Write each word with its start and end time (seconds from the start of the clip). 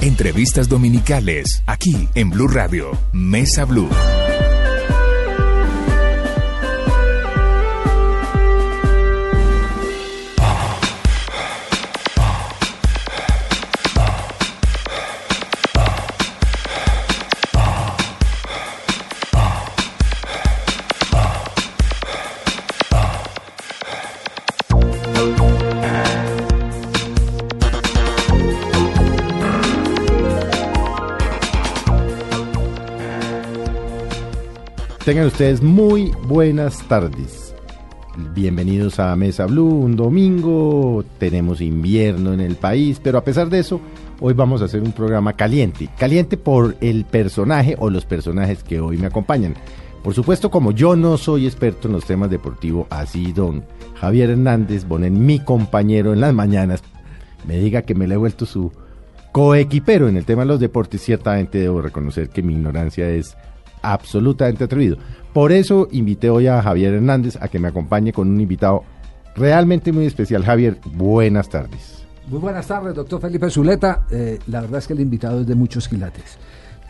Entrevistas 0.00 0.68
dominicales, 0.68 1.62
aquí 1.66 2.08
en 2.14 2.30
Blue 2.30 2.46
Radio, 2.46 2.96
Mesa 3.12 3.64
Blue. 3.64 3.88
Tengan 35.08 35.28
ustedes 35.28 35.62
muy 35.62 36.12
buenas 36.26 36.86
tardes. 36.86 37.54
Bienvenidos 38.34 38.98
a 38.98 39.16
Mesa 39.16 39.46
Blue, 39.46 39.64
un 39.64 39.96
domingo, 39.96 41.02
tenemos 41.18 41.62
invierno 41.62 42.34
en 42.34 42.40
el 42.40 42.56
país, 42.56 43.00
pero 43.02 43.16
a 43.16 43.24
pesar 43.24 43.48
de 43.48 43.58
eso, 43.58 43.80
hoy 44.20 44.34
vamos 44.34 44.60
a 44.60 44.66
hacer 44.66 44.82
un 44.82 44.92
programa 44.92 45.32
caliente. 45.32 45.88
Caliente 45.96 46.36
por 46.36 46.76
el 46.82 47.06
personaje 47.06 47.74
o 47.78 47.88
los 47.88 48.04
personajes 48.04 48.62
que 48.62 48.80
hoy 48.80 48.98
me 48.98 49.06
acompañan. 49.06 49.54
Por 50.04 50.12
supuesto, 50.12 50.50
como 50.50 50.72
yo 50.72 50.94
no 50.94 51.16
soy 51.16 51.46
experto 51.46 51.88
en 51.88 51.94
los 51.94 52.04
temas 52.04 52.28
deportivos, 52.28 52.86
así 52.90 53.32
don 53.32 53.64
Javier 53.94 54.28
Hernández 54.28 54.86
Bonen, 54.86 55.24
mi 55.24 55.38
compañero 55.38 56.12
en 56.12 56.20
las 56.20 56.34
mañanas, 56.34 56.82
me 57.46 57.58
diga 57.58 57.80
que 57.80 57.94
me 57.94 58.06
le 58.06 58.16
he 58.16 58.18
vuelto 58.18 58.44
su 58.44 58.72
coequipero 59.32 60.06
en 60.06 60.18
el 60.18 60.26
tema 60.26 60.42
de 60.42 60.48
los 60.48 60.60
deportes, 60.60 61.00
ciertamente 61.00 61.56
debo 61.56 61.80
reconocer 61.80 62.28
que 62.28 62.42
mi 62.42 62.52
ignorancia 62.52 63.08
es 63.08 63.38
absolutamente 63.82 64.64
atrevido. 64.64 64.96
Por 65.32 65.52
eso 65.52 65.88
invité 65.92 66.30
hoy 66.30 66.46
a 66.46 66.62
Javier 66.62 66.94
Hernández 66.94 67.36
a 67.40 67.48
que 67.48 67.58
me 67.58 67.68
acompañe 67.68 68.12
con 68.12 68.28
un 68.28 68.40
invitado 68.40 68.84
realmente 69.36 69.92
muy 69.92 70.06
especial. 70.06 70.44
Javier, 70.44 70.78
buenas 70.94 71.48
tardes. 71.48 72.04
Muy 72.28 72.40
buenas 72.40 72.66
tardes, 72.66 72.94
doctor 72.94 73.20
Felipe 73.20 73.48
Zuleta. 73.48 74.06
Eh, 74.10 74.38
la 74.48 74.60
verdad 74.60 74.78
es 74.78 74.86
que 74.86 74.92
el 74.92 75.00
invitado 75.00 75.40
es 75.40 75.46
de 75.46 75.54
muchos 75.54 75.88
quilates. 75.88 76.38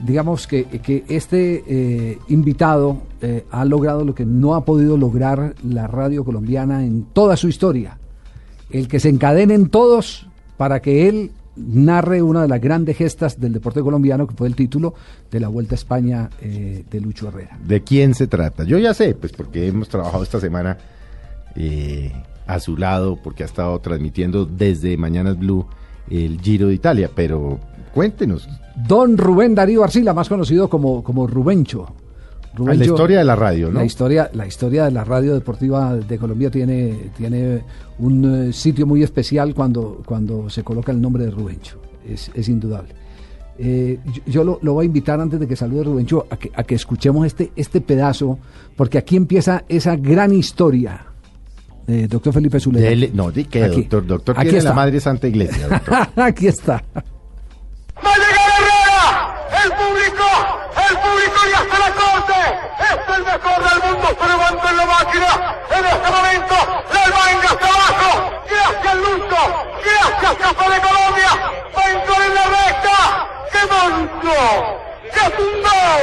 Digamos 0.01 0.47
que, 0.47 0.65
que 0.65 1.05
este 1.09 1.65
eh, 1.67 2.19
invitado 2.29 3.03
eh, 3.21 3.45
ha 3.51 3.65
logrado 3.65 4.05
lo 4.05 4.15
que 4.15 4.25
no 4.25 4.55
ha 4.55 4.65
podido 4.65 4.97
lograr 4.97 5.55
la 5.63 5.87
radio 5.87 6.25
colombiana 6.25 6.85
en 6.85 7.05
toda 7.05 7.37
su 7.37 7.49
historia. 7.49 7.99
El 8.71 8.89
que 8.89 9.01
se 9.01 9.09
encadenen 9.09 9.69
todos 9.69 10.29
para 10.57 10.81
que 10.81 11.09
él 11.09 11.33
narre 11.59 12.23
una 12.23 12.43
de 12.43 12.49
las 12.49 12.61
grandes 12.61 12.97
gestas 12.97 13.41
del 13.41 13.53
deporte 13.53 13.81
colombiano, 13.81 14.27
que 14.27 14.35
fue 14.35 14.49
el 14.49 14.55
título 14.55 14.95
de 15.31 15.41
la 15.41 15.49
Vuelta 15.49 15.75
a 15.75 15.77
España 15.77 16.31
eh, 16.41 16.85
de 16.91 17.01
Lucho 17.01 17.29
Herrera. 17.29 17.59
¿De 17.65 17.83
quién 17.83 18.15
se 18.15 18.27
trata? 18.27 18.65
Yo 18.65 18.79
ya 18.79 18.95
sé, 18.95 19.15
pues 19.15 19.33
porque 19.33 19.67
hemos 19.67 19.89
trabajado 19.89 20.23
esta 20.23 20.41
semana 20.41 20.79
eh, 21.55 22.13
a 22.47 22.61
su 22.61 22.77
lado, 22.77 23.19
porque 23.23 23.43
ha 23.43 23.47
estado 23.47 23.79
transmitiendo 23.81 24.47
desde 24.47 24.97
Mañanas 24.97 25.39
Blue 25.39 25.67
el 26.11 26.41
Giro 26.41 26.69
de 26.69 26.75
Italia, 26.75 27.11
pero 27.15 27.59
cuéntenos. 27.93 28.49
Don 28.77 29.19
Rubén 29.19 29.55
Darío 29.55 29.85
Arcila, 29.85 30.15
más 30.15 30.29
conocido 30.29 30.69
como, 30.69 31.03
como 31.03 31.27
Rubencho. 31.27 31.87
Ah, 32.67 32.75
la 32.75 32.85
historia 32.85 33.19
de 33.19 33.25
la 33.25 33.37
radio, 33.37 33.71
¿no? 33.71 33.79
La 33.79 33.85
historia, 33.85 34.31
la 34.33 34.47
historia 34.47 34.87
de 34.87 34.91
la 34.91 35.05
radio 35.05 35.35
deportiva 35.35 35.95
de 35.95 36.19
Colombia 36.19 36.51
tiene, 36.51 37.11
tiene 37.17 37.63
un 37.99 38.49
eh, 38.49 38.53
sitio 38.53 38.87
muy 38.87 39.03
especial 39.03 39.55
cuando, 39.55 40.03
cuando 40.07 40.49
se 40.51 40.63
coloca 40.63 40.93
el 40.93 41.01
nombre 41.01 41.25
de 41.25 41.31
Rubencho. 41.31 41.81
Es, 42.09 42.31
es 42.35 42.49
indudable. 42.49 42.95
Eh, 43.59 43.99
yo, 44.13 44.23
yo 44.27 44.45
lo, 44.45 44.59
lo 44.63 44.75
voy 44.75 44.85
a 44.85 44.87
invitar 44.87 45.21
antes 45.21 45.41
de 45.41 45.49
que 45.49 45.57
salude 45.57 45.83
Rubencho 45.85 46.27
a 46.31 46.37
que, 46.37 46.51
a 46.55 46.63
que 46.63 46.75
escuchemos 46.77 47.27
este, 47.27 47.51
este 47.57 47.81
pedazo, 47.81 48.39
porque 48.77 48.99
aquí 48.99 49.17
empieza 49.17 49.65
esa 49.69 49.97
gran 49.97 50.33
historia. 50.33 51.05
Eh, 51.89 52.07
doctor 52.09 52.33
Felipe 52.35 52.61
Zuleta. 52.61 52.87
Dele- 52.89 53.11
no, 53.15 53.31
di 53.33 53.45
que 53.47 53.65
Aquí. 53.65 53.81
doctor, 53.83 54.07
doctor 54.07 54.35
Aquí 54.37 54.45
tiene 54.45 54.59
está. 54.59 54.71
la 54.71 54.77
Madre 54.77 55.01
Santa 55.01 55.27
Iglesia. 55.27 55.69
doctor. 55.71 55.97
aquí 56.23 56.47
está. 56.47 56.75
¡Va 56.95 58.13
a 58.13 58.17
llegar 58.17 58.49
Herrera! 58.59 59.05
¡El 59.65 59.71
público! 59.73 60.27
¡El 60.89 60.95
público 61.03 61.39
ya 61.51 61.61
se 61.65 61.79
la 61.83 61.91
corte! 61.99 62.39
¡Es 62.79 63.17
el 63.17 63.23
mejor 63.25 63.59
del 63.59 63.79
mundo! 63.89 64.07
¡Se 64.21 64.27
levanta 64.29 64.71
en 64.71 64.77
la 64.77 64.87
máquina! 64.87 65.31
¡En 65.75 65.85
este 65.85 66.09
momento! 66.15 66.57
¡La 66.95 67.05
manga 67.11 67.49
hasta 67.51 67.67
abajo! 67.67 68.11
¡Gracias, 68.89 69.05
Lucho! 69.05 69.43
¡Gracias, 69.85 70.35
Casa 70.37 70.65
de 70.71 70.81
Colombia! 70.81 71.31
¡Va 71.77 71.83
a 71.83 71.91
entrar 71.91 72.23
en 72.23 72.35
la 72.35 72.45
recta! 72.45 72.97
¡Qué 73.53 73.61
monstruo! 73.69 74.45
¡Qué 75.13 75.25
tumbao! 75.37 76.01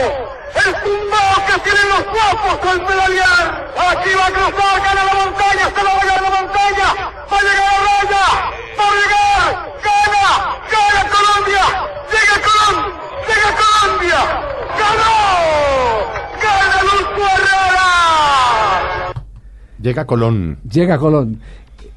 ¡El 0.53 0.71
tumbao 0.83 1.35
que 1.47 1.55
tienen 1.63 1.87
los 1.89 2.03
guapos 2.05 2.57
al 2.69 2.79
pedalear! 2.85 3.45
¡Aquí 3.89 4.11
va 4.13 4.25
a 4.25 4.31
cruzar! 4.31 4.75
¡Gana 4.83 5.03
la 5.03 5.13
montaña! 5.15 5.65
¡Se 5.73 5.81
va 5.83 5.89
a 5.89 5.93
llegar 5.99 6.21
la 6.21 6.29
montaña! 6.29 6.87
¡Va 7.31 7.37
a 7.37 7.41
llegar 7.41 7.65
a 7.65 7.79
raya! 7.87 8.25
¡Va 8.77 8.85
a 8.85 8.93
llegar! 8.99 9.49
¡Gana! 9.85 10.25
¡Gana 10.71 11.01
Colombia! 11.15 11.65
¡Llega 12.13 12.37
Colón! 12.45 12.75
¡Llega 13.27 13.49
Colombia! 13.61 14.19
¡Ganó! 14.77 15.13
¡Gana 16.43 16.77
Lucho 16.83 17.23
Herrera! 17.33 17.89
Llega 19.81 20.03
Colón. 20.05 20.59
Llega 20.69 20.97
Colón. 20.99 21.41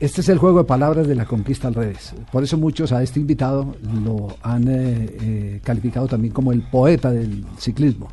Este 0.00 0.20
es 0.20 0.28
el 0.28 0.38
juego 0.38 0.59
de 0.59 0.64
palabras 0.64 1.09
de 1.09 1.14
la 1.16 1.25
conquista 1.25 1.66
al 1.69 1.75
revés. 1.75 2.14
Por 2.31 2.44
eso 2.44 2.56
muchos 2.56 2.92
a 2.92 3.03
este 3.03 3.19
invitado 3.19 3.75
lo 4.04 4.36
han 4.42 4.69
eh, 4.69 5.16
eh, 5.20 5.60
calificado 5.64 6.06
también 6.06 6.32
como 6.32 6.53
el 6.53 6.62
poeta 6.62 7.10
del 7.10 7.44
ciclismo. 7.59 8.09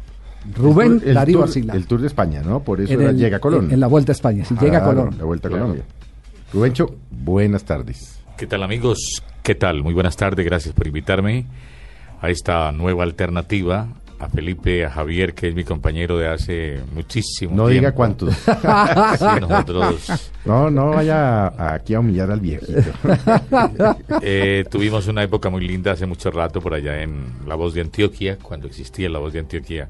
Rubén 0.56 0.94
El 0.94 1.00
tour- 1.00 1.08
el 1.10 1.14
Darío 1.16 1.38
tour- 1.38 1.44
Arcila. 1.48 1.74
El 1.76 1.86
Tour 1.88 2.02
de 2.02 2.08
España, 2.08 2.42
¿no? 2.44 2.60
Por 2.62 2.82
eso 2.82 2.92
En 2.94 3.02
era 3.02 3.10
el- 3.12 3.18
llega 3.18 3.40
Colón. 3.40 3.66
En, 3.66 3.74
en 3.74 3.80
la 3.80 3.88
Vuelta 3.88 4.12
a 4.12 4.14
España. 4.14 4.46
Si 4.46 4.56
llega 4.56 4.80
Claro, 4.80 4.86
Colón. 5.02 5.16
La 5.18 5.24
Vuelta 5.26 5.48
a 5.48 5.50
Claro. 5.50 5.64
Colombia. 5.66 5.86
Rubencho, 6.54 6.96
buenas 7.12 7.64
tardes. 7.66 8.20
¿Qué 8.38 8.48
tal 8.48 8.64
amigos? 8.64 9.22
¿Qué 9.44 9.54
tal? 9.56 9.84
Muy 9.84 9.94
buenas 9.94 10.16
tardes, 10.18 10.44
gracias 10.46 10.74
por 10.74 10.88
invitarme 10.88 11.46
a 12.22 12.30
esta 12.30 12.72
nueva 12.72 13.04
alternativa, 13.04 13.88
a 14.20 14.30
Felipe, 14.30 14.86
a 14.86 14.90
Javier, 14.92 15.34
que 15.34 15.50
es 15.50 15.56
mi 15.56 15.64
compañero 15.64 16.18
de 16.18 16.28
hace 16.28 16.80
muchísimo 16.94 17.52
No 17.56 17.68
tiempo. 17.68 17.70
diga 17.70 17.92
cuántos. 17.94 18.36
Sí, 19.20 19.26
nosotros 19.42 20.32
No, 20.46 20.70
no 20.70 20.92
vaya 20.92 21.74
aquí 21.74 21.94
a 21.94 22.00
humillar 22.00 22.32
al 22.32 22.40
viejito. 22.40 22.74
eh, 24.22 24.64
tuvimos 24.70 25.08
una 25.08 25.24
época 25.24 25.50
muy 25.50 25.68
linda 25.68 25.92
hace 25.92 26.06
mucho 26.06 26.32
rato 26.32 26.62
por 26.62 26.74
allá 26.74 27.02
en 27.02 27.26
La 27.48 27.56
Voz 27.56 27.74
de 27.74 27.82
Antioquia, 27.82 28.38
cuando 28.42 28.68
existía 28.68 29.10
La 29.10 29.20
Voz 29.20 29.34
de 29.34 29.40
Antioquia. 29.40 29.90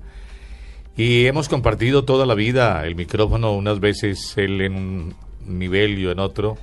Y 0.97 1.25
hemos 1.25 1.49
compartido 1.49 2.05
toda 2.05 2.25
la 2.25 2.35
vida 2.35 2.85
el 2.85 2.95
micrófono, 2.95 3.53
unas 3.53 3.79
veces 3.79 4.33
él 4.37 4.61
en 4.61 4.75
un 4.75 5.15
nivel 5.45 5.99
y 5.99 6.03
yo 6.03 6.11
en 6.11 6.19
otro. 6.19 6.57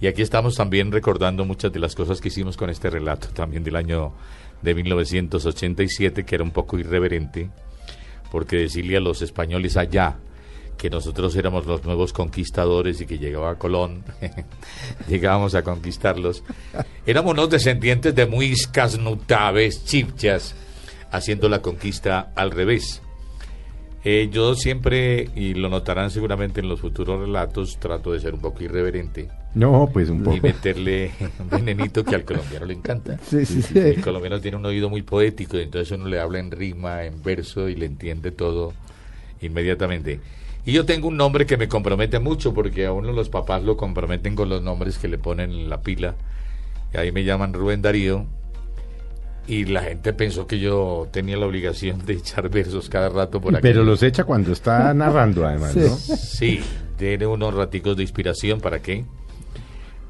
Y 0.00 0.06
aquí 0.06 0.22
estamos 0.22 0.54
también 0.54 0.90
recordando 0.92 1.44
muchas 1.44 1.72
de 1.72 1.80
las 1.80 1.94
cosas 1.94 2.20
que 2.20 2.28
hicimos 2.28 2.56
con 2.56 2.70
este 2.70 2.88
relato 2.88 3.28
también 3.28 3.64
del 3.64 3.76
año 3.76 4.12
de 4.62 4.74
1987, 4.74 6.24
que 6.24 6.34
era 6.34 6.44
un 6.44 6.50
poco 6.50 6.78
irreverente, 6.78 7.50
porque 8.30 8.56
decirle 8.56 8.96
a 8.96 9.00
los 9.00 9.22
españoles 9.22 9.76
allá 9.76 10.16
que 10.76 10.90
nosotros 10.90 11.34
éramos 11.34 11.66
los 11.66 11.84
nuevos 11.84 12.12
conquistadores 12.12 13.00
y 13.00 13.06
que 13.06 13.18
llegaba 13.18 13.58
Colón, 13.58 14.04
llegábamos 15.08 15.54
a 15.54 15.62
conquistarlos. 15.62 16.44
Éramos 17.04 17.32
unos 17.32 17.50
descendientes 17.50 18.14
de 18.14 18.26
muiscas, 18.26 18.98
nutaves, 18.98 19.84
chipchas, 19.84 20.54
haciendo 21.10 21.48
la 21.48 21.60
conquista 21.60 22.32
al 22.36 22.52
revés. 22.52 23.02
Eh, 24.04 24.28
yo 24.30 24.54
siempre, 24.54 25.28
y 25.34 25.54
lo 25.54 25.68
notarán 25.68 26.10
seguramente 26.10 26.60
en 26.60 26.68
los 26.68 26.80
futuros 26.80 27.20
relatos, 27.20 27.78
trato 27.80 28.12
de 28.12 28.20
ser 28.20 28.34
un 28.34 28.40
poco 28.40 28.62
irreverente 28.62 29.28
No, 29.54 29.88
pues 29.92 30.08
un 30.10 30.20
y 30.20 30.24
poco. 30.24 30.36
meterle 30.42 31.10
un 31.40 31.48
venenito 31.50 32.04
que 32.04 32.14
al 32.14 32.24
colombiano 32.24 32.66
le 32.66 32.74
encanta. 32.74 33.18
Sí, 33.26 33.44
sí, 33.46 33.62
sí. 33.62 33.78
El 33.78 34.00
colombiano 34.00 34.40
tiene 34.40 34.56
un 34.56 34.66
oído 34.66 34.88
muy 34.88 35.02
poético 35.02 35.56
y 35.58 35.62
entonces 35.62 35.90
uno 35.98 36.06
le 36.08 36.20
habla 36.20 36.38
en 36.38 36.50
rima, 36.50 37.04
en 37.04 37.22
verso 37.22 37.68
y 37.68 37.74
le 37.74 37.86
entiende 37.86 38.30
todo 38.30 38.72
inmediatamente. 39.40 40.20
Y 40.64 40.72
yo 40.72 40.84
tengo 40.84 41.08
un 41.08 41.16
nombre 41.16 41.46
que 41.46 41.56
me 41.56 41.66
compromete 41.66 42.18
mucho 42.18 42.52
porque 42.52 42.86
a 42.86 42.92
uno 42.92 43.12
los 43.12 43.30
papás 43.30 43.62
lo 43.62 43.76
comprometen 43.76 44.34
con 44.36 44.48
los 44.48 44.62
nombres 44.62 44.98
que 44.98 45.08
le 45.08 45.18
ponen 45.18 45.50
en 45.50 45.70
la 45.70 45.80
pila. 45.80 46.14
Y 46.92 46.98
ahí 46.98 47.10
me 47.12 47.24
llaman 47.24 47.52
Rubén 47.54 47.80
Darío. 47.82 48.26
y 49.46 49.64
la 49.64 49.82
gente 49.82 50.12
pensó 50.12 50.46
que 50.46 50.58
yo 50.58 51.08
tenía 51.10 51.38
la 51.38 51.46
obligación 51.46 52.04
de 52.04 52.12
echar 52.14 52.50
versos 52.50 52.90
cada 52.90 53.08
rato 53.08 53.40
por 53.40 53.54
aquí. 53.54 53.62
Pero 53.62 53.82
los 53.82 54.02
echa 54.02 54.24
cuando 54.24 54.52
está 54.52 54.92
narrando, 54.92 55.46
además, 55.46 55.72
Sí. 55.72 55.80
¿no? 55.80 55.96
Sí, 55.96 56.60
tiene 56.98 57.26
unos 57.26 57.54
raticos 57.54 57.96
de 57.96 58.02
inspiración, 58.02 58.60
¿para 58.60 58.82
qué? 58.82 59.06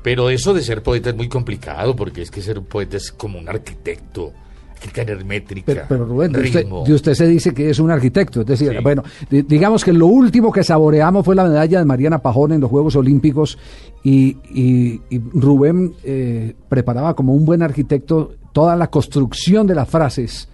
Pero 0.02 0.30
eso 0.30 0.54
de 0.54 0.62
ser 0.62 0.82
poeta 0.82 1.10
es 1.10 1.16
muy 1.16 1.28
complicado, 1.28 1.94
porque 1.96 2.22
es 2.22 2.30
que 2.30 2.40
ser 2.40 2.60
poeta 2.62 2.96
es 2.96 3.10
como 3.12 3.38
un 3.38 3.48
arquitecto. 3.48 4.32
Hay 4.80 4.88
que 4.90 5.04
tener 5.04 5.24
métrica, 5.24 5.64
Pero, 5.66 5.84
pero 5.88 6.04
Rubén, 6.04 6.30
de 6.32 6.40
usted, 6.40 6.60
ritmo. 6.60 6.84
de 6.86 6.94
usted 6.94 7.14
se 7.14 7.26
dice 7.26 7.52
que 7.52 7.68
es 7.68 7.80
un 7.80 7.90
arquitecto. 7.90 8.42
Es 8.42 8.46
decir, 8.46 8.70
Sí. 8.70 8.78
bueno, 8.80 9.02
di- 9.28 9.42
digamos 9.42 9.84
que 9.84 9.92
lo 9.92 10.06
último 10.06 10.52
que 10.52 10.62
saboreamos 10.62 11.24
fue 11.24 11.34
la 11.34 11.42
medalla 11.44 11.80
de 11.80 11.84
Mariana 11.84 12.20
Pajón 12.20 12.52
en 12.52 12.60
los 12.60 12.70
Juegos 12.70 12.94
Olímpicos 12.94 13.58
y, 14.04 14.36
y- 14.54 15.00
y 15.10 15.18
Rubén 15.34 15.94
eh, 16.04 16.54
preparaba 16.68 17.14
como 17.16 17.34
un 17.34 17.44
buen 17.44 17.60
arquitecto 17.62 18.34
toda 18.52 18.76
la 18.76 18.86
construcción 18.88 19.66
de 19.66 19.74
las 19.74 19.88
frases 19.88 20.48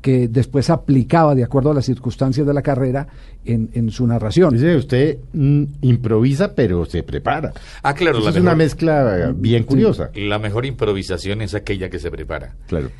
que 0.00 0.28
después 0.28 0.70
aplicaba 0.70 1.34
de 1.34 1.44
acuerdo 1.44 1.70
a 1.70 1.74
las 1.74 1.84
circunstancias 1.86 2.46
de 2.46 2.54
la 2.54 2.62
carrera 2.62 3.08
en, 3.44 3.70
en 3.74 3.90
su 3.90 4.06
narración. 4.06 4.54
Dice, 4.54 4.76
usted 4.76 5.18
mm, 5.32 5.64
improvisa, 5.82 6.54
pero 6.54 6.84
se 6.84 7.02
prepara. 7.02 7.52
Ah, 7.82 7.94
claro, 7.94 8.18
Eso 8.18 8.24
la 8.24 8.30
es 8.30 8.34
mejor, 8.36 8.46
una 8.48 8.56
mezcla 8.56 9.32
bien 9.34 9.64
curiosa. 9.64 10.10
la 10.14 10.38
mejor 10.38 10.66
improvisación 10.66 11.42
es 11.42 11.54
aquella 11.54 11.90
que 11.90 11.98
se 11.98 12.10
prepara. 12.10 12.54
Claro. 12.68 12.90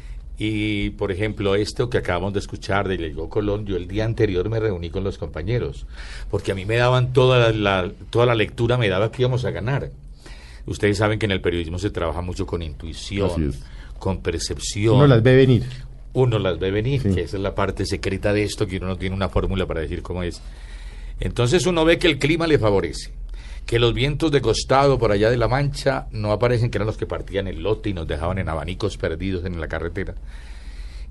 Y, 0.41 0.91
por 0.91 1.11
ejemplo, 1.11 1.56
esto 1.56 1.91
que 1.91 1.99
acabamos 1.99 2.33
de 2.33 2.39
escuchar 2.39 2.87
de 2.87 2.97
Llegó 2.97 3.29
Colón, 3.29 3.67
yo 3.67 3.77
el 3.77 3.89
día 3.89 4.05
anterior 4.05 4.49
me 4.49 4.61
reuní 4.61 4.89
con 4.89 5.03
los 5.03 5.19
compañeros, 5.19 5.85
porque 6.31 6.53
a 6.53 6.55
mí 6.55 6.65
me 6.65 6.77
daban 6.77 7.12
toda 7.12 7.53
la, 7.53 7.91
toda 8.11 8.25
la 8.27 8.37
lectura, 8.37 8.79
me 8.79 8.89
daba 8.89 9.11
que 9.11 9.23
íbamos 9.23 9.45
a 9.45 9.50
ganar. 9.50 9.91
Ustedes 10.65 10.99
saben 10.99 11.19
que 11.19 11.27
en 11.27 11.33
el 11.33 11.41
periodismo 11.41 11.79
se 11.81 11.91
trabaja 11.91 12.21
mucho 12.21 12.47
con 12.47 12.62
intuición, 12.62 13.53
con 13.99 14.21
percepción. 14.23 14.95
Uno 14.97 15.06
las 15.09 15.23
ve 15.25 15.35
venir. 15.35 15.65
Uno 16.12 16.38
las 16.38 16.58
ve 16.58 16.70
venir, 16.70 17.02
Sí. 17.02 17.14
que 17.14 17.22
esa 17.22 17.37
es 17.37 17.43
la 17.43 17.55
parte 17.55 17.84
secreta 17.87 18.32
de 18.32 18.43
esto, 18.44 18.66
que 18.66 18.78
uno 18.78 18.87
no 18.88 18.96
tiene 18.96 19.14
una 19.14 19.28
fórmula 19.28 19.66
para 19.66 19.81
decir 19.81 20.02
cómo 20.02 20.22
es. 20.22 20.40
Entonces 21.20 21.66
uno 21.66 21.84
ve 21.84 21.99
que 21.99 22.06
el 22.06 22.19
clima 22.19 22.46
le 22.46 22.58
favorece, 22.58 23.12
que 23.66 23.78
los 23.78 23.93
vientos 23.94 24.31
de 24.32 24.40
costado 24.40 24.99
por 24.99 25.12
allá 25.12 25.31
de 25.31 25.37
la 25.37 25.49
Mancha 25.49 26.06
no 26.12 26.32
aparecen, 26.32 26.70
que 26.70 26.78
eran 26.78 26.87
los 26.87 26.96
que 26.96 27.06
partían 27.06 27.49
el 27.49 27.62
lote 27.62 27.90
y 27.90 27.94
nos 27.94 28.06
dejaban 28.06 28.38
en 28.38 28.49
abanicos 28.49 28.96
perdidos 28.96 29.44
en 29.44 29.60
la 29.60 29.69
carretera, 29.69 30.14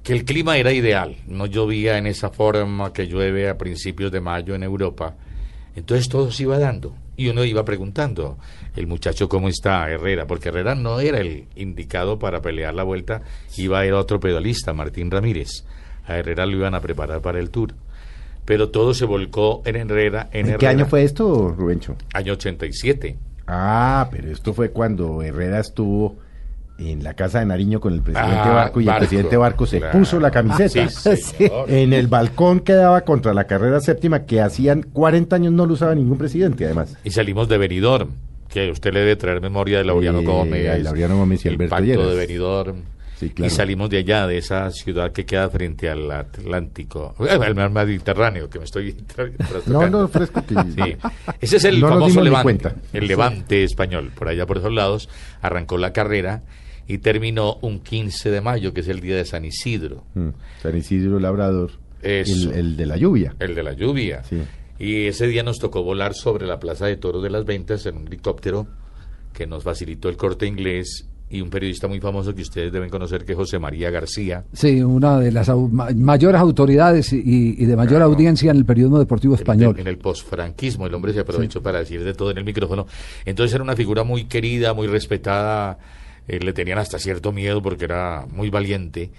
que 0.04 0.14
el 0.14 0.24
clima 0.26 0.58
era 0.58 0.72
ideal, 0.72 1.18
no 1.28 1.46
llovía 1.46 1.98
en 1.98 2.08
esa 2.08 2.30
forma 2.30 2.94
que 2.94 3.08
llueve 3.08 3.50
a 3.50 3.58
principios 3.58 4.12
de 4.12 4.22
mayo 4.22 4.56
en 4.56 4.64
Europa. 4.64 5.16
Entonces 5.76 6.08
todo 6.10 6.32
se 6.32 6.44
iba 6.44 6.58
dando 6.58 6.96
y 7.18 7.28
uno 7.30 7.44
iba 7.44 7.66
preguntando, 7.66 8.38
el 8.76 8.86
muchacho 8.88 9.28
cómo 9.28 9.50
está, 9.50 9.90
Herrera, 9.90 10.28
porque 10.28 10.50
Herrera 10.50 10.76
no 10.76 11.00
era 11.00 11.20
el 11.20 11.48
indicado 11.56 12.20
para 12.20 12.42
pelear 12.42 12.76
la 12.76 12.84
vuelta, 12.84 13.24
iba 13.58 13.80
a 13.80 13.86
ir 13.86 13.94
otro 13.94 14.20
pedalista, 14.20 14.72
Martín 14.72 15.10
Ramírez. 15.10 15.66
A 16.06 16.18
Herrera 16.18 16.46
lo 16.46 16.58
iban 16.58 16.76
a 16.76 16.80
preparar 16.80 17.22
para 17.22 17.40
el 17.40 17.50
Tour. 17.50 17.74
Pero 18.46 18.70
todo 18.70 18.94
se 18.94 19.06
volcó 19.06 19.62
en 19.66 19.76
Herrera. 19.76 20.30
En, 20.32 20.42
¿En 20.42 20.46
Herrera, 20.46 20.58
qué 20.60 20.68
año 20.68 20.86
fue 20.86 21.04
esto, 21.04 21.50
Rubencho? 21.58 21.98
Año 22.14 22.34
87. 22.34 23.18
Ah, 23.48 24.08
pero 24.12 24.32
esto 24.32 24.54
fue 24.54 24.70
cuando 24.70 25.22
Herrera 25.24 25.60
estuvo 25.60 26.18
en 26.80 27.04
la 27.04 27.14
casa 27.16 27.40
de 27.40 27.46
Nariño 27.46 27.80
con 27.80 27.94
el 27.94 28.02
presidente 28.02 28.36
Ah, 28.40 28.54
Barco 28.54 28.82
y 28.82 28.86
Barco, 28.86 29.02
el 29.04 29.08
presidente 29.08 29.38
Barco 29.38 29.66
se 29.66 29.80
claro. 29.80 29.98
puso 29.98 30.20
la 30.20 30.30
camiseta. 30.32 30.88
Sí. 30.90 31.48
En 31.68 31.92
el 31.94 32.08
balcón 32.08 32.60
que 32.60 32.74
daba 32.74 33.02
contra 33.02 33.34
la 33.34 33.46
carrera 33.46 33.80
séptima, 33.80 34.26
que 34.26 34.42
hacían 34.42 34.84
40 34.84 35.36
años 35.36 35.54
no 35.54 35.66
lo 35.66 35.74
usaba 35.74 35.96
ningún 35.96 36.18
presidente, 36.18 36.66
además. 36.66 36.96
Y 37.04 37.12
salimos 37.12 37.50
de 37.50 37.58
Benidorm, 37.58 38.10
que 38.50 38.70
usted 38.72 38.94
le 38.94 39.00
debe 39.00 39.16
traer 39.16 39.42
memoria 39.42 39.80
de 39.80 39.86
Laureano 39.86 40.20
Eh, 40.20 40.26
Gómez. 40.26 40.84
Laureano 40.84 41.18
Gómez 41.18 41.44
y 41.46 41.48
el 41.48 41.54
Alberto 41.56 41.70
pacto 41.76 41.86
Lleras. 41.86 42.10
de 42.10 42.16
Benidorm. 42.16 42.76
Sí, 43.20 43.32
claro. 43.32 43.52
Y 43.52 43.56
salimos 43.56 43.90
de 43.90 43.98
allá, 43.98 44.28
de 44.28 44.38
esa 44.38 44.70
ciudad 44.70 45.12
que 45.12 45.26
queda 45.26 45.50
frente 45.50 45.90
al 45.90 46.12
Atlántico, 46.12 47.16
al 47.28 47.56
mar 47.56 47.72
Mediterráneo, 47.72 48.48
que 48.48 48.60
me 48.60 48.66
estoy 48.66 48.96
No, 49.66 49.90
no, 49.90 50.08
fresco 50.08 50.44
que... 50.46 50.54
Sí. 50.54 50.96
Ese 51.42 51.58
es 51.58 51.64
el 51.66 51.80
No 51.80 51.90
famoso 51.90 52.22
Levante, 52.22 52.70
el 52.94 53.08
Levante 53.08 53.64
español. 53.64 54.12
Por 54.16 54.28
allá, 54.28 54.46
por 54.46 54.58
esos 54.60 54.72
lados, 54.72 55.10
arrancó 55.42 55.80
la 55.80 55.94
carrera 55.94 56.44
y 56.88 57.00
terminó 57.00 57.58
un 57.62 57.80
15 57.80 58.32
de 58.32 58.42
mayo, 58.42 58.74
que 58.74 58.82
es 58.82 58.88
el 58.88 59.02
día 59.02 59.16
de 59.18 59.26
San 59.26 59.44
Isidro, 59.46 60.04
Mm, 60.16 60.30
San 60.62 60.78
Isidro 60.78 61.20
Labrador. 61.20 61.72
Eso. 62.02 62.52
El, 62.52 62.58
el 62.60 62.78
de 62.78 62.86
la 62.86 62.98
lluvia. 62.98 63.36
el 63.40 63.56
de 63.56 63.64
la 63.64 63.74
lluvia. 63.74 64.24
Sí. 64.24 64.42
Y 64.80 65.06
ese 65.08 65.26
día 65.28 65.42
nos 65.44 65.58
tocó 65.60 65.84
volar 65.84 66.14
sobre 66.14 66.46
la 66.46 66.60
Plaza 66.60 66.86
de 66.86 66.96
Toros 66.98 67.24
de 67.24 67.30
las 67.32 67.44
Ventas 67.46 67.86
en 67.88 67.98
un 67.98 68.08
helicóptero 68.08 68.68
que 69.34 69.48
nos 69.48 69.64
facilitó 69.64 70.08
el 70.10 70.16
corte 70.18 70.46
inglés 70.46 71.08
y 71.30 71.42
un 71.42 71.50
periodista 71.50 71.88
muy 71.90 72.00
famoso 72.00 72.34
que 72.34 72.42
ustedes 72.44 72.72
deben 72.72 72.90
conocer, 72.90 73.26
que 73.26 73.34
es 73.34 73.38
José 73.38 73.60
María 73.60 73.90
García. 73.90 74.46
Sí, 74.54 74.82
una 74.82 75.20
de 75.20 75.32
las 75.34 75.50
au- 75.50 75.70
mayores 75.96 76.40
autoridades 76.40 77.12
y, 77.12 77.22
y 77.58 77.66
de 77.66 77.76
mayor 77.76 77.90
Claro. 77.98 78.06
audiencia 78.06 78.52
en 78.52 78.58
el 78.58 78.66
periodismo 78.66 78.98
deportivo 79.00 79.36
español. 79.36 79.74
En, 79.76 79.82
en 79.82 79.88
el 79.88 79.98
posfranquismo, 79.98 80.86
el 80.88 80.94
hombre 80.94 81.12
se 81.12 81.20
aprovechó 81.20 81.62
para 81.62 81.80
decir 81.80 82.04
de 82.04 82.14
todo 82.14 82.32
en 82.32 82.38
el 82.38 82.46
micrófono. 82.46 82.86
Entonces 83.26 83.54
era 83.56 83.64
una 83.64 83.76
figura 83.76 84.04
muy 84.06 84.24
querida, 84.26 84.74
muy 84.74 84.88
respetada, 84.88 85.78
eh, 86.28 86.40
le 86.40 86.54
tenían 86.54 86.80
hasta 86.80 87.00
cierto 87.00 87.32
miedo 87.32 87.62
porque 87.62 87.86
era 87.86 88.26
muy 88.30 88.50
valiente. 88.50 89.12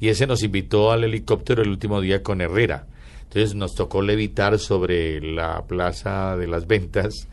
Y 0.00 0.08
ese 0.08 0.26
nos 0.26 0.42
invitó 0.42 0.92
al 0.92 1.04
helicóptero 1.04 1.62
el 1.62 1.70
último 1.70 2.00
día 2.00 2.22
con 2.22 2.40
Herrera. 2.40 2.86
Entonces 3.22 3.54
nos 3.54 3.74
tocó 3.74 4.02
levitar 4.02 4.58
sobre 4.58 5.20
la 5.20 5.64
plaza 5.66 6.36
de 6.36 6.46
las 6.46 6.66
ventas 6.66 7.28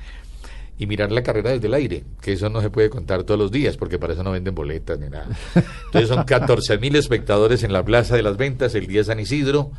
y 0.77 0.87
mirar 0.87 1.11
la 1.11 1.23
carrera 1.23 1.51
desde 1.51 1.67
el 1.67 1.73
aire, 1.75 2.03
que 2.21 2.33
eso 2.33 2.49
no 2.49 2.61
se 2.61 2.69
puede 2.69 2.89
contar 2.89 3.23
todos 3.23 3.39
los 3.39 3.51
días, 3.51 3.77
porque 3.77 3.99
para 3.99 4.13
eso 4.13 4.23
no 4.23 4.31
venden 4.31 4.55
boletas 4.55 4.99
ni 4.99 5.09
nada. 5.09 5.27
Entonces 5.85 6.09
son 6.09 6.23
14 6.23 6.77
mil 6.79 6.95
espectadores 6.95 7.63
en 7.63 7.73
la 7.73 7.85
Plaza 7.85 8.15
de 8.15 8.23
las 8.23 8.37
Ventas 8.37 8.73
el 8.75 8.87
día 8.87 9.01
de 9.01 9.05
San 9.05 9.19
Isidro. 9.19 9.71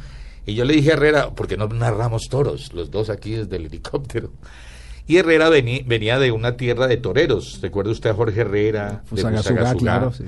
Y 0.46 0.54
yo 0.54 0.64
le 0.64 0.74
dije 0.74 0.90
a 0.90 0.94
Herrera, 0.94 1.30
porque 1.30 1.56
no 1.56 1.66
narramos 1.68 2.28
toros, 2.28 2.72
los 2.74 2.90
dos 2.90 3.10
aquí 3.10 3.32
desde 3.32 3.56
el 3.56 3.66
helicóptero. 3.66 4.30
Y 5.06 5.16
Herrera 5.18 5.50
vení- 5.50 5.84
venía 5.86 6.18
de 6.18 6.32
una 6.32 6.56
tierra 6.56 6.86
de 6.86 6.96
toreros. 6.96 7.58
¿Recuerda 7.60 7.90
usted 7.92 8.10
a 8.10 8.14
Jorge 8.14 8.40
Herrera? 8.40 9.02
de 9.02 9.08
Fusagasugá, 9.08 9.74
claro, 9.74 10.12
sí. 10.12 10.24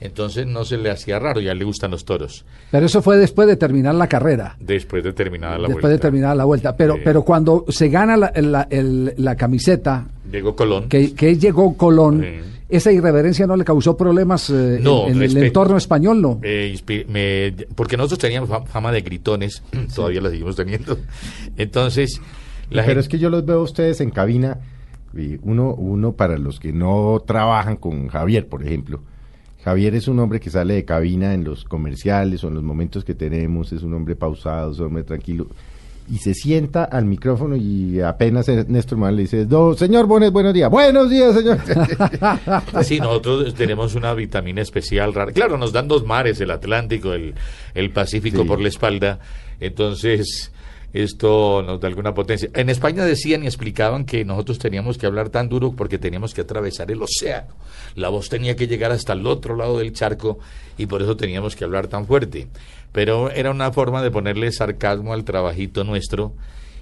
Entonces 0.00 0.46
no 0.46 0.64
se 0.64 0.76
le 0.76 0.90
hacía 0.92 1.18
raro, 1.18 1.40
ya 1.40 1.54
le 1.54 1.64
gustan 1.64 1.90
los 1.90 2.04
toros. 2.04 2.44
Pero 2.70 2.86
eso 2.86 3.02
fue 3.02 3.16
después 3.16 3.48
de 3.48 3.56
terminar 3.56 3.96
la 3.96 4.06
carrera. 4.06 4.54
Después 4.60 5.02
de 5.02 5.12
terminada 5.12 5.54
la 5.58 5.66
después 5.66 5.82
vuelta. 5.82 5.88
de 5.88 5.98
terminar 5.98 6.36
la 6.36 6.44
vuelta. 6.44 6.76
Pero, 6.76 6.94
Sí. 6.94 7.00
pero 7.02 7.22
cuando 7.24 7.64
se 7.68 7.88
gana 7.88 8.16
la, 8.16 8.32
la- 8.36 8.68
el- 8.70 9.12
la 9.16 9.34
camiseta, 9.34 10.06
Llegó 10.30 10.54
Colón. 10.54 10.88
que, 10.88 11.14
que 11.14 11.36
llegó 11.36 11.76
Colón, 11.76 12.24
esa 12.68 12.92
irreverencia 12.92 13.46
no 13.48 13.56
le 13.56 13.64
causó 13.64 13.96
problemas 13.96 14.50
eh, 14.50 14.78
No, 14.80 15.08
en, 15.08 15.16
en 15.16 15.22
el 15.22 15.36
entorno 15.38 15.76
español, 15.76 16.22
¿no? 16.22 16.38
Eh, 16.44 16.78
me- 17.08 17.66
porque 17.74 17.96
nosotros 17.96 18.20
teníamos 18.20 18.50
fa- 18.50 18.62
fama 18.66 18.92
de 18.92 19.00
gritones, 19.00 19.64
todavía 19.96 20.20
la 20.20 20.30
seguimos 20.30 20.54
teniendo. 20.54 20.96
Entonces, 21.56 22.20
la 22.70 22.82
Pero 22.82 22.84
gente, 22.86 23.00
es 23.00 23.08
que 23.08 23.18
yo 23.18 23.30
los 23.30 23.44
veo 23.44 23.60
a 23.60 23.62
ustedes 23.62 24.00
en 24.00 24.10
cabina, 24.10 24.58
y 25.16 25.38
uno, 25.42 25.74
uno 25.74 26.12
para 26.12 26.36
los 26.38 26.60
que 26.60 26.72
no 26.72 27.22
trabajan 27.26 27.76
con 27.76 28.08
Javier, 28.08 28.46
por 28.46 28.62
ejemplo. 28.64 29.00
Javier 29.64 29.94
es 29.94 30.06
un 30.08 30.18
hombre 30.20 30.38
que 30.40 30.50
sale 30.50 30.74
de 30.74 30.84
cabina 30.84 31.34
en 31.34 31.44
los 31.44 31.64
comerciales 31.64 32.44
o 32.44 32.48
en 32.48 32.54
los 32.54 32.62
momentos 32.62 33.04
que 33.04 33.14
tenemos, 33.14 33.72
es 33.72 33.82
un 33.82 33.94
hombre 33.94 34.16
pausado, 34.16 34.72
es 34.72 34.78
un 34.78 34.86
hombre 34.86 35.02
tranquilo. 35.04 35.46
Y 36.10 36.18
se 36.18 36.32
sienta 36.32 36.84
al 36.84 37.04
micrófono 37.04 37.54
y 37.54 38.00
apenas 38.00 38.48
Néstor 38.48 38.96
Mal 38.96 39.14
le 39.16 39.22
dice, 39.22 39.44
"Do- 39.44 39.74
señor 39.74 40.06
Bonet, 40.06 40.32
buenos 40.32 40.54
días. 40.54 40.70
Buenos 40.70 41.10
días, 41.10 41.34
señor. 41.34 41.58
sí, 42.82 42.98
nosotros 42.98 43.52
tenemos 43.54 43.94
una 43.94 44.14
vitamina 44.14 44.62
especial 44.62 45.12
rara. 45.12 45.32
Claro, 45.32 45.58
nos 45.58 45.72
dan 45.72 45.86
dos 45.88 46.06
mares, 46.06 46.40
el 46.40 46.50
Atlántico, 46.50 47.12
el, 47.12 47.34
el 47.74 47.90
Pacífico 47.90 48.42
Sí. 48.42 48.48
por 48.48 48.60
la 48.60 48.68
espalda. 48.68 49.18
Entonces, 49.60 50.50
esto 50.92 51.62
nos 51.62 51.80
da 51.80 51.88
alguna 51.88 52.14
potencia. 52.14 52.48
En 52.54 52.70
España 52.70 53.04
decían 53.04 53.44
y 53.44 53.46
explicaban 53.46 54.04
que 54.04 54.24
nosotros 54.24 54.58
teníamos 54.58 54.96
que 54.96 55.06
hablar 55.06 55.28
tan 55.28 55.48
duro 55.48 55.72
porque 55.72 55.98
teníamos 55.98 56.32
que 56.32 56.40
atravesar 56.40 56.90
el 56.90 57.02
océano. 57.02 57.54
La 57.94 58.08
voz 58.08 58.28
tenía 58.28 58.56
que 58.56 58.68
llegar 58.68 58.90
hasta 58.90 59.12
el 59.12 59.26
otro 59.26 59.54
lado 59.54 59.78
del 59.78 59.92
charco 59.92 60.38
y 60.78 60.86
por 60.86 61.02
eso 61.02 61.16
teníamos 61.16 61.56
que 61.56 61.64
hablar 61.64 61.88
tan 61.88 62.06
fuerte. 62.06 62.48
Pero 62.92 63.30
era 63.30 63.50
una 63.50 63.70
forma 63.70 64.02
de 64.02 64.10
ponerle 64.10 64.50
sarcasmo 64.50 65.12
al 65.12 65.24
trabajito 65.24 65.84
nuestro. 65.84 66.32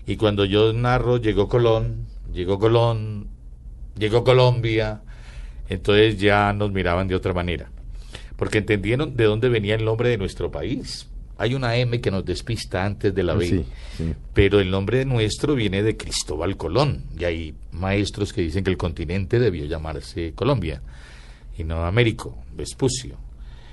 Y 0.06 0.16
cuando 0.16 0.44
yo 0.44 0.72
narro, 0.72 1.16
llegó 1.16 1.48
Colón, 1.48 2.06
llegó 2.32 2.60
Colón, 2.60 3.26
llegó 3.98 4.22
Colombia, 4.22 5.02
entonces 5.68 6.20
ya 6.20 6.52
nos 6.52 6.70
miraban 6.70 7.08
de 7.08 7.16
otra 7.16 7.32
manera. 7.32 7.70
Porque 8.36 8.58
entendieron 8.58 9.16
de 9.16 9.24
dónde 9.24 9.48
venía 9.48 9.74
el 9.74 9.84
nombre 9.84 10.10
de 10.10 10.18
nuestro 10.18 10.50
país. 10.52 11.08
Hay 11.38 11.54
una 11.54 11.76
M 11.76 12.00
que 12.00 12.10
nos 12.10 12.24
despista 12.24 12.84
antes 12.84 13.14
de 13.14 13.22
la 13.22 13.34
B. 13.34 13.46
Sí, 13.46 13.64
sí. 13.96 14.14
Pero 14.32 14.60
el 14.60 14.70
nombre 14.70 15.04
nuestro 15.04 15.54
viene 15.54 15.82
de 15.82 15.96
Cristóbal 15.96 16.56
Colón. 16.56 17.04
Y 17.18 17.24
hay 17.24 17.54
maestros 17.72 18.32
que 18.32 18.40
dicen 18.40 18.64
que 18.64 18.70
el 18.70 18.76
continente 18.76 19.38
debió 19.38 19.64
llamarse 19.66 20.32
Colombia 20.34 20.82
y 21.58 21.64
no 21.64 21.84
Américo, 21.84 22.36
Vespucio. 22.54 23.16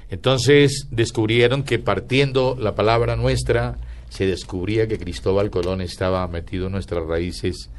Entonces 0.09 0.87
descubrieron 0.91 1.63
que 1.63 1.79
partiendo 1.79 2.55
la 2.59 2.75
palabra 2.75 3.15
nuestra, 3.15 3.77
se 4.09 4.25
descubría 4.25 4.87
que 4.87 4.99
Cristóbal 4.99 5.49
Colón 5.49 5.81
estaba 5.81 6.27
metido 6.27 6.67
en 6.67 6.73
nuestras 6.73 7.05
raíces 7.05 7.69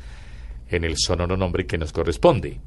en 0.68 0.84
el 0.84 0.96
sonoro 0.96 1.36
nombre 1.36 1.66
que 1.66 1.78
nos 1.78 1.92
corresponde. 1.92 2.58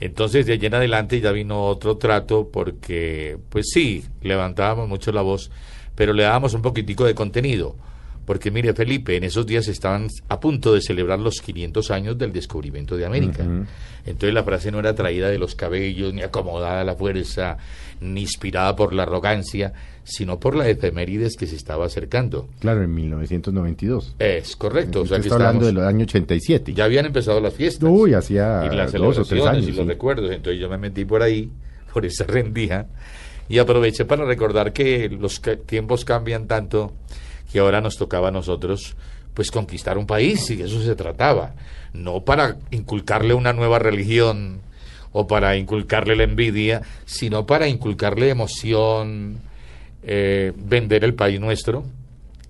Entonces, 0.00 0.46
de 0.46 0.54
allí 0.54 0.66
en 0.66 0.74
adelante 0.74 1.20
ya 1.20 1.32
vino 1.32 1.64
otro 1.64 1.96
trato 1.96 2.50
porque, 2.52 3.38
pues 3.48 3.66
sí, 3.72 4.04
levantábamos 4.22 4.88
mucho 4.88 5.12
la 5.12 5.22
voz, 5.22 5.50
pero 5.94 6.12
le 6.12 6.24
dábamos 6.24 6.54
un 6.54 6.62
poquitico 6.62 7.04
de 7.04 7.14
contenido. 7.14 7.76
Porque 8.24 8.50
mire, 8.50 8.72
Felipe, 8.72 9.16
en 9.16 9.24
esos 9.24 9.46
días 9.46 9.68
estaban 9.68 10.08
a 10.28 10.40
punto 10.40 10.72
de 10.72 10.80
celebrar 10.80 11.18
los 11.18 11.42
500 11.42 11.90
años 11.90 12.18
del 12.18 12.32
descubrimiento 12.32 12.96
de 12.96 13.04
América. 13.04 13.44
Entonces 14.06 14.34
la 14.34 14.42
frase 14.42 14.70
no 14.70 14.78
era 14.78 14.94
traída 14.94 15.28
de 15.28 15.38
los 15.38 15.54
cabellos, 15.54 16.12
ni 16.14 16.22
acomodada 16.22 16.80
a 16.80 16.84
la 16.84 16.94
fuerza, 16.94 17.58
ni 18.00 18.22
inspirada 18.22 18.74
por 18.76 18.94
la 18.94 19.02
arrogancia, 19.02 19.72
sino 20.04 20.38
por 20.38 20.56
la 20.56 20.68
efemérides 20.68 21.36
que 21.36 21.46
se 21.46 21.56
estaba 21.56 21.86
acercando. 21.86 22.48
Claro, 22.60 22.82
en 22.82 22.94
1992. 22.94 24.16
Es 24.18 24.56
correcto. 24.56 25.02
O 25.02 25.06
sea, 25.06 25.18
está 25.18 25.34
hablando 25.34 25.66
del 25.66 25.78
año 25.80 26.04
87. 26.04 26.72
ya 26.72 26.84
habían 26.84 27.06
empezado 27.06 27.40
las 27.40 27.54
fiestas. 27.54 27.88
Uy, 27.90 28.14
hacía 28.14 28.68
y 28.70 28.74
las 28.74 28.92
dos 28.92 29.18
o 29.18 29.24
tres 29.24 29.44
años. 29.44 29.64
y 29.64 29.72
los 29.72 29.84
sí. 29.84 29.88
recuerdos. 29.88 30.30
Entonces 30.30 30.60
yo 30.60 30.68
me 30.68 30.78
metí 30.78 31.04
por 31.04 31.22
ahí, 31.22 31.50
por 31.92 32.04
esa 32.04 32.24
rendija, 32.24 32.86
y 33.48 33.58
aproveché 33.58 34.04
para 34.04 34.24
recordar 34.24 34.72
que 34.72 35.08
los 35.08 35.40
tiempos 35.66 36.04
cambian 36.04 36.46
tanto 36.46 36.92
que 37.52 37.58
ahora 37.58 37.80
nos 37.80 37.96
tocaba 37.96 38.28
a 38.28 38.30
nosotros 38.32 38.96
pues 39.34 39.50
conquistar 39.50 39.98
un 39.98 40.06
país 40.06 40.48
y 40.50 40.56
de 40.56 40.64
eso 40.64 40.80
se 40.82 40.94
trataba. 40.94 41.54
No 41.92 42.24
para 42.24 42.56
inculcarle 42.70 43.34
una 43.34 43.52
nueva 43.52 43.78
religión 43.78 44.60
o 45.12 45.26
para 45.26 45.56
inculcarle 45.56 46.16
la 46.16 46.24
envidia, 46.24 46.82
sino 47.04 47.46
para 47.46 47.68
inculcarle 47.68 48.30
emoción, 48.30 49.38
eh, 50.02 50.52
vender 50.56 51.04
el 51.04 51.14
país 51.14 51.40
nuestro. 51.40 51.84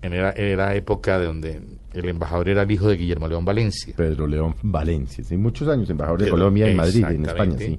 En 0.02 0.12
era, 0.12 0.32
era 0.32 0.74
época 0.74 1.18
de 1.18 1.26
donde 1.26 1.60
el 1.94 2.08
embajador 2.08 2.48
era 2.48 2.62
el 2.62 2.70
hijo 2.70 2.88
de 2.88 2.96
Guillermo 2.96 3.28
León 3.28 3.44
Valencia. 3.44 3.94
Pedro 3.96 4.26
León 4.26 4.54
Valencia, 4.62 5.22
sí, 5.24 5.36
muchos 5.36 5.68
años 5.68 5.88
embajador 5.88 6.22
de 6.22 6.30
Colombia 6.30 6.68
en 6.68 6.76
Madrid, 6.76 7.04
en 7.04 7.26
España, 7.26 7.56
sí. 7.58 7.78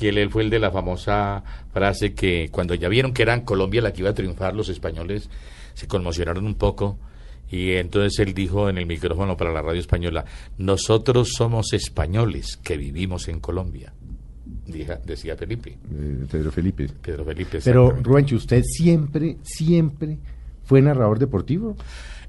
Que 0.00 0.08
él, 0.08 0.18
él 0.18 0.30
fue 0.30 0.42
el 0.42 0.50
de 0.50 0.58
la 0.58 0.70
famosa 0.72 1.44
frase 1.72 2.14
que 2.14 2.48
cuando 2.50 2.74
ya 2.74 2.88
vieron 2.88 3.12
que 3.12 3.22
eran 3.22 3.42
Colombia 3.42 3.82
la 3.82 3.92
que 3.92 4.00
iba 4.00 4.10
a 4.10 4.14
triunfar, 4.14 4.54
los 4.56 4.68
españoles 4.70 5.28
se 5.74 5.86
conmocionaron 5.86 6.46
un 6.46 6.54
poco 6.56 6.98
y 7.50 7.72
entonces 7.72 8.18
él 8.20 8.32
dijo 8.32 8.68
en 8.70 8.78
el 8.78 8.86
micrófono 8.86 9.36
para 9.36 9.52
la 9.52 9.60
radio 9.60 9.78
española, 9.80 10.24
nosotros 10.56 11.32
somos 11.36 11.72
españoles 11.74 12.56
que 12.62 12.76
vivimos 12.76 13.28
en 13.28 13.40
Colombia, 13.40 13.92
Dija- 14.66 15.00
decía 15.04 15.36
Felipe, 15.36 15.70
Eh, 15.92 16.24
Pedro 16.30 16.50
Felipe. 16.52 16.86
Pedro 17.02 17.24
Felipe. 17.24 17.58
Pero. 17.64 17.90
Rubencho, 17.90 18.36
¿usted 18.36 18.62
siempre, 18.64 19.36
siempre 19.42 20.16
fue 20.64 20.80
narrador 20.80 21.18
deportivo? 21.18 21.76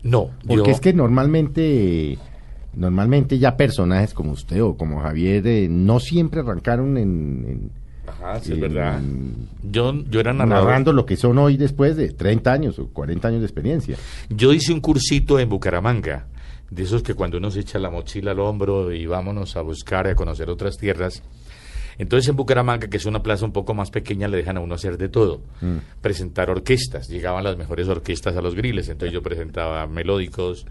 no, 0.03 0.31
Porque 0.47 0.55
yo- 0.55 0.71
es 0.75 0.79
que 0.81 0.91
normalmente, 0.93 2.17
normalmente 2.75 3.37
ya 3.39 3.57
personajes 3.57 4.13
como 4.13 4.31
usted 4.31 4.61
o 4.63 4.77
como 4.77 5.01
Javier 5.01 5.45
eh, 5.47 5.67
no 5.69 5.99
siempre 5.99 6.39
arrancaron 6.41 6.97
en, 6.97 7.45
en- 7.47 7.71
Ajá, 8.07 8.39
sí, 8.39 8.51
es 8.51 8.55
en- 8.57 8.61
verdad. 8.61 9.01
Yo, 9.63 9.93
yo 10.09 10.19
era 10.19 10.33
narrador. 10.33 10.65
narrando 10.65 10.93
lo 10.93 11.05
que 11.05 11.15
son 11.17 11.37
hoy 11.37 11.57
después 11.57 11.95
de 11.95 12.09
30 12.11 12.51
años 12.51 12.79
o 12.79 12.87
40 12.87 13.27
años 13.27 13.39
de 13.41 13.45
experiencia. 13.45 13.97
Yo 14.29 14.53
hice 14.53 14.73
un 14.73 14.81
cursito 14.81 15.39
en 15.39 15.49
Bucaramanga, 15.49 16.27
de 16.69 16.83
esos 16.83 17.03
que 17.03 17.13
cuando 17.13 17.37
uno 17.37 17.51
se 17.51 17.59
echa 17.59 17.79
la 17.79 17.89
mochila 17.89 18.31
al 18.31 18.39
hombro 18.39 18.91
y 18.93 19.05
vámonos 19.05 19.55
a 19.57 19.61
buscar 19.61 20.07
y 20.07 20.11
a 20.11 20.15
conocer 20.15 20.49
otras 20.49 20.77
tierras. 20.77 21.21
Entonces 21.97 22.29
en 22.29 22.35
Bucaramanga, 22.37 22.87
que 22.87 22.97
es 22.97 23.05
una 23.05 23.21
plaza 23.21 23.45
un 23.45 23.51
poco 23.51 23.73
más 23.73 23.91
pequeña, 23.91 24.27
le 24.27 24.37
dejan 24.37 24.57
a 24.57 24.61
uno 24.61 24.75
hacer 24.75 24.97
de 24.97 25.09
todo. 25.09 25.41
Presentar 26.01 26.49
orquestas, 26.49 27.09
llegaban 27.09 27.43
las 27.43 27.57
mejores 27.57 27.87
orquestas 27.89 28.35
a 28.35 28.41
los 28.41 28.55
griles, 28.55 28.87
entonces 28.89 29.13
yo 29.13 29.21
presentaba 29.21 29.85
melódicos, 29.87 30.65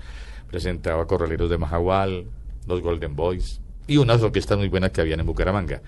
presentaba 0.51 1.07
corraleros 1.07 1.49
de 1.49 1.59
Majagual, 1.59 2.27
los 2.67 2.81
Golden 2.81 3.15
Boys 3.15 3.61
y 3.87 3.97
unas 3.97 4.23
orquestas 4.23 4.59
muy 4.59 4.69
buenas 4.69 4.91
que 4.91 5.01
habían 5.01 5.21
en 5.21 5.27
Bucaramanga. 5.27 5.83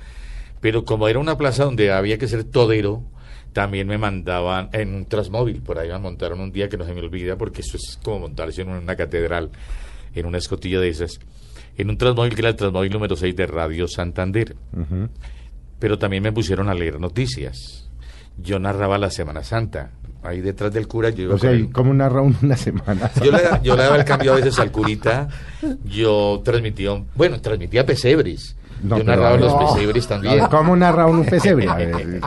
Pero 0.61 0.85
como 0.85 1.09
era 1.09 1.19
una 1.19 1.37
plaza 1.37 1.65
donde 1.65 1.93
había 1.93 2.19
que 2.19 2.29
ser 2.29 2.45
todero, 2.45 3.03
también 3.53 3.87
me 3.87 3.99
mandaban 3.99 4.71
en 4.73 4.95
un 4.95 5.07
Transmóvil. 5.07 5.61
Por 5.63 5.79
ahí 5.79 5.89
me 5.89 5.99
montaron 5.99 6.41
un 6.41 6.53
día 6.53 6.69
que 6.69 6.77
no 6.77 6.85
se 6.85 6.95
me 6.95 7.01
olvida 7.01 7.37
porque 7.37 7.61
eso 7.61 7.77
es 7.77 7.99
como 8.03 8.21
montarse 8.21 8.63
en 8.63 8.69
una 8.71 8.97
catedral, 8.97 9.51
en 10.15 10.27
una 10.27 10.39
escotilla 10.39 10.81
de 10.81 10.89
esas. 10.89 11.21
En 11.77 11.91
un 11.91 11.99
Transmóvil 11.99 12.35
que 12.35 12.41
era 12.41 12.51
el 12.51 12.57
Transmóvil 12.57 12.93
número 12.93 13.17
6 13.17 13.35
de 13.35 13.47
Radio 13.47 13.89
Santander. 13.89 14.57
Pero 15.79 15.99
también 15.99 16.23
me 16.23 16.33
pusieron 16.33 16.69
a 16.69 16.75
leer 16.75 17.01
noticias. 17.01 17.89
Yo 18.39 18.59
narraba 18.59 18.99
la 18.99 19.11
Semana 19.11 19.43
Santa. 19.43 19.91
Ahí 20.23 20.41
detrás 20.41 20.73
del 20.73 20.87
cura 20.87 21.11
yo 21.11 21.25
iba 21.25 21.35
O 21.35 21.39
sea, 21.39 21.51
con 21.51 21.59
¿y 21.59 21.63
el- 21.63 21.73
¿cómo 21.73 21.95
narra 21.95 22.23
uno 22.23 22.37
una 22.43 22.57
semana? 22.57 23.11
yo 23.25 23.33
le, 23.33 23.39
yo 23.63 23.77
le 23.77 23.83
daba 23.83 23.97
el 23.97 24.05
cambio 24.05 24.33
a 24.33 24.37
veces 24.37 24.59
al 24.59 24.71
curita. 24.71 25.29
Yo 25.85 26.41
transmitía, 26.45 26.93
un- 26.93 27.07
bueno, 27.15 27.41
transmitía 27.41 27.85
pesebres. 27.87 28.57
No, 28.83 28.99
yo 28.99 29.05
narraba 29.05 29.29
a 29.29 29.33
ver, 29.33 29.41
los 29.43 29.53
no. 29.53 29.59
pesebres 29.75 30.07
A 30.07 30.09
también. 30.09 30.41
ver, 30.41 30.49
¿Cómo 30.49 30.75
narra 30.75 31.07
uno 31.07 31.21
un 31.21 31.27
pesebre? 31.27 31.69
A 31.69 31.77
ver, 31.77 32.21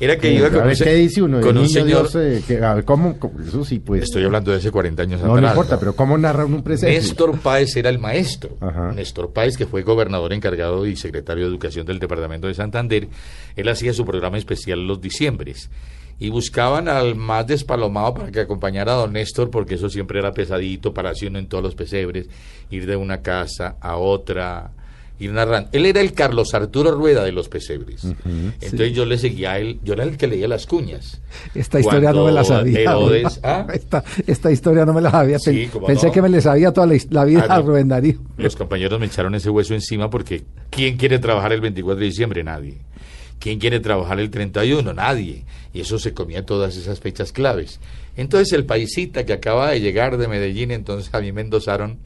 Era 0.00 0.18
que 0.18 0.32
iba 0.32 0.48
a 0.48 0.50
con, 0.50 0.58
ver, 0.60 0.68
un, 0.70 0.76
se- 0.76 0.84
¿qué 0.84 0.94
dice 0.94 1.22
uno? 1.22 1.40
con 1.40 1.56
un 1.56 1.62
niño 1.62 1.68
señor. 1.68 2.10
Dios, 2.10 2.14
eh, 2.16 2.42
que- 2.46 2.62
a 2.62 2.74
ver, 2.74 2.84
¿cómo, 2.84 3.16
Eso 3.46 3.64
sí, 3.64 3.78
pues. 3.78 4.02
Estoy 4.02 4.24
hablando 4.24 4.50
de 4.50 4.58
hace 4.58 4.70
40 4.72 5.02
años 5.04 5.20
No, 5.20 5.28
no 5.28 5.34
atrás. 5.36 5.52
importa, 5.52 5.78
pero 5.78 5.94
¿cómo 5.94 6.18
narra 6.18 6.44
un 6.44 6.62
pesebre? 6.62 6.96
Néstor 6.96 7.38
Páez 7.38 7.76
era 7.76 7.88
el 7.88 7.98
maestro. 8.00 8.56
Ajá. 8.60 8.92
Néstor 8.92 9.32
Páez, 9.32 9.56
que 9.56 9.66
fue 9.66 9.82
gobernador 9.82 10.32
encargado 10.32 10.86
y 10.86 10.96
secretario 10.96 11.44
de 11.44 11.50
Educación 11.50 11.86
del 11.86 11.98
Departamento 12.00 12.46
de 12.48 12.54
Santander, 12.54 13.08
él 13.54 13.68
hacía 13.68 13.92
su 13.92 14.04
programa 14.04 14.38
especial 14.38 14.86
los 14.86 15.00
diciembres. 15.00 15.70
Y 16.18 16.30
buscaban 16.30 16.88
al 16.88 17.14
más 17.14 17.46
despalomado 17.46 18.14
para 18.14 18.30
que 18.30 18.40
acompañara 18.40 18.92
a 18.92 18.96
don 18.96 19.12
Néstor, 19.12 19.50
porque 19.50 19.74
eso 19.74 19.90
siempre 19.90 20.18
era 20.18 20.32
pesadito 20.32 20.94
para 20.94 21.10
hacer 21.10 21.28
uno 21.28 21.38
en 21.38 21.46
todos 21.46 21.62
los 21.62 21.74
pesebres, 21.74 22.26
ir 22.70 22.86
de 22.86 22.96
una 22.96 23.20
casa 23.20 23.76
a 23.82 23.96
otra, 23.98 24.70
ir 25.18 25.30
narrando. 25.32 25.68
Él 25.72 25.84
era 25.84 26.00
el 26.00 26.14
Carlos 26.14 26.54
Arturo 26.54 26.90
Rueda 26.92 27.22
de 27.22 27.32
los 27.32 27.50
pesebres. 27.50 28.02
Entonces 28.24 28.94
yo 28.94 29.04
le 29.04 29.18
seguía 29.18 29.52
a 29.52 29.58
él, 29.58 29.78
yo 29.84 29.92
era 29.92 30.04
el 30.04 30.16
que 30.16 30.26
leía 30.26 30.48
las 30.48 30.66
cuñas. 30.66 31.20
Esta 31.54 31.80
historia 31.80 32.14
no 32.14 32.24
me 32.24 32.32
la 32.32 32.44
sabía. 32.44 32.80
Herodes- 32.80 33.40
¿ah? 33.42 33.66
esta, 33.74 34.02
esta 34.26 34.50
historia 34.50 34.86
no 34.86 34.94
me 34.94 35.02
la 35.02 35.10
sabía. 35.10 35.38
Sí, 35.38 35.68
Pensé 35.86 36.06
no. 36.06 36.12
que 36.14 36.22
me 36.22 36.30
le 36.30 36.40
sabía 36.40 36.72
toda 36.72 36.86
la, 36.86 36.96
la 37.10 37.24
vida 37.26 37.44
Ah, 37.46 37.56
a. 37.56 37.60
Rubén 37.60 37.88
Darío. 37.88 38.18
Los 38.38 38.56
compañeros 38.56 38.98
me 38.98 39.04
echaron 39.04 39.34
ese 39.34 39.50
hueso 39.50 39.74
encima 39.74 40.08
porque 40.08 40.44
¿quién 40.70 40.96
quiere 40.96 41.18
trabajar 41.18 41.52
el 41.52 41.60
24 41.60 42.00
de 42.00 42.06
diciembre? 42.06 42.42
Nadie. 42.42 42.78
¿Quién 43.38 43.58
quiere 43.58 43.80
trabajar 43.80 44.18
el 44.20 44.30
31? 44.30 44.92
Nadie. 44.94 45.44
Y 45.74 45.80
eso 45.80 45.98
se 45.98 46.14
comía 46.14 46.44
todas 46.46 46.76
esas 46.76 47.00
fechas 47.00 47.32
claves. 47.32 47.80
Entonces 48.16 48.52
el 48.54 48.64
paisita 48.64 49.26
que 49.26 49.32
acaba 49.34 49.70
de 49.70 49.80
llegar 49.80 50.16
de 50.16 50.26
Medellín, 50.28 50.70
entonces 50.70 51.12
a 51.14 51.20
mí 51.20 51.32
me 51.32 51.42
endosaron 51.42 51.98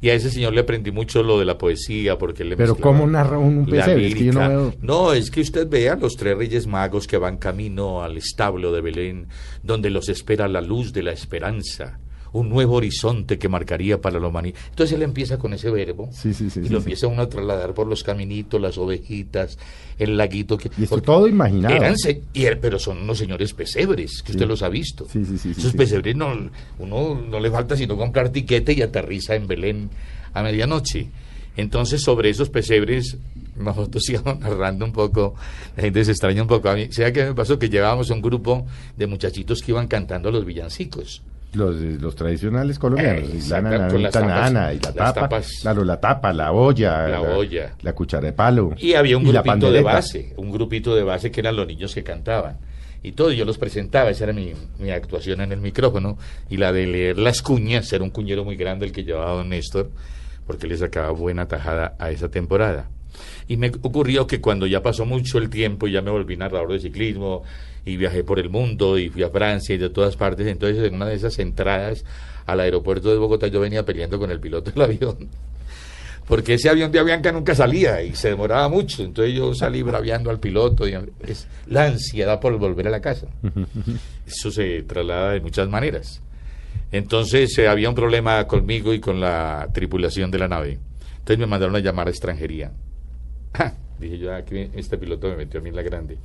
y 0.00 0.10
a 0.10 0.14
ese 0.14 0.30
señor 0.30 0.52
le 0.54 0.60
aprendí 0.60 0.90
mucho 0.90 1.22
lo 1.22 1.38
de 1.38 1.44
la 1.44 1.56
poesía 1.58 2.18
porque 2.18 2.42
él 2.42 2.50
le 2.50 2.56
Pero 2.56 2.76
¿cómo 2.76 3.06
narra 3.06 3.38
un 3.38 3.64
pesebre? 3.66 4.06
Es 4.08 4.14
que 4.14 4.24
yo 4.24 4.32
no 4.32 4.48
veo- 4.48 4.74
No, 4.82 5.12
es 5.12 5.30
que 5.30 5.40
usted 5.40 5.68
vea 5.68 5.96
los 5.96 6.16
tres 6.16 6.36
reyes 6.36 6.66
magos 6.66 7.06
que 7.06 7.16
van 7.18 7.36
camino 7.38 8.02
al 8.02 8.16
establo 8.16 8.72
de 8.72 8.80
Belén, 8.80 9.28
donde 9.62 9.90
los 9.90 10.08
espera 10.08 10.48
la 10.48 10.60
luz 10.60 10.92
de 10.92 11.02
la 11.02 11.12
esperanza, 11.12 11.98
un 12.34 12.50
nuevo 12.50 12.74
horizonte 12.74 13.38
que 13.38 13.48
marcaría 13.48 14.00
para 14.00 14.20
la 14.20 14.28
humanidad. 14.28 14.58
Entonces 14.70 14.94
él 14.94 15.02
empieza 15.02 15.38
con 15.38 15.54
ese 15.54 15.70
verbo 15.70 16.10
Sí, 16.12 16.34
sí, 16.34 16.50
sí, 16.50 16.60
y 16.64 16.68
lo 16.68 16.78
empieza 16.78 17.06
uno 17.06 17.22
a 17.22 17.28
trasladar 17.28 17.72
por 17.74 17.86
los 17.86 18.02
caminitos, 18.04 18.60
las 18.60 18.76
ovejitas, 18.76 19.56
el 19.98 20.16
laguito. 20.16 20.58
Que, 20.58 20.70
Y 20.76 20.82
esto 20.84 21.00
todo 21.00 21.26
imaginado. 21.28 21.74
eran 21.74 21.94
y 22.34 22.42
er- 22.42 22.58
pero 22.60 22.78
son 22.78 22.98
unos 22.98 23.16
señores 23.18 23.54
pesebres, 23.54 24.22
que 24.22 24.32
usted 24.32 24.46
los 24.46 24.62
ha 24.62 24.68
visto. 24.68 25.06
Esos 25.14 25.72
pesebres 25.72 26.14
no, 26.16 26.50
uno 26.78 27.14
no 27.28 27.40
le 27.40 27.50
falta 27.50 27.76
sino 27.76 27.96
comprar 27.96 28.28
tiquete 28.30 28.72
y 28.74 28.82
aterriza 28.82 29.34
en 29.34 29.46
Belén 29.46 29.88
a 30.34 30.42
medianoche. 30.42 31.08
Entonces, 31.56 32.02
sobre 32.02 32.30
esos 32.30 32.50
pesebres, 32.50 33.16
nosotros 33.56 34.02
íbamos 34.10 34.40
narrando 34.40 34.84
un 34.84 34.92
poco, 34.92 35.36
la 35.76 35.84
gente 35.84 36.04
se 36.04 36.10
extraña 36.10 36.42
un 36.42 36.48
poco. 36.48 36.68
A 36.68 36.74
mí, 36.74 36.88
¿sabe 36.90 37.12
qué 37.12 37.24
me 37.26 37.34
pasó? 37.34 37.58
Que 37.60 37.68
llevábamos 37.68 38.10
un 38.10 38.20
grupo 38.20 38.66
de 38.96 39.06
muchachitos 39.06 39.62
que 39.62 39.70
iban 39.70 39.86
cantando 39.86 40.32
los 40.32 40.44
villancicos. 40.44 41.22
Los, 41.54 41.76
los 41.76 42.14
tradicionales 42.16 42.78
colombianos, 42.78 43.28
Eh, 43.30 43.40
y 43.44 43.48
la 43.48 43.60
nana, 43.60 43.88
la 43.88 44.74
y 44.74 44.78
tapa, 44.78 45.12
tapas. 45.12 45.58
claro, 45.62 45.84
la 45.84 46.00
tapa, 46.00 46.32
la 46.32 46.52
olla, 46.52 47.06
La 47.08 47.20
olla. 47.20 47.74
la 47.82 47.92
cuchara 47.92 48.26
de 48.26 48.32
palo. 48.32 48.72
Y 48.76 48.94
había 48.94 49.16
un 49.16 49.32
la 49.32 49.42
grupito 49.42 49.70
de 49.70 49.82
base, 49.82 50.32
un 50.36 50.50
grupito 50.50 50.94
de 50.96 51.02
base 51.04 51.30
que 51.30 51.40
eran 51.40 51.56
los 51.56 51.66
niños 51.66 51.94
que 51.94 52.02
cantaban. 52.02 52.58
Y 53.02 53.12
todo, 53.12 53.30
yo 53.32 53.44
los 53.44 53.58
presentaba, 53.58 54.10
esa 54.10 54.24
era 54.24 54.32
mi, 54.32 54.52
mi 54.78 54.90
actuación 54.90 55.42
en 55.42 55.52
el 55.52 55.60
micrófono. 55.60 56.16
Y 56.48 56.56
la 56.56 56.72
de 56.72 56.86
leer 56.86 57.18
las 57.18 57.42
cuñas, 57.42 57.92
era 57.92 58.02
un 58.02 58.10
cuñero 58.10 58.44
muy 58.44 58.56
grande 58.56 58.86
el 58.86 58.92
que 58.92 59.04
llevaba 59.04 59.32
don 59.32 59.50
Néstor, 59.50 59.90
porque 60.46 60.66
le 60.66 60.76
sacaba 60.76 61.10
buena 61.10 61.46
tajada 61.46 61.94
a 61.98 62.10
esa 62.10 62.30
temporada. 62.30 62.88
Y 63.46 63.58
me 63.58 63.68
ocurrió 63.82 64.26
que 64.26 64.40
cuando 64.40 64.66
ya 64.66 64.82
pasó 64.82 65.04
mucho 65.04 65.38
el 65.38 65.50
tiempo, 65.50 65.86
ya 65.86 66.00
me 66.02 66.10
volví 66.10 66.36
narrador 66.36 66.72
de 66.72 66.80
ciclismo 66.80 67.42
y 67.84 67.96
viajé 67.96 68.24
por 68.24 68.38
el 68.38 68.50
mundo 68.50 68.98
y 68.98 69.10
fui 69.10 69.22
a 69.22 69.30
Francia 69.30 69.74
y 69.74 69.78
de 69.78 69.90
todas 69.90 70.16
partes. 70.16 70.46
Entonces, 70.46 70.82
en 70.84 70.94
una 70.94 71.06
de 71.06 71.14
esas 71.14 71.38
entradas 71.38 72.04
al 72.46 72.60
aeropuerto 72.60 73.10
de 73.10 73.16
Bogotá, 73.16 73.46
yo 73.48 73.60
venía 73.60 73.84
peleando 73.84 74.18
con 74.18 74.30
el 74.30 74.40
piloto 74.40 74.70
del 74.70 74.82
avión 74.90 75.28
porque 76.26 76.54
ese 76.54 76.70
avión 76.70 76.90
de 76.90 76.98
Avianca 76.98 77.32
nunca 77.32 77.54
salía 77.54 78.02
y 78.02 78.14
se 78.14 78.28
demoraba 78.28 78.68
mucho. 78.68 79.02
Entonces 79.02 79.34
yo 79.34 79.54
salí 79.54 79.82
braviando 79.82 80.30
al 80.30 80.40
piloto. 80.40 80.88
Y 80.88 80.96
es 81.26 81.46
la 81.66 81.86
ansiedad 81.86 82.40
por 82.40 82.56
volver 82.58 82.88
a 82.88 82.90
la 82.90 83.00
casa. 83.00 83.26
Eso 84.26 84.50
se 84.50 84.82
traslada 84.82 85.32
de 85.32 85.40
muchas 85.40 85.68
maneras. 85.68 86.22
Entonces 86.92 87.56
eh, 87.58 87.68
había 87.68 87.88
un 87.88 87.94
problema 87.94 88.46
conmigo 88.46 88.94
y 88.94 89.00
con 89.00 89.20
la 89.20 89.68
tripulación 89.72 90.30
de 90.30 90.38
la 90.38 90.48
nave. 90.48 90.78
Entonces 91.10 91.38
me 91.38 91.46
mandaron 91.46 91.76
a 91.76 91.80
llamar 91.80 92.06
a 92.06 92.10
extranjería. 92.10 92.72
Dije 93.98 94.18
yo, 94.18 94.34
aquí 94.34 94.70
este 94.74 94.98
piloto 94.98 95.28
me 95.28 95.36
metió 95.36 95.60
a 95.60 95.62
mí 95.62 95.68
en 95.68 95.76
la 95.76 95.82
grande. 95.82 96.18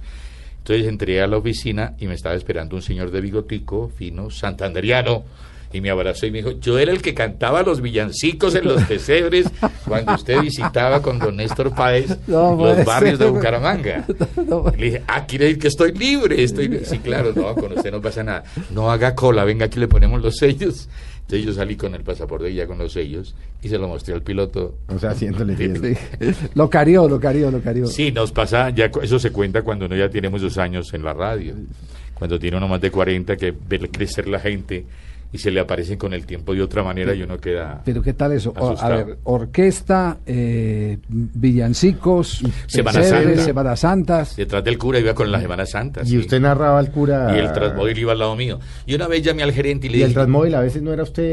Entonces 0.60 0.88
entré 0.88 1.22
a 1.22 1.28
la 1.28 1.38
oficina 1.38 1.96
y 2.00 2.08
me 2.08 2.14
estaba 2.14 2.36
esperando 2.36 2.76
un 2.76 2.82
señor 2.82 3.12
de 3.12 3.22
bigotico, 3.22 3.92
fino, 3.98 4.30
santanderiano, 4.30 5.24
y 5.72 5.82
me 5.82 5.90
abrazó 5.90 6.26
y 6.26 6.32
me 6.32 6.40
dijo, 6.40 6.52
yo 6.60 6.80
era 6.80 6.92
el 6.92 7.02
que 7.02 7.14
cantaba 7.14 7.62
los 7.62 7.82
villancicos 7.82 8.56
en 8.56 8.66
los 8.66 8.84
pesebres 8.84 9.48
cuando 9.88 10.16
usted 10.16 10.42
visitaba 10.42 11.02
con 11.02 11.20
don 11.20 11.36
Néstor 11.36 11.74
Páez 11.76 12.18
No 12.28 12.56
los 12.56 12.84
barrios 12.86 13.20
de. 13.20 13.28
Bucaramanga. 13.28 14.06
No, 14.48 14.66
Le 14.76 14.86
dije, 14.86 15.04
ah, 15.08 15.26
quiere 15.28 15.46
decir 15.46 15.62
que 15.62 15.68
estoy 15.68 15.92
libre. 15.94 16.44
Estoy 16.44 16.68
li-". 16.68 16.86
Sí, 16.86 17.00
claro, 17.00 17.34
no, 17.36 17.54
con 17.54 17.74
usted 17.74 17.92
no 17.92 18.02
pasa 18.02 18.24
nada. 18.24 18.44
No 18.72 18.92
haga 18.92 19.14
cola, 19.14 19.44
venga, 19.44 19.66
aquí 19.66 19.80
le 19.80 19.88
ponemos 19.88 20.22
los 20.22 20.38
sellos. 20.38 20.90
Entonces 21.30 21.46
yo 21.46 21.54
salí 21.54 21.76
con 21.76 21.94
el 21.94 22.02
pasaporte 22.02 22.50
y 22.50 22.56
ya 22.56 22.66
con 22.66 22.80
los 22.80 22.92
sellos 22.92 23.36
y 23.62 23.70
se 23.70 23.78
lo 23.78 23.88
mostré 23.88 24.16
al 24.16 24.24
piloto. 24.24 24.80
O 24.88 24.98
sea, 24.98 25.12
haciéndole. 25.12 25.96
Lo 26.56 26.72
carió, 26.72 27.08
lo 27.08 27.20
carió, 27.20 27.52
lo 27.52 27.62
carió. 27.62 27.86
Sí, 27.86 28.12
nos 28.12 28.32
pasa, 28.32 28.72
ya 28.72 28.90
eso 29.04 29.20
se 29.20 29.32
cuenta 29.32 29.62
cuando 29.62 29.86
uno 29.86 29.96
ya 29.96 30.10
tiene 30.10 30.28
muchos 30.28 30.58
años 30.58 30.92
en 30.92 31.04
la 31.04 31.14
radio. 31.14 31.54
Cuando 32.16 32.40
tiene 32.40 32.58
uno 32.58 32.68
más 32.68 32.82
de 32.82 32.90
40 32.90 33.38
que 33.38 33.52
ve 33.52 33.78
crecer 33.92 34.28
la 34.28 34.40
gente 34.40 34.86
y 35.32 35.38
se 35.38 35.52
le 35.52 35.60
aparecen 35.60 35.98
con 35.98 36.14
el 36.14 36.26
tiempo 36.26 36.54
de 36.56 36.62
otra 36.64 36.84
manera 36.84 37.14
y 37.14 37.22
uno 37.22 37.38
queda... 37.38 37.82
Pero 37.86 38.02
¿qué 38.02 38.14
tal 38.14 38.32
eso? 38.32 38.54
O- 38.58 38.76
a 38.80 38.90
ver, 38.90 39.18
orquesta, 39.26 40.18
eh, 40.26 40.98
villancicos, 41.54 42.42
Semana 42.68 43.00
pesebres, 43.00 43.28
Santa. 43.36 43.44
Semanas 43.46 43.80
Santas. 43.80 44.36
Detrás 44.36 44.64
del 44.64 44.78
cura 44.78 45.00
iba 45.00 45.14
con 45.14 45.32
la 45.32 45.40
Semana 45.40 45.66
Santa. 45.66 46.02
Y 46.04 46.08
sí. 46.08 46.18
usted 46.18 46.40
narraba 46.40 46.80
al 46.80 46.92
cura. 46.92 47.32
Y 47.36 47.40
el 47.40 47.52
Transmóvil 47.54 47.98
iba 47.98 48.12
al 48.14 48.20
lado 48.20 48.36
mío. 48.36 48.60
Y 48.86 48.96
una 48.96 49.08
vez 49.08 49.22
llamé 49.24 49.44
al 49.44 49.52
gerente 49.52 49.88
y 49.88 49.90
le 49.92 49.98
Y 49.98 50.02
el 50.02 50.08
dije... 50.10 50.16
Transmóvil 50.16 50.56
a 50.56 50.62
veces 50.62 50.82
no 50.82 50.94
era 50.94 51.04
usted. 51.04 51.24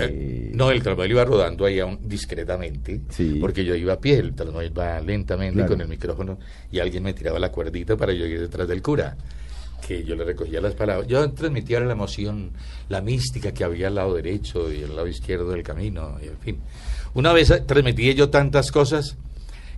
Eh, 0.00 0.50
No, 0.54 0.70
el 0.70 0.82
Transmóvil 0.82 1.10
iba 1.12 1.24
rodando 1.24 1.64
ahí 1.64 1.80
aún 1.80 1.98
discretamente, 2.04 3.00
Sí. 3.10 3.38
porque 3.40 3.64
yo 3.64 3.74
iba 3.74 3.94
a 3.94 4.00
pie, 4.00 4.18
el 4.18 4.34
Transmóvil 4.34 4.76
va 4.78 5.00
lentamente 5.00 5.54
Claro. 5.54 5.70
con 5.72 5.80
el 5.80 5.88
micrófono 5.88 6.38
y 6.70 6.78
alguien 6.78 7.02
me 7.02 7.12
tiraba 7.14 7.38
la 7.38 7.50
cuerdita 7.50 7.96
para 7.96 8.12
yo 8.12 8.24
ir 8.26 8.40
detrás 8.40 8.68
del 8.68 8.82
cura, 8.82 9.16
que 9.80 10.04
yo 10.04 10.14
le 10.16 10.24
recogía 10.24 10.60
las 10.60 10.74
palabras. 10.74 11.06
Yo 11.08 11.28
transmitía 11.32 11.80
la 11.80 11.92
emoción, 11.92 12.50
la 12.88 13.00
mística 13.00 13.52
que 13.52 13.64
había 13.64 13.88
al 13.88 13.94
lado 13.96 14.14
derecho 14.14 14.72
y 14.72 14.82
al 14.84 14.94
lado 14.96 15.08
izquierdo 15.08 15.50
del 15.50 15.62
camino, 15.62 16.16
y 16.22 16.28
en 16.28 16.38
fin. 16.38 16.58
Una 17.14 17.32
vez 17.32 17.52
transmití 17.66 18.14
yo 18.14 18.30
tantas 18.30 18.70
cosas 18.70 19.16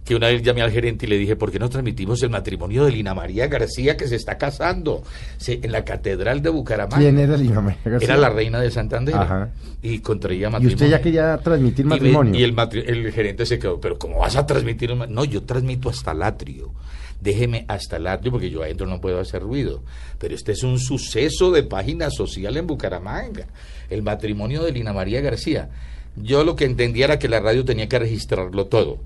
que 0.05 0.17
una 0.17 0.27
vez 0.27 0.43
llamé 0.43 0.63
al 0.63 0.73
gerente 0.73 1.07
y 1.07 1.09
le 1.09 1.17
dije, 1.17 1.37
¿por 1.37 1.53
qué 1.53 1.61
no 1.61 1.69
transmitimos 1.71 2.21
el 2.25 2.31
matrimonio 2.31 2.85
de 2.85 2.91
Lina 2.91 3.15
María 3.15 3.47
García 3.47 3.97
que 3.97 4.09
se 4.09 4.17
está 4.17 4.37
casando 4.37 5.05
Se- 5.39 5.61
en 5.63 5.71
la 5.71 5.85
Catedral 5.85 6.43
de 6.43 6.51
Bucaramanga? 6.51 6.99
¿Quién 6.99 7.19
era 7.21 7.37
Lina 7.37 7.61
María 7.61 7.79
García? 7.85 8.09
Era 8.09 8.17
la 8.17 8.29
reina 8.29 8.61
de 8.61 8.71
Santander. 8.73 9.15
Ajá. 9.15 9.51
Y 9.81 10.01
contraía 10.01 10.49
Y 10.49 10.51
matrimonio. 10.51 10.75
usted 10.75 10.91
ya 10.91 11.01
quería 11.01 11.39
transmitir 11.39 11.87
Y 11.87 11.89
matrimonio. 11.89 12.35
Y, 12.35 12.43
el, 12.43 12.53
matri- 12.55 12.83
el 12.85 13.13
gerente 13.13 13.47
se 13.47 13.61
quedó, 13.61 13.81
pero 13.81 13.97
¿cómo 13.97 14.19
vas 14.19 14.35
a 14.35 14.45
transmitir? 14.45 14.91
un 14.91 14.99
ma-?" 14.99 15.07
No, 15.07 15.25
yo 15.25 15.43
transmito 15.45 15.89
hasta 15.89 16.11
el 16.11 16.23
atrio. 16.25 16.73
Déjeme 17.23 17.65
hasta 17.69 17.97
el 17.99 18.07
atrio 18.09 18.33
porque 18.33 18.51
yo 18.51 18.63
adentro 18.63 18.87
no 18.87 19.01
puedo 19.01 19.21
hacer 19.21 19.43
ruido. 19.43 19.83
Pero 20.19 20.35
este 20.35 20.53
es 20.53 20.63
un 20.65 20.79
suceso 20.79 21.51
de 21.53 21.63
página 21.63 22.11
social 22.11 22.57
en 22.57 22.67
Bucaramanga. 22.67 23.47
El 23.89 24.03
matrimonio 24.03 24.65
de 24.65 24.73
Lina 24.73 24.93
María 24.93 25.21
García. 25.21 25.71
Yo 26.17 26.43
lo 26.45 26.57
que 26.57 26.65
entendía 26.65 27.05
era 27.07 27.19
que 27.19 27.29
la 27.29 27.41
radio 27.41 27.65
tenía 27.65 27.89
que 27.89 27.99
registrarlo 27.99 28.67
todo. 28.67 28.99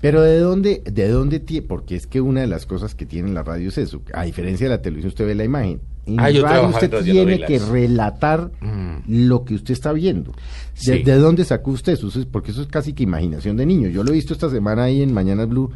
Pero 0.00 0.20
de 0.20 0.38
dónde, 0.38 0.82
de 0.84 1.08
dónde 1.08 1.40
tiene, 1.40 1.66
porque 1.66 1.96
es 1.96 2.06
que 2.06 2.20
una 2.20 2.42
de 2.42 2.46
las 2.46 2.66
cosas 2.66 2.94
que 2.94 3.06
tiene 3.06 3.30
la 3.32 3.42
radio 3.42 3.70
es 3.70 3.78
eso. 3.78 4.02
A 4.12 4.24
diferencia 4.24 4.66
de 4.66 4.70
la 4.76 4.82
televisión, 4.82 5.08
usted 5.08 5.26
ve 5.26 5.34
la 5.34 5.44
imagen. 5.44 5.80
En 6.04 6.20
Ah, 6.20 6.30
yo 6.30 6.42
radio 6.44 6.68
usted 6.68 6.92
en 6.92 7.04
tiene 7.04 7.40
que 7.46 7.58
relatar 7.58 8.50
Mm. 8.60 8.98
lo 9.26 9.44
que 9.44 9.54
usted 9.54 9.72
está 9.72 9.92
viendo. 9.92 10.32
¿De, 10.32 10.98
Sí. 10.98 11.02
de 11.02 11.14
dónde 11.16 11.44
sacó 11.44 11.70
usted 11.70 11.94
eso? 11.94 12.08
Eso 12.08 12.20
es- 12.20 12.26
Porque 12.26 12.50
eso 12.50 12.60
es 12.60 12.68
casi 12.68 12.92
que 12.92 13.02
imaginación 13.04 13.56
de 13.56 13.64
niño. 13.64 13.88
Yo 13.88 14.04
lo 14.04 14.10
he 14.10 14.14
visto 14.14 14.34
esta 14.34 14.50
semana 14.50 14.84
ahí 14.84 15.00
en 15.02 15.12
Mañana 15.14 15.46
Blue 15.46 15.72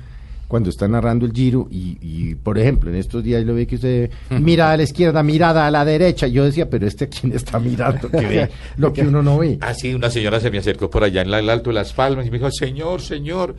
cuando 0.51 0.69
está 0.69 0.89
narrando 0.89 1.27
el 1.27 1.33
giro 1.33 1.69
y, 1.71 1.97
y, 2.03 2.35
por 2.35 2.59
ejemplo, 2.59 2.91
en 2.91 2.97
estos 2.97 3.23
días 3.23 3.45
lo 3.45 3.55
ve 3.55 3.69
que 3.69 3.77
usted 3.77 4.11
mira 4.31 4.73
a 4.73 4.77
la 4.77 4.83
izquierda, 4.83 5.23
mirada 5.23 5.65
a 5.65 5.71
la 5.71 5.85
derecha. 5.85 6.27
Yo 6.27 6.45
decía, 6.45 6.69
pero 6.69 6.89
este 6.89 7.09
quién 7.09 7.33
está 7.33 7.61
mirando, 7.61 8.11
que 8.11 8.27
ve 8.27 8.51
lo 8.77 8.93
que 8.93 9.03
uno 9.03 9.23
no 9.23 9.39
ve. 9.39 9.59
Así 9.61 9.95
una 9.95 10.11
señora 10.11 10.41
se 10.41 10.51
me 10.51 10.59
acercó 10.59 10.91
por 10.91 11.05
allá 11.05 11.23
en 11.23 11.31
la- 11.31 11.39
el 11.39 11.49
Alto 11.49 11.71
de 11.71 11.75
las 11.75 11.93
Palmas 11.93 12.27
y 12.27 12.31
me 12.33 12.39
dijo, 12.39 12.51
señor, 12.51 13.01
señor, 13.01 13.55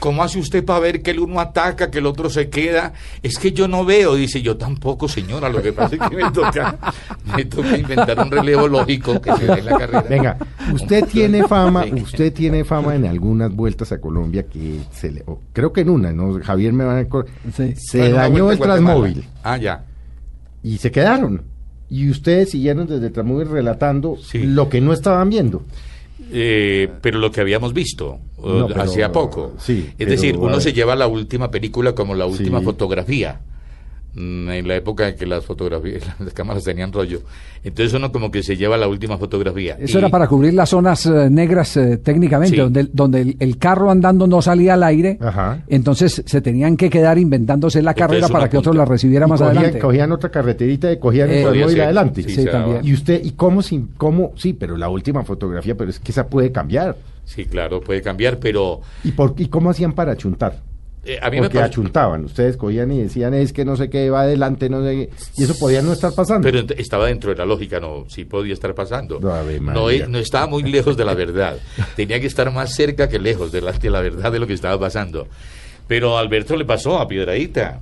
¿cómo 0.00 0.22
hace 0.22 0.38
usted 0.38 0.64
para 0.64 0.80
ver 0.80 1.02
que 1.02 1.10
el 1.10 1.20
uno 1.20 1.40
ataca, 1.40 1.90
que 1.90 1.98
el 1.98 2.06
otro 2.06 2.30
se 2.30 2.48
queda? 2.48 2.92
Es 3.22 3.38
que 3.38 3.52
yo 3.52 3.68
no 3.68 3.84
veo. 3.84 4.14
Dice, 4.14 4.40
yo 4.40 4.56
tampoco, 4.56 5.08
señora, 5.08 5.48
lo 5.50 5.60
que 5.62 5.72
pasa 5.74 5.96
es 5.96 6.08
que 6.08 6.16
me 6.16 6.30
toca, 6.30 6.78
me 7.36 7.44
toca 7.44 7.76
inventar 7.76 8.18
un 8.18 8.30
relevo 8.30 8.66
lógico 8.68 9.20
que 9.20 9.32
se 9.36 9.44
dé 9.46 9.58
en 9.58 9.64
la 9.66 9.76
carrera. 9.78 10.04
Venga, 10.08 10.36
usted 10.72 11.04
tiene 11.06 11.46
fama, 11.46 11.84
usted 12.02 12.32
tiene 12.32 12.64
fama 12.64 12.94
en 12.94 13.04
algunas 13.06 13.54
vueltas 13.54 13.92
a 13.92 14.00
Colombia 14.00 14.44
que 14.46 14.78
se 14.92 15.10
le, 15.10 15.24
creo 15.52 15.72
que 15.72 15.82
en 15.82 15.90
una, 15.90 15.97
¿no? 16.12 16.38
Javier 16.42 16.72
me 16.72 16.84
va 16.84 16.92
a 16.98 17.06
Sí. 17.54 17.74
se 17.76 17.98
Bueno, 17.98 18.14
una 18.14 18.22
dañó 18.22 18.50
el. 18.52 18.58
Transmóvil 18.58 19.24
Ah, 19.42 19.56
ya. 19.56 19.84
y 20.62 20.78
se 20.78 20.90
quedaron. 20.90 21.42
Y 21.90 22.10
ustedes 22.10 22.50
siguieron 22.50 22.86
desde 22.86 23.06
el 23.06 23.12
Transmóvil 23.12 23.48
relatando 23.48 24.16
Sí. 24.22 24.40
lo 24.44 24.68
que 24.68 24.80
no 24.80 24.92
estaban 24.92 25.30
viendo. 25.30 25.62
Eh, 26.30 26.88
pero 27.00 27.18
lo 27.18 27.30
que 27.30 27.40
habíamos 27.40 27.72
visto 27.72 28.18
No, 28.42 28.66
pero- 28.66 28.82
hacía 28.82 29.10
poco. 29.12 29.54
sí, 29.58 29.86
es 29.88 29.94
pero, 29.96 30.10
decir, 30.10 30.36
uno 30.36 30.60
se 30.60 30.72
lleva 30.72 30.94
la 30.96 31.06
última 31.06 31.50
película 31.50 31.94
como 31.94 32.14
la 32.14 32.26
última 32.26 32.58
Sí. 32.58 32.64
fotografía. 32.64 33.40
Mm, 34.14 34.48
En 34.50 34.66
la 34.68 34.74
época 34.76 35.08
en 35.08 35.16
que 35.16 35.26
las 35.26 35.44
fotografías, 35.44 36.02
las 36.18 36.32
cámaras 36.32 36.64
tenían 36.64 36.92
rollo. 36.92 37.20
Entonces 37.62 37.92
uno 37.94 38.10
como 38.10 38.30
que 38.30 38.42
se 38.42 38.56
lleva 38.56 38.76
la 38.76 38.88
última 38.88 39.18
fotografía. 39.18 39.76
Eso 39.78 39.98
Y- 39.98 40.00
era 40.00 40.08
para 40.08 40.26
cubrir 40.26 40.54
las 40.54 40.70
zonas 40.70 41.04
eh, 41.06 41.28
negras 41.30 41.76
eh, 41.76 41.98
técnicamente, 41.98 42.56
Sí. 42.56 42.60
donde, 42.62 42.88
donde 42.92 43.20
el, 43.20 43.36
el 43.38 43.58
carro 43.58 43.90
andando 43.90 44.26
no 44.26 44.40
salía 44.40 44.74
al 44.74 44.82
aire. 44.82 45.18
Ajá. 45.20 45.62
Entonces 45.68 46.22
se 46.24 46.40
tenían 46.40 46.76
que 46.76 46.88
quedar 46.88 47.18
inventándose 47.18 47.82
la 47.82 47.90
Entonces, 47.90 48.08
carrera 48.22 48.28
para 48.28 48.48
que 48.48 48.56
otro 48.58 48.70
apunta. 48.70 48.84
la 48.84 48.90
recibiera 48.90 49.26
Y 49.26 49.28
más 49.28 49.40
cogían, 49.40 49.56
adelante. 49.58 49.78
cogían 49.80 50.12
otra 50.12 50.30
carreterita 50.30 50.90
y 50.92 50.98
cogían 50.98 51.30
Eh, 51.30 51.42
Transmóvil 51.42 51.70
ser. 51.74 51.82
adelante. 51.82 52.22
Sí, 52.22 52.30
Sí, 52.34 52.44
también. 52.46 52.80
Y 52.84 52.94
usted, 52.94 53.20
¿y 53.24 53.32
cómo, 53.32 53.60
sin, 53.62 53.88
cómo? 53.96 54.32
Sí, 54.36 54.52
pero 54.54 54.76
la 54.76 54.88
última 54.88 55.22
fotografía, 55.24 55.76
pero 55.76 55.90
es 55.90 56.00
que 56.00 56.12
esa 56.12 56.26
puede 56.26 56.50
cambiar. 56.50 56.96
Sí, 57.24 57.44
claro, 57.44 57.80
puede 57.82 58.00
cambiar, 58.00 58.38
pero 58.38 58.80
¿Y, 59.04 59.10
por, 59.12 59.34
y 59.36 59.48
cómo 59.48 59.68
hacían 59.68 59.92
para 59.92 60.12
achuntar? 60.12 60.62
Eh, 61.08 61.18
a 61.20 61.30
mí 61.30 61.36
me 61.36 61.42
Porque 61.44 61.58
pasó- 61.58 61.66
achuntaban, 61.68 62.24
ustedes 62.26 62.56
cogían 62.56 62.92
y 62.92 63.02
decían 63.02 63.34
es 63.34 63.52
que 63.52 63.64
no 63.64 63.76
sé 63.76 63.90
qué 63.90 64.10
va 64.10 64.22
adelante, 64.22 64.68
no 64.68 64.82
sé 64.84 64.90
qué, 64.92 65.10
y 65.36 65.44
eso 65.44 65.58
podía 65.58 65.82
no 65.82 65.92
estar 65.92 66.12
pasando. 66.14 66.48
Pero 66.50 66.64
estaba 66.76 67.06
dentro 67.06 67.30
de 67.30 67.36
la 67.36 67.46
lógica, 67.46 67.80
no, 67.80 68.04
sí 68.08 68.24
podía 68.24 68.54
estar 68.54 68.74
pasando. 68.74 69.18
No, 69.20 69.90
e- 69.90 70.06
no 70.06 70.18
estaba 70.18 70.46
muy 70.46 70.62
lejos 70.62 70.96
de 70.96 71.04
la 71.04 71.14
verdad. 71.14 71.56
Tenía 71.96 72.20
que 72.20 72.26
estar 72.26 72.52
más 72.52 72.74
cerca 72.74 73.08
que 73.08 73.18
lejos 73.18 73.50
de 73.50 73.60
la, 73.62 73.72
de 73.72 73.90
la 73.90 74.00
verdad 74.00 74.30
de 74.30 74.38
lo 74.38 74.46
que 74.46 74.52
estaba 74.54 74.78
pasando. 74.78 75.26
Pero 75.86 76.16
a 76.16 76.20
Alberto 76.20 76.56
le 76.56 76.64
pasó 76.64 76.98
a 76.98 77.08
Piedradita. 77.08 77.80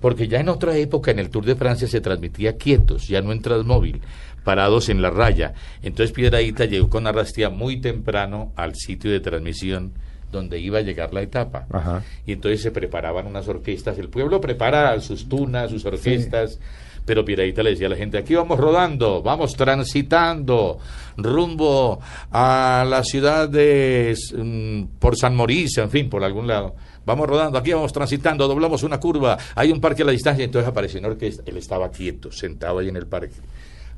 Porque 0.00 0.28
ya 0.28 0.40
en 0.40 0.48
otra 0.48 0.76
época, 0.76 1.10
en 1.10 1.18
el 1.18 1.28
Tour 1.30 1.44
de 1.44 1.54
Francia, 1.56 1.86
se 1.88 2.00
transmitía 2.00 2.56
quietos, 2.56 3.08
ya 3.08 3.20
no 3.20 3.32
en 3.32 3.42
Transmóvil, 3.42 4.00
parados 4.44 4.88
en 4.88 5.02
la 5.02 5.10
raya. 5.10 5.52
Entonces 5.82 6.12
Piedradita 6.12 6.64
llegó 6.64 6.88
con 6.88 7.06
Arrastía 7.06 7.50
muy 7.50 7.80
temprano 7.80 8.52
al 8.56 8.74
sitio 8.74 9.10
de 9.10 9.20
transmisión 9.20 9.92
donde 10.30 10.58
iba 10.58 10.78
a 10.78 10.82
llegar 10.82 11.12
la 11.12 11.22
etapa. 11.22 11.66
Ajá. 11.70 12.02
Y 12.26 12.32
entonces 12.32 12.62
se 12.62 12.70
preparaban 12.70 13.26
unas 13.26 13.48
orquestas. 13.48 13.98
El 13.98 14.08
pueblo 14.08 14.40
prepara 14.40 14.98
sus 15.00 15.28
tunas, 15.28 15.70
sus 15.70 15.84
orquestas. 15.84 16.58
Pero 17.04 17.24
Piedradita 17.24 17.62
le 17.62 17.70
decía 17.70 17.86
a 17.86 17.90
la 17.90 17.96
gente, 17.96 18.18
aquí 18.18 18.34
vamos 18.34 18.58
rodando, 18.58 19.22
vamos 19.22 19.54
transitando 19.54 20.78
rumbo 21.16 21.98
a 22.30 22.84
la 22.88 23.02
ciudad 23.02 23.48
de 23.48 24.14
mm, 24.36 24.98
por 24.98 25.16
San 25.16 25.34
Mauricio, 25.34 25.82
en 25.82 25.90
fin, 25.90 26.10
por 26.10 26.22
algún 26.22 26.46
lado. 26.46 26.74
Vamos 27.06 27.28
rodando, 27.28 27.58
aquí 27.58 27.72
vamos 27.72 27.92
transitando, 27.92 28.46
doblamos 28.46 28.82
una 28.82 29.00
curva, 29.00 29.38
hay 29.54 29.72
un 29.72 29.80
parque 29.80 30.02
a 30.02 30.04
la 30.04 30.12
distancia, 30.12 30.44
entonces 30.44 30.68
apareció 30.68 31.00
una 31.00 31.08
orquesta, 31.08 31.42
él 31.46 31.56
estaba 31.56 31.90
quieto, 31.90 32.30
sentado 32.30 32.78
ahí 32.78 32.88
en 32.88 32.96
el 32.96 33.06
parque. 33.06 33.34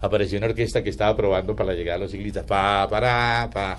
Apareció 0.02 0.38
una 0.38 0.48
orquesta 0.48 0.82
que 0.82 0.90
estaba 0.90 1.16
probando 1.16 1.54
para 1.56 1.70
la 1.70 1.74
llegada 1.74 1.98
de 1.98 2.04
los 2.04 2.12
ciclistas, 2.12 2.44
pa, 2.44 2.86
para, 2.90 3.48
pa. 3.52 3.78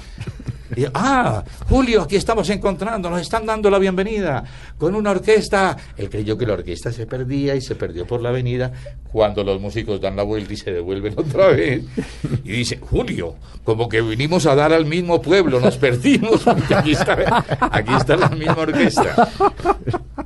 Y, 0.76 0.86
ah, 0.94 1.44
Julio, 1.70 2.02
aquí 2.02 2.16
estamos 2.16 2.50
encontrando, 2.50 3.10
nos 3.10 3.22
están 3.22 3.46
dando 3.46 3.70
la 3.70 3.78
bienvenida 3.78 4.44
con 4.78 4.96
una 4.96 5.12
orquesta. 5.12 5.78
Él 5.98 6.10
creyó 6.10 6.38
que 6.38 6.46
la 6.46 6.54
orquesta 6.54 6.92
se 6.92 7.06
perdía 7.06 7.56
y 7.56 7.62
se 7.62 7.76
perdió 7.76 8.08
por 8.08 8.22
la 8.22 8.30
avenida 8.30 8.72
cuando 9.12 9.44
los 9.44 9.62
músicos 9.62 10.02
dan 10.02 10.16
la 10.16 10.24
vuelta 10.24 10.54
y 10.54 10.58
se 10.58 10.72
devuelven 10.72 11.14
otra 11.18 11.48
vez. 11.48 11.84
Y 12.44 12.52
dice, 12.52 12.80
Julio, 12.80 13.36
como 13.64 13.88
que 13.88 14.02
vinimos 14.02 14.46
a 14.46 14.56
dar 14.56 14.74
al 14.74 14.86
mismo 14.86 15.22
pueblo, 15.22 15.60
nos 15.60 15.78
perdimos, 15.78 16.48
aquí 16.48 16.94
está, 16.94 17.46
aquí 17.60 17.94
está 17.94 18.16
la 18.16 18.30
misma 18.30 18.60
orquesta. 18.60 19.30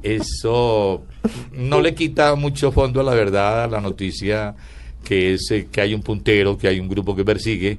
Eso 0.01 1.03
no 1.51 1.81
le 1.81 1.93
quita 1.93 2.35
mucho 2.35 2.71
fondo 2.71 3.01
a 3.01 3.03
la 3.03 3.13
verdad, 3.13 3.63
a 3.63 3.67
la 3.67 3.81
noticia 3.81 4.55
que 5.07 5.33
es 5.33 5.49
eh, 5.51 5.67
que 5.71 5.81
hay 5.81 5.93
un 5.93 6.01
puntero, 6.01 6.57
que 6.57 6.67
hay 6.67 6.79
un 6.79 6.89
grupo 6.89 7.15
que 7.15 7.23
persigue. 7.23 7.77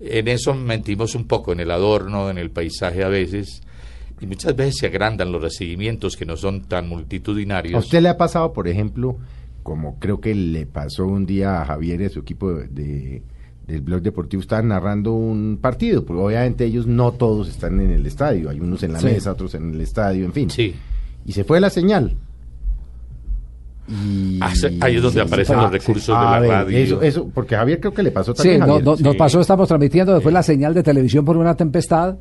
En 0.00 0.26
eso 0.28 0.54
mentimos 0.54 1.14
un 1.14 1.26
poco, 1.26 1.52
en 1.52 1.60
el 1.60 1.70
adorno, 1.70 2.30
en 2.30 2.38
el 2.38 2.50
paisaje 2.50 3.04
a 3.04 3.08
veces, 3.08 3.62
y 4.20 4.26
muchas 4.26 4.56
veces 4.56 4.76
se 4.80 4.86
agrandan 4.86 5.30
los 5.30 5.40
recibimientos 5.40 6.16
que 6.16 6.26
no 6.26 6.36
son 6.36 6.62
tan 6.62 6.86
¿A 6.86 6.88
multitudinarios. 6.88 7.84
usted 7.84 8.00
le 8.02 8.08
ha 8.08 8.16
pasado, 8.16 8.52
por 8.52 8.66
ejemplo, 8.68 9.16
como 9.62 9.98
creo 9.98 10.20
que 10.20 10.34
le 10.34 10.66
pasó 10.66 11.06
un 11.06 11.24
día 11.26 11.62
a 11.62 11.64
Javier 11.64 12.00
y 12.00 12.04
a 12.06 12.10
su 12.10 12.20
equipo 12.20 12.52
de, 12.52 12.66
de 12.68 13.22
del 13.66 13.80
blog 13.80 14.02
deportivo 14.02 14.42
estaban 14.42 14.68
narrando 14.68 15.14
un 15.14 15.58
partido, 15.58 16.04
porque 16.04 16.20
obviamente 16.22 16.66
ellos 16.66 16.86
no 16.86 17.12
todos 17.12 17.48
están 17.48 17.80
en 17.80 17.92
el 17.92 18.04
estadio, 18.04 18.50
hay 18.50 18.60
unos 18.60 18.82
en 18.82 18.92
la 18.92 19.00
Sí. 19.00 19.06
mesa, 19.06 19.32
otros 19.32 19.54
en 19.54 19.72
el 19.72 19.80
estadio, 19.80 20.26
en 20.26 20.34
fin. 20.34 20.50
Sí. 20.50 20.74
Y 21.24 21.32
se 21.32 21.44
fue 21.44 21.60
la 21.60 21.70
señal. 21.70 22.14
Y... 23.88 24.38
Ah, 24.40 24.52
ahí 24.80 24.96
es 24.96 25.02
donde 25.02 25.20
aparecen 25.20 25.56
los 25.58 25.70
recursos 25.70 26.06
de 26.06 26.14
A 26.14 26.30
la 26.32 26.40
ver, 26.40 26.50
radio. 26.50 26.78
Eso, 26.78 27.02
eso, 27.02 27.28
porque 27.32 27.54
a 27.54 27.58
Javier 27.58 27.80
creo 27.80 27.92
que 27.94 28.02
le 28.02 28.10
pasó 28.10 28.32
Sí, 28.32 28.38
también. 28.38 28.60
no- 28.60 28.66
Javier. 28.66 28.84
no- 28.84 28.90
nos 28.92 29.12
Sí. 29.12 29.18
pasó, 29.18 29.40
estamos 29.40 29.68
transmitiendo 29.68 30.14
después 30.14 30.32
la 30.32 30.42
señal 30.42 30.72
de 30.74 30.82
televisión 30.82 31.24
por 31.24 31.36
una 31.36 31.54
tempestad 31.54 32.16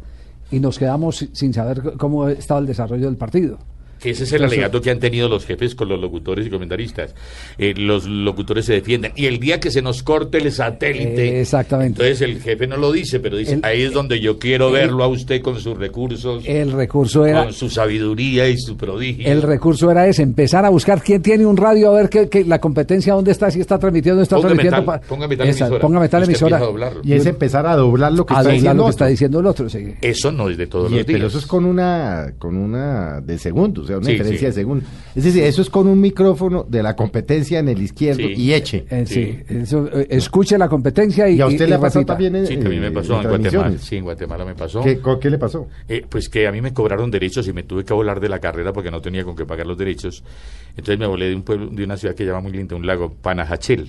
y 0.52 0.60
nos 0.60 0.78
quedamos 0.78 1.16
si- 1.18 1.30
sin 1.34 1.54
saber 1.54 1.82
cómo 1.98 2.28
estaba 2.28 2.60
el 2.60 2.66
desarrollo 2.66 3.06
del 3.06 3.16
partido. 3.18 3.58
Que 4.04 4.10
ese 4.10 4.26
es 4.26 4.32
el 4.34 4.38
Entonces- 4.42 4.58
alegato 4.60 4.82
que 4.82 4.92
han 4.92 5.00
tenido 5.00 5.30
los 5.30 5.46
jefes 5.46 5.76
con 5.76 5.88
los 5.88 5.98
locutores 5.98 6.46
y 6.46 6.50
comentaristas. 6.50 7.16
Eh, 7.58 7.74
los 7.78 8.06
locutores 8.06 8.66
se 8.66 8.74
defienden. 8.74 9.14
Y 9.16 9.28
el 9.28 9.40
día 9.40 9.62
que 9.62 9.72
se 9.72 9.82
nos 9.82 10.04
corte 10.04 10.40
el 10.40 10.52
satélite. 10.52 11.38
Eh, 11.38 11.40
exactamente. 11.40 12.04
Entonces 12.04 12.22
el 12.28 12.42
jefe 12.42 12.68
no 12.68 12.76
lo 12.76 12.92
dice, 12.92 13.22
pero 13.22 13.38
dice: 13.38 13.54
El- 13.54 13.64
ahí 13.64 13.82
es 13.84 13.94
donde 13.94 14.20
yo 14.20 14.38
quiero 14.40 14.68
el- 14.68 14.74
verlo 14.74 15.06
a 15.06 15.08
usted 15.08 15.42
con 15.42 15.58
sus 15.58 15.78
recursos, 15.78 16.44
El 16.46 16.74
recurso 16.74 17.26
era 17.26 17.46
con 17.46 17.54
su 17.54 17.70
sabiduría 17.70 18.50
y 18.50 18.58
su 18.58 18.76
prodigio. 18.76 19.26
el 19.26 19.42
recurso 19.42 19.90
era 19.90 20.06
ese, 20.06 20.22
empezar 20.22 20.66
a 20.66 20.70
buscar 20.70 21.02
quién 21.02 21.22
tiene 21.22 21.46
un 21.46 21.56
radio, 21.56 21.92
a 21.92 21.96
ver 21.96 22.10
qué, 22.10 22.28
qué- 22.28 22.44
la 22.44 22.60
competencia 22.60 23.14
dónde 23.14 23.32
está, 23.32 23.50
si 23.52 23.62
está 23.62 23.80
transmitiendo, 23.80 24.18
no 24.18 24.24
está 24.24 24.36
Póngame 24.36 24.56
transmitiendo. 24.56 24.92
tal- 24.92 25.00
pa- 25.00 25.08
póngame 25.08 25.38
tal 25.38 25.48
Esa, 25.48 25.66
emisora. 25.66 25.82
Póngame 25.82 26.10
tal 26.10 26.24
emisora. 26.24 26.62
Y 27.04 27.14
es 27.14 27.26
empezar 27.26 27.66
a 27.68 27.76
doblar 27.78 28.12
lo 28.12 28.26
que 28.26 28.34
a 28.34 28.38
está 28.40 28.44
doblar 28.44 28.54
diciendo 28.56 28.74
lo 28.76 28.84
que 28.84 28.90
otro. 28.90 28.90
está 28.92 29.08
diciendo 29.08 29.40
el 29.40 29.46
otro. 29.46 29.70
sí. 29.70 29.94
Eso 30.02 30.32
no 30.34 30.50
es 30.50 30.58
de 30.58 30.68
todos 30.68 30.92
Y- 30.92 30.96
los 30.98 31.06
días. 31.06 31.16
pero 31.18 31.28
eso 31.28 31.38
es 31.38 31.46
con 31.46 31.64
una 31.64 32.34
con 32.38 32.58
una 32.58 33.22
de 33.22 33.38
segundo, 33.38 33.84
o 33.84 33.86
sea, 33.94 33.98
una 34.00 34.06
Sí, 34.08 34.12
diferencia 34.14 34.40
sí. 34.40 34.46
de 34.46 34.52
segundo. 34.54 34.86
Es 35.16 35.24
decir, 35.24 35.44
eso 35.44 35.62
es 35.62 35.70
con 35.70 35.88
un 35.88 36.00
micrófono 36.02 36.66
de 36.68 36.84
la 36.84 36.96
competencia 36.96 37.60
en 37.60 37.70
el 37.70 37.82
izquierdo 37.82 38.22
Sí. 38.28 38.34
y 38.36 38.54
eche. 38.54 38.86
Eh, 38.90 39.04
sí, 39.06 39.14
Sí. 39.48 39.56
eso, 39.56 39.90
eh, 39.94 40.08
escuche 40.10 40.58
la 40.58 40.68
competencia 40.70 41.30
y, 41.30 41.36
Y 41.38 41.42
a 41.42 41.48
usted 41.48 41.68
le 41.68 41.76
ha 41.76 41.80
pasado 41.80 42.06
también 42.06 42.36
en, 42.36 42.48
Sí, 42.48 42.58
también 42.58 42.82
me 42.82 42.92
pasó 42.92 43.14
en, 43.16 43.22
Guatemala. 43.22 43.50
transmisiones. 43.50 43.82
Sí, 43.82 43.96
en 43.98 44.04
Guatemala 44.04 44.46
me 44.46 44.56
pasó. 44.56 44.82
¿Qué, 44.82 45.00
qué 45.22 45.30
le 45.30 45.38
pasó? 45.38 45.68
Eh, 45.88 46.06
pues 46.08 46.30
que 46.30 46.48
a 46.48 46.52
mí 46.52 46.62
me 46.62 46.74
cobraron 46.74 47.12
derechos 47.12 47.48
y 47.48 47.54
me 47.54 47.64
tuve 47.64 47.84
que 47.84 47.94
volar 47.94 48.20
de 48.20 48.30
la 48.30 48.40
carrera 48.40 48.74
porque 48.74 48.92
no 48.92 49.02
tenía 49.02 49.24
con 49.24 49.36
qué 49.36 49.46
pagar 49.46 49.68
los 49.68 49.78
derechos. 49.78 50.24
Entonces 50.72 50.98
me 50.98 51.08
volé 51.08 51.30
de 51.30 51.36
un 51.36 51.44
pueblo, 51.44 51.68
de 51.72 51.84
una 51.84 51.98
ciudad 51.98 52.16
que 52.16 52.26
llama 52.26 52.42
muy 52.42 52.52
linda, 52.52 52.76
un 52.76 52.86
lago, 52.88 53.14
Panajachel. 53.22 53.88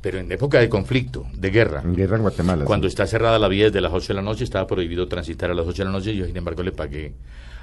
Pero 0.00 0.18
en 0.18 0.32
época 0.32 0.60
de 0.60 0.68
conflicto, 0.68 1.26
de 1.36 1.50
guerra. 1.50 1.82
En 1.84 1.94
guerra 1.94 2.16
en 2.16 2.22
Guatemala. 2.22 2.64
Cuando 2.64 2.86
sí. 2.86 2.92
está 2.92 3.06
cerrada 3.06 3.38
la 3.38 3.48
vía 3.48 3.64
desde 3.66 3.80
las 3.82 3.92
8 3.92 4.08
de 4.08 4.14
la 4.14 4.22
noche, 4.22 4.44
estaba 4.44 4.66
prohibido 4.66 5.06
transitar 5.08 5.50
a 5.50 5.54
las 5.54 5.66
8 5.66 5.82
de 5.82 5.84
la 5.84 5.90
noche. 5.90 6.16
Yo, 6.16 6.24
sin 6.24 6.36
embargo, 6.36 6.62
le 6.62 6.72
pagué 6.72 7.12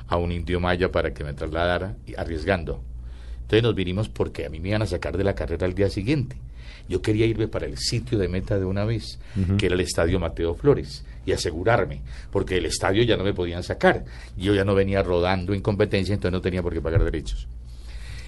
a 0.08 0.18
un 0.18 0.32
indio 0.32 0.60
maya 0.60 0.91
para 0.91 1.13
que 1.13 1.24
me 1.24 1.34
trasladara, 1.34 1.96
arriesgando. 2.18 2.82
Entonces 3.41 3.63
nos 3.63 3.76
vinimos 3.76 4.10
porque 4.10 4.46
a 4.46 4.50
mí 4.50 4.60
me 4.60 4.70
iban 4.70 4.82
a 4.82 4.88
sacar 4.88 5.18
de 5.18 5.24
la 5.24 5.36
carrera 5.36 5.65
al 5.65 5.76
día 5.76 5.89
siguiente. 5.89 6.38
Yo 6.88 7.02
quería 7.02 7.26
irme 7.26 7.48
para 7.48 7.65
el 7.65 7.78
sitio 7.78 8.18
de 8.18 8.28
meta 8.28 8.60
de 8.60 8.65
una 8.65 8.86
vez, 8.86 9.20
que 9.58 9.65
era 9.65 9.76
el 9.76 9.82
estadio 9.82 10.20
Mateo 10.20 10.54
Flores, 10.54 11.04
y 11.26 11.32
asegurarme, 11.32 12.02
porque 12.32 12.58
el 12.58 12.65
estadio 12.65 13.04
ya 13.04 13.18
no 13.18 13.24
me 13.24 13.34
podían 13.34 13.63
sacar. 13.63 14.06
Yo 14.38 14.54
ya 14.54 14.63
no 14.63 14.76
venía 14.76 15.02
rodando 15.02 15.54
en 15.54 15.62
competencia, 15.62 16.13
entonces 16.13 16.34
no 16.34 16.41
tenía 16.41 16.62
por 16.62 16.74
qué 16.74 16.82
pagar 16.82 17.04
derechos. 17.04 17.48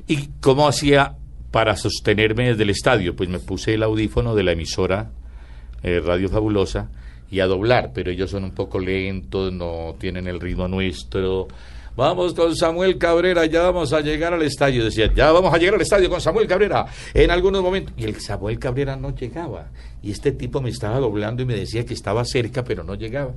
¿Y 0.08 0.30
cómo 0.40 0.68
hacía 0.68 1.16
para 1.52 1.76
sostenerme 1.76 2.50
desde 2.50 2.63
el 2.63 2.72
estadio? 2.72 3.16
Pues 3.16 3.30
me 3.30 3.40
puse 3.40 3.76
el 3.76 3.84
audífono 3.84 4.34
de 4.34 4.44
la 4.44 4.54
emisora 4.54 5.12
eh, 5.84 6.00
Radio 6.00 6.30
Fabulosa 6.30 6.90
y 7.30 7.40
a 7.40 7.48
doblar, 7.48 7.92
pero 7.94 8.12
ellos 8.12 8.32
son 8.32 8.44
un 8.44 8.52
poco 8.52 8.80
lentos, 8.80 9.52
no 9.54 9.96
tienen 10.00 10.28
el 10.28 10.40
ritmo 10.40 10.68
nuestro. 10.68 11.48
Vamos 11.98 12.36
con 12.36 12.56
Samuel 12.56 13.00
Cabrera, 13.00 13.48
ya 13.48 13.63
vamos 13.63 13.92
a 13.92 14.02
llegar 14.02 14.32
al 14.32 14.44
estadio. 14.44 14.86
Decía, 14.86 15.12
ya 15.16 15.32
vamos 15.32 15.52
a 15.52 15.58
llegar 15.58 15.74
al 15.74 15.82
estadio 15.82 16.10
con 16.12 16.22
Samuel 16.22 16.46
Cabrera 16.46 16.86
en 17.12 17.32
algunos 17.32 17.63
momentos. 17.63 17.92
Y 17.98 18.04
el 18.04 18.16
Samuel 18.22 18.60
Cabrera 18.60 18.96
no 18.96 19.16
llegaba. 19.16 19.72
Y 20.04 20.12
este 20.12 20.32
tipo 20.32 20.62
me 20.62 20.70
estaba 20.70 21.00
doblando 21.00 21.42
y 21.42 21.46
me 21.46 21.56
decía 21.56 21.86
que 21.86 21.96
estaba 21.96 22.24
cerca, 22.24 22.63
pero 22.63 22.84
no 22.84 22.94
llegaba. 22.94 23.34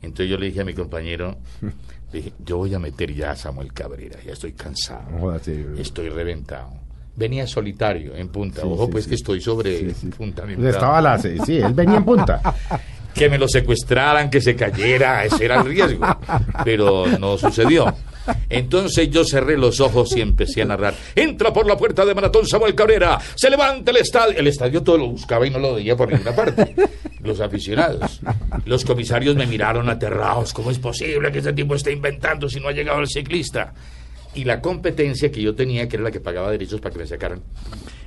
Entonces 0.00 0.30
yo 0.30 0.38
le 0.38 0.46
dije 0.46 0.60
a 0.60 0.64
mi 0.64 0.74
compañero, 0.74 1.36
le 2.12 2.18
dije, 2.18 2.32
yo 2.44 2.58
voy 2.58 2.72
a 2.72 2.78
meter 2.78 3.12
ya 3.12 3.32
a 3.32 3.36
Samuel 3.36 3.72
Cabrera, 3.72 4.20
ya 4.24 4.32
estoy 4.32 4.52
cansado. 4.52 5.36
Sí. 5.40 5.64
Estoy 5.78 6.08
reventado. 6.08 6.70
Venía 7.16 7.48
solitario 7.48 8.14
en 8.14 8.28
punta. 8.28 8.62
Sí, 8.62 8.68
Ojo, 8.70 8.86
sí, 8.86 8.92
pues 8.92 9.04
sí. 9.04 9.10
que 9.10 9.16
estoy 9.16 9.40
sobre 9.40 9.92
punta. 10.16 10.44
Estaba 10.50 11.00
la, 11.00 11.18
sí, 11.18 11.58
él 11.58 11.74
venía 11.74 11.96
en 11.96 12.04
punta. 12.04 12.40
Que 13.14 13.28
me 13.28 13.38
lo 13.38 13.48
secuestraran, 13.48 14.28
que 14.28 14.40
se 14.40 14.56
cayera, 14.56 15.24
ese 15.24 15.44
era 15.44 15.60
el 15.60 15.66
riesgo. 15.66 16.04
Pero 16.64 17.06
no 17.18 17.38
sucedió. 17.38 17.94
Entonces 18.48 19.10
yo 19.10 19.24
cerré 19.24 19.56
los 19.56 19.80
ojos 19.80 20.16
y 20.16 20.20
empecé 20.20 20.62
a 20.62 20.64
narrar. 20.64 20.94
Entra 21.14 21.52
por 21.52 21.66
la 21.66 21.76
puerta 21.76 22.04
de 22.04 22.14
Maratón 22.14 22.46
Samuel 22.46 22.74
Cabrera, 22.74 23.18
se 23.34 23.50
levanta 23.50 23.90
el 23.90 23.98
estadio. 23.98 24.38
El 24.38 24.46
estadio 24.46 24.82
todo 24.82 24.98
lo 24.98 25.08
buscaba 25.08 25.46
y 25.46 25.50
no 25.50 25.58
lo 25.58 25.74
veía 25.74 25.96
por 25.96 26.10
ninguna 26.10 26.34
parte. 26.34 26.74
Los 27.20 27.40
aficionados. 27.40 28.20
Los 28.64 28.84
comisarios 28.84 29.36
me 29.36 29.46
miraron 29.46 29.88
aterrados. 29.88 30.52
¿Cómo 30.52 30.70
es 30.70 30.78
posible 30.78 31.30
que 31.32 31.38
este 31.38 31.52
tipo 31.52 31.74
esté 31.74 31.92
inventando 31.92 32.48
si 32.48 32.60
no 32.60 32.68
ha 32.68 32.72
llegado 32.72 33.00
el 33.00 33.08
ciclista? 33.08 33.72
Y 34.34 34.44
la 34.44 34.60
competencia 34.60 35.30
que 35.30 35.40
yo 35.40 35.54
tenía, 35.54 35.88
que 35.88 35.96
era 35.96 36.04
la 36.04 36.10
que 36.10 36.20
pagaba 36.20 36.50
derechos 36.50 36.80
para 36.80 36.92
que 36.92 36.98
me 36.98 37.06
sacaran, 37.06 37.40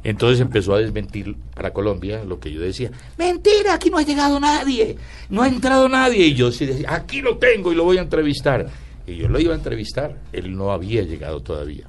entonces 0.03 0.39
empezó 0.41 0.73
a 0.75 0.79
desmentir 0.79 1.35
para 1.55 1.71
Colombia 1.71 2.23
lo 2.23 2.39
que 2.39 2.51
yo 2.51 2.59
decía. 2.61 2.91
Mentira, 3.17 3.73
aquí 3.73 3.89
no 3.89 3.97
ha 3.97 4.01
llegado 4.03 4.39
nadie, 4.39 4.97
no 5.29 5.41
ha 5.41 5.47
entrado 5.47 5.87
nadie. 5.87 6.25
Y 6.27 6.33
yo 6.35 6.51
sí 6.51 6.65
decía, 6.65 6.93
aquí 6.93 7.21
lo 7.21 7.37
tengo 7.37 7.71
y 7.71 7.75
lo 7.75 7.83
voy 7.85 7.97
a 7.97 8.01
entrevistar. 8.01 8.67
Y 9.05 9.15
yo 9.15 9.29
lo 9.29 9.39
iba 9.39 9.53
a 9.53 9.57
entrevistar, 9.57 10.17
él 10.33 10.55
no 10.55 10.71
había 10.71 11.01
llegado 11.03 11.41
todavía. 11.41 11.87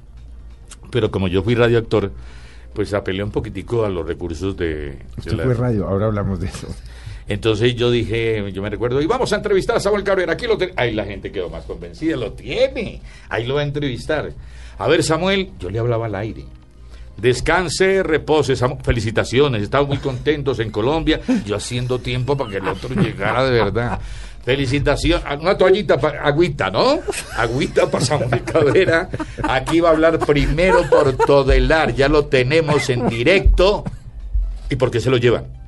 Pero 0.91 1.11
como 1.11 1.27
yo 1.27 1.43
fui 1.43 1.53
radioactor, 1.55 2.11
pues 2.73 2.93
apelé 2.93 3.23
un 3.23 3.31
poquitico 3.31 3.83
a 3.85 3.89
los 3.89 4.07
recursos 4.07 4.55
de... 4.55 4.67
de 4.67 4.97
Usted 5.17 5.33
la- 5.33 5.43
fue 5.43 5.53
radio, 5.53 5.87
ahora 5.87 6.05
hablamos 6.05 6.39
de 6.39 6.47
eso. 6.47 6.67
Entonces 7.29 7.75
yo 7.75 7.89
dije, 7.91 8.51
yo 8.51 8.61
me 8.61 8.69
recuerdo, 8.69 9.01
y 9.01 9.05
vamos 9.05 9.31
a 9.31 9.37
entrevistar 9.37 9.77
a 9.77 9.79
Samuel 9.79 10.03
Cabrera, 10.03 10.33
aquí 10.33 10.45
lo 10.47 10.57
tiene. 10.57 10.73
Ahí 10.75 10.93
la 10.93 11.05
gente 11.05 11.31
quedó 11.31 11.49
más 11.49 11.63
convencida, 11.63 12.17
lo 12.17 12.33
tiene, 12.33 12.99
ahí 13.29 13.45
lo 13.45 13.55
va 13.55 13.61
a 13.61 13.63
entrevistar. 13.63 14.31
A 14.77 14.87
ver, 14.87 15.03
Samuel, 15.03 15.51
yo 15.59 15.69
le 15.69 15.79
hablaba 15.79 16.07
al 16.07 16.15
aire. 16.15 16.43
Descanse, 17.17 18.01
repose, 18.01 18.53
Samu- 18.53 18.81
felicitaciones, 18.81 19.61
estamos 19.63 19.89
muy 19.89 19.97
contentos 19.97 20.59
en 20.59 20.71
Colombia, 20.71 21.19
yo 21.45 21.55
haciendo 21.57 21.99
tiempo 21.99 22.37
para 22.37 22.49
que 22.49 22.57
el 22.57 22.67
otro 22.67 22.95
llegara 22.95 23.43
de 23.43 23.51
verdad. 23.51 23.99
Felicitación, 24.45 25.21
ah, 25.25 25.37
una 25.39 25.57
toallita, 25.57 25.99
pa- 25.99 26.15
agüita, 26.23 26.71
¿no? 26.71 26.99
Agüita 27.35 27.91
para 27.91 28.05
Samuel 28.05 28.41
Cabrera. 28.45 29.09
Aquí 29.43 29.81
va 29.81 29.89
a 29.89 29.91
hablar 29.91 30.17
primero 30.19 30.89
por 30.89 31.11
Todelar, 31.17 31.93
ya 31.93 32.07
lo 32.07 32.25
tenemos 32.27 32.89
en 32.89 33.07
directo. 33.09 33.83
¿Y 34.69 34.77
por 34.77 34.89
qué 34.89 35.01
se 35.01 35.09
lo 35.09 35.17
llevan? 35.17 35.58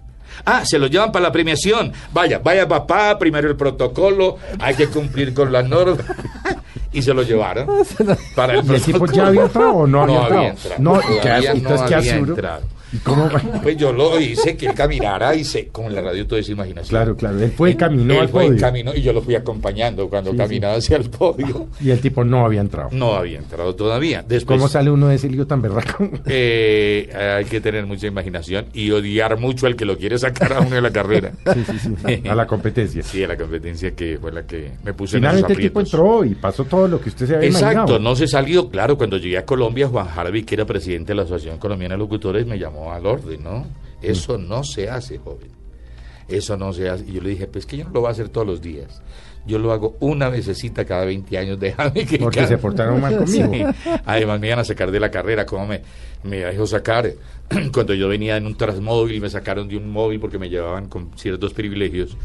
Ah, 0.45 0.65
se 0.65 0.79
lo 0.79 0.87
llevan 0.87 1.11
para 1.11 1.23
la 1.23 1.31
premiación. 1.31 1.91
Vaya, 2.13 2.39
vaya 2.39 2.67
papá, 2.67 3.17
primero 3.19 3.47
el 3.49 3.55
protocolo, 3.55 4.37
hay 4.59 4.75
que 4.75 4.87
cumplir 4.87 5.33
con 5.33 5.51
las 5.51 5.67
normas. 5.67 6.05
y 6.93 7.01
se 7.01 7.13
lo 7.13 7.23
llevaron. 7.23 7.67
Para 8.35 8.53
el 8.59 8.65
¿Y 8.69 8.75
el 8.75 8.81
tipo 8.81 9.05
ya 9.05 9.27
había 9.27 9.43
entrado 9.43 9.69
o 9.71 9.87
no 9.87 10.01
había 10.03 10.15
No 10.15 10.21
entrado? 10.23 10.39
había 10.39 10.49
entrado. 10.51 10.75
No, 10.79 10.93
no 10.93 11.01
Entonces, 11.01 11.87
¿qué 11.87 11.95
había 11.95 12.15
entrado. 12.15 12.61
¿Y 12.93 12.97
cómo? 12.97 13.29
Pues 13.63 13.77
yo 13.77 13.93
lo 13.93 14.19
hice 14.19 14.57
que 14.57 14.65
él 14.67 14.73
caminara 14.73 15.35
y 15.35 15.43
se, 15.43 15.67
como 15.67 15.87
en 15.89 15.95
la 15.95 16.01
radio 16.01 16.25
todo 16.25 16.39
es 16.39 16.49
imaginación. 16.49 16.89
Claro, 16.89 17.15
claro. 17.15 17.39
Él 17.39 17.51
fue 17.51 17.71
y 17.71 17.75
caminó 17.75 18.13
Él 18.15 18.19
al 18.21 18.29
fue 18.29 18.47
podio. 18.47 18.59
caminó 18.59 18.95
y 18.95 19.01
yo 19.01 19.13
lo 19.13 19.21
fui 19.21 19.35
acompañando 19.35 20.09
cuando 20.09 20.31
Sí, 20.31 20.37
caminaba 20.37 20.75
hacia 20.75 20.97
el 20.97 21.09
podio. 21.09 21.67
Y 21.81 21.91
el 21.91 21.99
tipo 21.99 22.23
no 22.23 22.45
había 22.45 22.61
entrado. 22.61 22.89
No 22.91 23.13
había 23.15 23.37
entrado 23.37 23.75
todavía. 23.75 24.23
Después, 24.27 24.57
¿Cómo 24.57 24.67
sale 24.67 24.89
uno 24.91 25.07
de 25.07 25.15
ese 25.15 25.29
lío 25.29 25.45
tan 25.47 25.61
berraco? 25.61 26.09
eh, 26.25 27.09
hay 27.37 27.45
que 27.45 27.61
tener 27.61 27.85
mucha 27.85 28.07
imaginación 28.07 28.65
y 28.73 28.91
odiar 28.91 29.39
mucho 29.39 29.67
al 29.67 29.75
que 29.75 29.85
lo 29.85 29.97
quiere 29.97 30.17
sacar 30.17 30.53
a 30.53 30.59
uno 30.61 30.75
de 30.75 30.81
la 30.81 30.91
carrera. 30.91 31.31
Sí, 31.53 31.63
sí, 31.65 31.79
sí. 32.05 32.27
A 32.27 32.35
la 32.35 32.47
competencia. 32.47 33.03
Sí, 33.03 33.23
a 33.23 33.27
la 33.27 33.37
competencia 33.37 33.91
que 33.91 34.17
fue 34.19 34.31
la 34.31 34.43
que 34.43 34.71
me 34.83 34.93
puse 34.93 35.17
en 35.17 35.21
Finalmente 35.23 35.53
el 35.53 35.59
tipo 35.59 35.79
entró 35.79 36.25
y 36.25 36.35
pasó 36.35 36.65
todo 36.65 36.87
lo 36.87 36.99
que 37.01 37.09
usted 37.09 37.27
se 37.27 37.35
había 37.35 37.47
Exacto, 37.47 37.73
imaginado. 37.73 37.99
no 37.99 38.15
se 38.15 38.27
salió. 38.27 38.69
Claro, 38.69 38.97
cuando 38.97 39.17
llegué 39.17 39.37
a 39.37 39.45
Colombia, 39.45 39.87
Juan 39.87 40.07
Harvey, 40.15 40.43
que 40.43 40.55
era 40.55 40.65
presidente 40.65 41.11
de 41.11 41.15
la 41.15 41.23
Asociación 41.23 41.57
Colombiana 41.59 41.95
de 41.95 41.99
Locutores, 41.99 42.45
me 42.45 42.57
llamó 42.57 42.80
al 42.89 43.05
orden, 43.05 43.43
¿no? 43.43 43.67
Eso 44.01 44.37
no 44.37 44.63
se 44.63 44.89
hace, 44.89 45.17
joven. 45.17 45.49
Eso 46.27 46.55
no 46.55 46.71
se 46.73 46.89
hace. 46.89 47.03
Y 47.07 47.13
yo 47.13 47.21
le 47.21 47.29
dije, 47.31 47.47
pues 47.47 47.65
que 47.65 47.77
yo 47.77 47.83
no 47.85 47.91
lo 47.91 47.99
voy 48.01 48.07
a 48.07 48.11
hacer 48.11 48.29
todos 48.29 48.47
los 48.47 48.61
días. 48.61 49.01
Yo 49.45 49.57
lo 49.59 49.71
hago 49.73 49.97
una 49.99 50.29
vecesita 50.29 50.85
cada 50.85 51.03
20 51.05 51.37
años, 51.37 51.59
déjame 51.59 52.05
que... 52.05 52.17
Porque 52.19 52.37
cada- 52.37 52.47
se 52.47 52.57
portaron 52.57 53.01
mal 53.01 53.17
conmigo. 53.25 53.51
Sí. 53.51 53.63
Además 54.05 54.39
me 54.39 54.47
iban 54.47 54.59
a 54.59 54.63
sacar 54.63 54.91
de 54.91 54.99
la 54.99 55.11
carrera, 55.11 55.45
¿cómo 55.45 55.65
me, 55.67 55.81
me 56.23 56.37
dejó 56.37 56.65
sacar? 56.67 57.11
Cuando 57.73 57.93
yo 57.95 58.07
venía 58.07 58.37
en 58.37 58.45
un 58.45 58.55
transmóvil, 58.55 59.19
me 59.19 59.29
sacaron 59.29 59.67
de 59.67 59.77
un 59.77 59.89
móvil 59.89 60.19
porque 60.19 60.37
me 60.39 60.47
llevaban 60.49 60.87
con 60.87 61.11
ciertos 61.17 61.53
privilegios. 61.53 62.15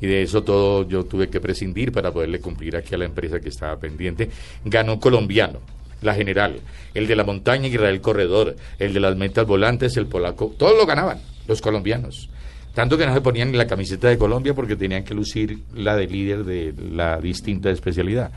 Y 0.00 0.06
de 0.06 0.22
eso 0.22 0.42
todo 0.42 0.88
yo 0.88 1.04
tuve 1.04 1.28
que 1.28 1.40
prescindir 1.40 1.92
para 1.92 2.10
poderle 2.10 2.40
cumplir 2.40 2.74
aquí 2.76 2.94
a 2.94 2.98
la 2.98 3.04
empresa 3.04 3.38
que 3.38 3.50
estaba 3.50 3.76
pendiente. 3.78 4.30
Ganó 4.64 4.94
un 4.94 4.98
colombiano, 4.98 5.60
la 6.02 6.14
general, 6.14 6.60
el 6.94 7.06
de 7.06 7.16
la 7.16 7.24
montaña 7.24 7.68
Israel 7.68 8.00
Corredor, 8.00 8.56
el 8.78 8.92
de 8.92 9.00
las 9.00 9.16
metas 9.16 9.46
volantes, 9.46 9.96
el 9.96 10.06
polaco, 10.06 10.54
todos 10.58 10.76
lo 10.76 10.86
ganaban, 10.86 11.20
los 11.46 11.60
colombianos. 11.60 12.28
Tanto 12.74 12.96
que 12.96 13.06
no 13.06 13.12
se 13.12 13.20
ponían 13.20 13.52
ni 13.52 13.58
la 13.58 13.66
camiseta 13.66 14.08
de 14.08 14.16
Colombia 14.16 14.54
porque 14.54 14.76
tenían 14.76 15.04
que 15.04 15.14
lucir 15.14 15.58
la 15.74 15.94
de 15.94 16.06
líder 16.06 16.44
de 16.44 16.74
la 16.90 17.18
distinta 17.20 17.70
especialidad. 17.70 18.32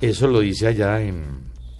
Eso 0.00 0.28
lo 0.28 0.42
hice 0.42 0.66
allá 0.66 1.02
en, 1.02 1.24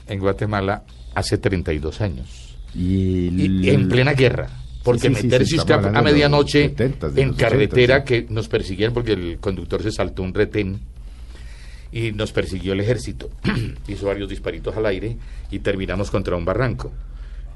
en 0.07 0.21
Guatemala 0.21 0.85
hace 1.15 1.39
32 1.39 2.01
años. 2.03 2.59
Y, 2.75 3.29
Y, 3.65 3.71
en 3.71 3.89
plena 3.89 4.13
guerra. 4.13 4.49
Porque 4.83 5.09
Sí, 5.09 5.15
sí, 5.15 5.21
sí, 5.21 5.27
meterse 5.27 5.47
sí, 5.47 5.59
usted 5.59 5.75
a 5.75 6.03
medianoche 6.03 6.75
70s, 6.75 7.11
de 7.11 7.23
en 7.23 7.33
carretera 7.35 7.99
80s, 7.99 8.05
que 8.05 8.27
nos 8.31 8.49
persiguieron 8.49 8.95
porque 8.95 9.13
el 9.13 9.39
conductor 9.39 9.83
se 9.83 9.93
saltó 9.93 10.23
un 10.23 10.33
retén 10.33 10.81
y 11.93 12.13
nos 12.13 12.33
persiguió 12.33 12.73
el 12.73 12.81
ejército. 12.81 13.31
Hizo 13.89 14.07
varios 14.07 14.29
disparitos 14.29 14.77
al 14.77 14.87
aire 14.87 15.17
y 15.51 15.59
terminamos 15.61 16.11
contra 16.11 16.37
un 16.37 16.45
barranco. 16.45 16.93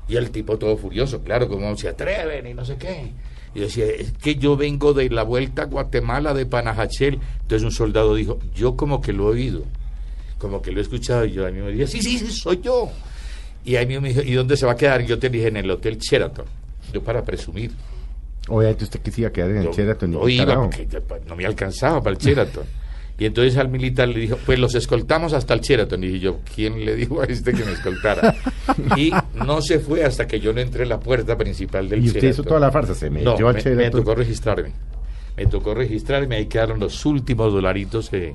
Y 0.09 0.17
el 0.17 0.31
tipo 0.31 0.59
todo 0.59 0.77
furioso, 0.77 1.23
claro, 1.23 1.49
como 1.49 1.77
se 1.77 1.89
atreven 1.89 2.47
y 2.47 2.55
no 2.55 2.65
sé 2.65 2.77
qué. 2.77 3.13
Y 3.55 3.61
decía, 3.61 3.87
es 3.87 4.13
que 4.13 4.35
yo 4.35 4.57
vengo 4.57 4.93
de 4.93 5.09
la 5.09 5.23
vuelta 5.23 5.63
a 5.63 5.67
Guatemala 5.67 6.35
de 6.35 6.45
Panajachel. 6.45 7.21
Entonces 7.43 7.63
un 7.63 7.71
soldado 7.71 8.15
dijo, 8.15 8.39
yo 8.55 8.77
como 8.77 9.01
que 9.01 9.13
lo 9.13 9.29
he 9.29 9.33
oído, 9.35 9.63
como 10.39 10.61
que 10.61 10.73
lo 10.73 10.81
he 10.81 10.83
escuchado. 10.83 11.25
Y 11.25 11.33
yo 11.33 11.47
a 11.47 11.51
mí 11.51 11.61
me 11.61 11.71
dije, 11.71 11.87
sí, 11.87 12.03
sí, 12.03 12.19
sí, 12.19 12.33
soy 12.33 12.61
yo. 12.61 12.91
Y 13.65 13.77
ahí 13.77 13.87
mismo 13.87 14.03
me 14.03 14.09
dijo, 14.09 14.23
¿y 14.23 14.33
dónde 14.33 14.57
se 14.57 14.67
va 14.67 14.73
a 14.73 14.77
quedar? 14.77 15.01
Y 15.03 15.07
yo 15.07 15.19
te 15.19 15.31
dije, 15.31 15.49
en 15.49 15.57
el 15.57 15.71
Hotel 15.71 15.99
Sheraton. 15.99 16.45
Yo 16.93 17.03
para 17.03 17.25
presumir. 17.25 17.71
Obviamente 18.49 18.85
usted 18.85 19.01
que 19.01 19.11
se 19.11 19.23
iba 19.23 19.29
a 19.29 19.33
quedar 19.33 19.51
en 19.53 19.59
el 19.59 19.71
Sheraton. 19.71 20.19
y 20.29 20.43
iba 20.43 20.69
pues, 20.69 21.25
no 21.27 21.35
me 21.35 21.47
alcanzaba 21.47 22.03
para 22.03 22.17
el 22.17 22.21
Sheraton. 22.21 22.65
Y 23.19 23.27
entonces 23.27 23.57
al 23.59 23.69
militar 23.69 24.09
le 24.09 24.19
dijo, 24.21 24.37
pues 24.45 24.59
los 24.59 24.75
escoltamos 24.75 25.33
hasta 25.35 25.55
el 25.55 25.61
Sheraton. 25.61 26.03
Y 26.03 26.09
dije 26.09 26.19
yo, 26.21 26.41
¿quién 26.55 26.85
le 26.85 26.97
dijo 26.97 27.21
a 27.21 27.25
este 27.27 27.53
que 27.53 27.65
me 27.65 27.73
escoltara? 27.73 28.35
y 28.97 29.13
no 29.35 29.63
se 29.63 29.79
fue 29.79 30.05
hasta 30.05 30.27
que 30.27 30.41
yo 30.41 30.53
no 30.53 30.61
entré 30.61 30.83
a 30.83 30.87
la 30.87 30.99
puerta 30.99 31.37
principal 31.37 31.89
del 31.89 32.01
Y 32.05 32.09
usted 32.09 32.21
Sheraton. 32.21 32.31
hizo 32.31 32.43
toda 32.49 32.61
la 32.61 32.73
farsa, 32.73 32.95
se 32.95 33.11
metió 33.11 33.37
no, 33.39 33.49
al 33.49 33.55
me, 33.55 33.61
Sheraton. 33.61 33.77
me 33.85 33.91
tocó 33.91 34.15
registrarme. 34.17 34.73
Me 35.37 35.47
tocó 35.47 35.75
registrarme, 35.75 36.37
ahí 36.37 36.47
quedaron 36.47 36.79
los 36.81 37.05
últimos 37.07 37.53
dolaritos 37.53 38.09
que, 38.11 38.35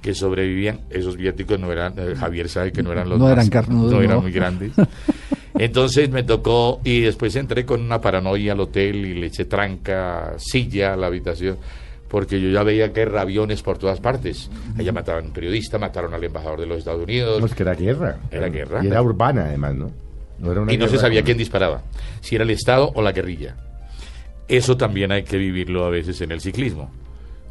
que 0.00 0.14
sobrevivían. 0.14 0.80
Esos 0.90 1.16
viáticos 1.16 1.58
no 1.58 1.72
eran, 1.72 1.94
eh, 1.96 2.14
Javier 2.16 2.48
sabe 2.48 2.70
que 2.72 2.82
no 2.82 2.92
eran 2.92 3.08
los 3.08 3.18
No 3.18 3.28
eran 3.28 3.48
carnudos, 3.48 3.92
no 3.92 4.00
eran 4.00 4.16
no. 4.16 4.22
muy 4.22 4.32
grandes. 4.32 4.72
Entonces 5.56 6.10
me 6.10 6.22
tocó 6.24 6.80
y 6.84 7.00
después 7.02 7.34
entré 7.36 7.64
con 7.64 7.80
una 7.80 8.00
paranoia 8.00 8.52
al 8.52 8.60
hotel 8.60 8.96
y 9.06 9.14
le 9.14 9.26
eché 9.26 9.44
tranca, 9.44 10.34
silla 10.38 10.94
a 10.94 10.96
la 10.96 11.06
habitación, 11.06 11.56
porque 12.14 12.40
yo 12.40 12.48
ya 12.48 12.62
veía 12.62 12.92
que 12.92 13.02
aviones 13.02 13.60
por 13.60 13.76
todas 13.76 13.98
partes. 13.98 14.48
Allá 14.78 14.92
mataron 14.92 15.24
a 15.24 15.26
un 15.26 15.32
periodista, 15.32 15.80
mataron 15.80 16.14
al 16.14 16.22
embajador 16.22 16.60
de 16.60 16.66
los 16.66 16.78
Estados 16.78 17.02
Unidos 17.02 17.40
No, 17.40 17.46
es 17.46 17.54
que 17.54 17.64
era 17.64 17.74
guerra. 17.74 18.18
Era 18.30 18.48
guerra. 18.48 18.84
Y 18.84 18.86
era 18.86 19.02
urbana, 19.02 19.46
además, 19.46 19.74
¿no? 19.74 19.90
No 20.38 20.52
era 20.52 20.60
una 20.60 20.72
y 20.72 20.76
no 20.76 20.84
se 20.84 20.92
guerra 20.92 21.02
sabía 21.02 21.24
quién 21.24 21.38
disparaba, 21.38 21.82
si 22.20 22.36
era 22.36 22.44
el 22.44 22.50
Estado 22.50 22.92
o 22.94 23.02
la 23.02 23.10
guerrilla. 23.10 23.56
Eso 24.46 24.76
también 24.76 25.10
hay 25.10 25.24
que 25.24 25.36
vivirlo 25.38 25.86
a 25.86 25.90
veces 25.90 26.20
en 26.20 26.30
el 26.30 26.40
ciclismo. 26.40 26.88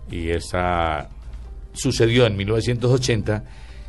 Y 0.10 0.30
esa 0.30 1.10
sucedió 1.74 2.26
en 2.26 2.38
1980 2.38 3.44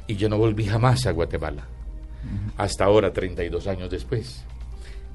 y 0.08 0.16
yo 0.16 0.28
no 0.28 0.38
volví 0.38 0.64
jamás 0.64 1.06
a 1.06 1.12
Guatemala. 1.12 1.68
Hasta 2.56 2.84
ahora, 2.84 3.12
32 3.12 3.68
años 3.68 3.90
después. 3.90 4.44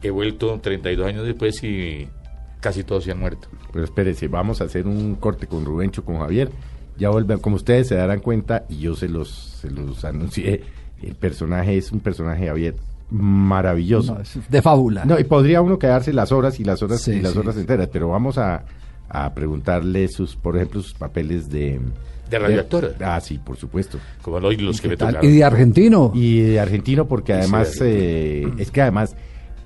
He 0.02 0.10
vuelto 0.10 0.58
32 0.64 1.06
años 1.06 1.26
después 1.26 1.62
y 1.66 2.08
casi 2.60 2.84
todos 2.84 3.04
se 3.04 3.12
han 3.12 3.20
muerto. 3.20 3.48
Pero 3.72 3.86
espérese, 3.86 4.28
vamos 4.28 4.62
a 4.62 4.66
hacer 4.66 4.88
un 4.88 5.16
corte 5.16 5.48
con 5.48 5.66
Rubencho, 5.66 6.04
con 6.04 6.20
Javier. 6.20 6.50
Ya 6.98 7.10
volvemos, 7.10 7.42
como 7.42 7.56
ustedes 7.56 7.88
se 7.88 7.96
darán 7.96 8.20
cuenta, 8.20 8.66
y 8.70 8.80
yo 8.80 8.96
se 8.96 9.08
los, 9.08 9.30
se 9.30 9.72
los 9.72 10.04
anuncié, 10.04 10.64
el 11.02 11.16
personaje 11.16 11.78
es 11.78 11.92
un 11.92 12.02
personaje, 12.02 12.48
Javier, 12.48 12.76
maravilloso. 13.10 14.16
No, 14.16 14.22
es 14.22 14.38
de 14.50 14.62
fábula. 14.62 15.06
No, 15.06 15.18
y 15.20 15.24
podría 15.24 15.62
uno 15.62 15.80
quedarse 15.80 16.14
las 16.14 16.32
horas 16.32 16.60
y 16.60 16.64
las 16.64 16.82
horas 16.84 17.02
Sí, 17.02 17.12
y 17.12 17.22
las 17.22 17.34
sí. 17.34 17.40
horas 17.40 17.56
enteras, 17.58 17.90
pero 17.92 18.10
vamos 18.10 18.38
a, 18.38 18.66
a 19.08 19.34
preguntarle 19.34 20.08
sus, 20.10 20.36
por 20.36 20.56
ejemplo, 20.58 20.82
sus 20.82 20.94
papeles 20.94 21.50
de... 21.50 21.80
De 22.30 22.38
radioactor. 22.38 22.96
ah, 23.04 23.20
sí, 23.22 23.40
por 23.40 23.58
supuesto. 23.58 23.98
Como 24.22 24.38
hoy 24.38 24.58
los 24.58 24.80
que 24.82 24.90
me 24.90 24.98
tocaron. 24.98 25.26
Y 25.26 25.30
de 25.38 25.44
argentino. 25.44 26.12
Y 26.14 26.42
de 26.42 26.60
argentino, 26.60 27.08
porque 27.08 27.34
además, 27.34 27.80
de 27.80 28.44
eh, 28.44 28.54
es 28.60 28.70
que 28.70 28.84
además, 28.84 29.16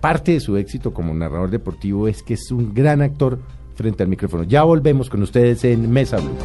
parte 0.03 0.33
de 0.33 0.41
su 0.41 0.57
éxito 0.57 0.93
como 0.93 1.13
narrador 1.13 1.49
deportivo 1.49 2.09
es 2.09 2.23
que 2.23 2.33
es 2.33 2.51
un 2.51 2.73
gran 2.73 3.01
actor 3.01 3.39
frente 3.73 4.03
al 4.03 4.09
micrófono. 4.09 4.43
Ya 4.43 4.63
volvemos 4.63 5.09
con 5.09 5.23
ustedes 5.23 5.63
en 5.63 5.89
Mesa 5.89 6.17
Blue. 6.17 6.35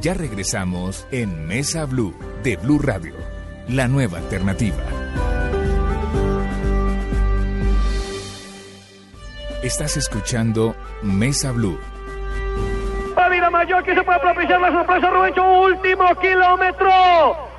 Ya 0.00 0.14
regresamos 0.14 1.06
en 1.12 1.46
Mesa 1.46 1.84
Blue 1.84 2.12
de 2.42 2.56
Blue 2.56 2.80
Radio, 2.80 3.14
la 3.68 3.86
nueva 3.86 4.18
alternativa. 4.18 4.82
Estás 9.62 9.96
escuchando 9.96 10.74
Mesa 11.04 11.52
Blue. 11.52 11.78
Vida 13.30 13.50
Mayor 13.50 13.84
que 13.84 13.94
se 13.94 14.02
puede 14.02 14.18
propiciar 14.18 14.60
la 14.60 14.72
sorpresa 14.72 15.10
Rubencho 15.10 15.60
último 15.60 16.04
kilómetro 16.20 16.90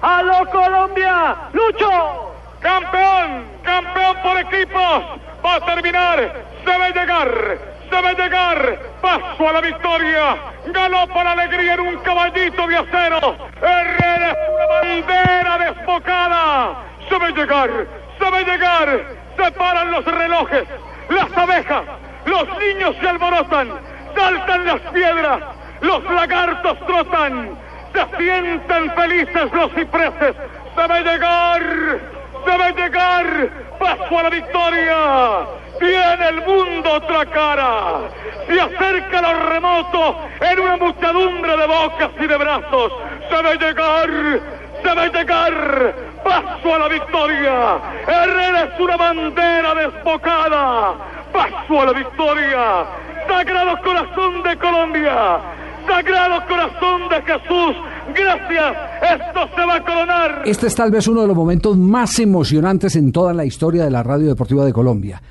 a 0.01 0.21
lo 0.21 0.51
Colombia 0.51 1.49
Lucho 1.53 2.32
campeón 2.63 3.45
campeón 3.63 4.17
por 4.23 4.39
equipos. 4.39 5.03
Va 5.45 5.55
a 5.55 5.65
terminar. 5.65 6.33
Debe 6.65 6.91
llegar 6.99 7.57
debe 7.91 8.15
llegar. 8.15 8.79
Paso 9.01 9.49
a 9.49 9.53
la 9.53 9.61
victoria. 9.61 10.37
Ganó 10.65 11.07
por 11.09 11.27
alegría 11.27 11.75
en 11.75 11.79
un 11.81 11.97
caballito 11.97 12.67
de 12.67 12.77
acero. 12.77 13.37
Herrera 13.61 14.35
una 14.49 14.79
bandera 14.81 15.57
desbocada. 15.59 16.75
Debe 17.09 17.31
llegar 17.33 17.69
debe 18.19 18.51
llegar. 18.51 19.01
Se 19.37 19.51
paran 19.51 19.91
los 19.91 20.05
relojes 20.05 20.63
las 21.09 21.37
abejas 21.37 21.83
los 22.25 22.47
niños 22.59 22.95
se 23.01 23.09
alborotan 23.09 23.69
saltan 24.15 24.65
las 24.65 24.81
piedras, 24.93 25.39
los 25.81 26.03
lagartos 26.03 26.77
trotan, 26.85 27.57
se 27.93 28.17
sienten 28.17 28.91
felices 28.91 29.51
los 29.53 29.71
cipreses. 29.73 30.35
Debe 30.75 31.03
llegar, 31.03 31.99
debe 32.45 32.81
llegar, 32.81 33.49
paso 33.79 34.19
a 34.19 34.23
la 34.23 34.29
victoria. 34.29 35.47
Tiene 35.79 36.29
el 36.29 36.41
mundo 36.45 36.93
otra 36.93 37.25
cara. 37.25 38.01
Se 38.47 38.59
acerca 38.59 39.21
lo 39.21 39.49
remoto 39.49 40.17
en 40.39 40.59
una 40.59 40.77
muchedumbre 40.77 41.57
de 41.57 41.67
bocas 41.67 42.09
y 42.19 42.27
de 42.27 42.37
brazos. 42.37 42.93
Debe 43.29 43.57
llegar, 43.57 44.09
debe 44.83 45.09
llegar, 45.09 45.95
paso 46.23 46.75
a 46.75 46.79
la 46.79 46.87
victoria. 46.87 47.77
Herrera 48.07 48.63
es 48.63 48.79
una 48.79 48.97
bandera 48.97 49.75
desbocada. 49.75 50.93
Paso 51.33 51.81
a 51.81 51.85
la 51.85 51.93
victoria. 51.93 52.85
Sagrado 53.27 53.77
Corazón 53.81 54.43
de 54.43 54.57
Colombia, 54.57 55.39
Sagrado 55.87 56.45
Corazón 56.47 57.09
de 57.09 57.21
Jesús, 57.21 57.75
gracias, 58.15 58.75
esto 59.01 59.55
se 59.55 59.65
va 59.65 59.75
a 59.75 59.83
coronar. 59.83 60.41
Este 60.45 60.67
es 60.67 60.75
tal 60.75 60.91
vez 60.91 61.07
uno 61.07 61.21
de 61.21 61.27
los 61.27 61.35
momentos 61.35 61.77
más 61.77 62.19
emocionantes 62.19 62.95
en 62.95 63.11
toda 63.11 63.33
la 63.33 63.45
historia 63.45 63.83
de 63.83 63.91
la 63.91 64.03
radio 64.03 64.27
deportiva 64.27 64.65
de 64.65 64.73
Colombia. 64.73 65.21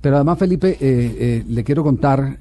Pero 0.00 0.16
además, 0.16 0.38
Felipe, 0.38 0.70
eh, 0.70 0.78
eh, 0.80 1.44
le 1.46 1.64
quiero 1.64 1.82
contar 1.82 2.38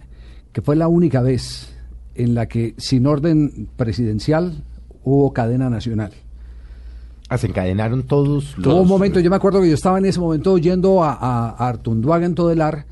que 0.51 0.61
fue 0.61 0.75
la 0.75 0.87
única 0.87 1.21
vez 1.21 1.75
en 2.15 2.33
la 2.33 2.47
que, 2.47 2.73
sin 2.77 3.05
orden 3.05 3.69
presidencial, 3.75 4.63
hubo 5.03 5.33
cadena 5.33 5.69
nacional. 5.69 6.11
Ah, 7.29 7.37
se 7.37 7.47
encadenaron 7.47 8.03
todos 8.03 8.57
los... 8.57 8.67
Hubo 8.67 8.81
un 8.81 8.87
momento, 8.87 9.19
yo 9.19 9.29
me 9.29 9.35
acuerdo 9.35 9.61
que 9.61 9.69
yo 9.69 9.75
estaba 9.75 9.99
en 9.99 10.05
ese 10.05 10.19
momento 10.19 10.53
oyendo 10.53 11.03
a, 11.03 11.13
a, 11.13 11.49
a 11.49 11.67
Artunduaga 11.67 12.25
en 12.25 12.35
Todelar, 12.35 12.85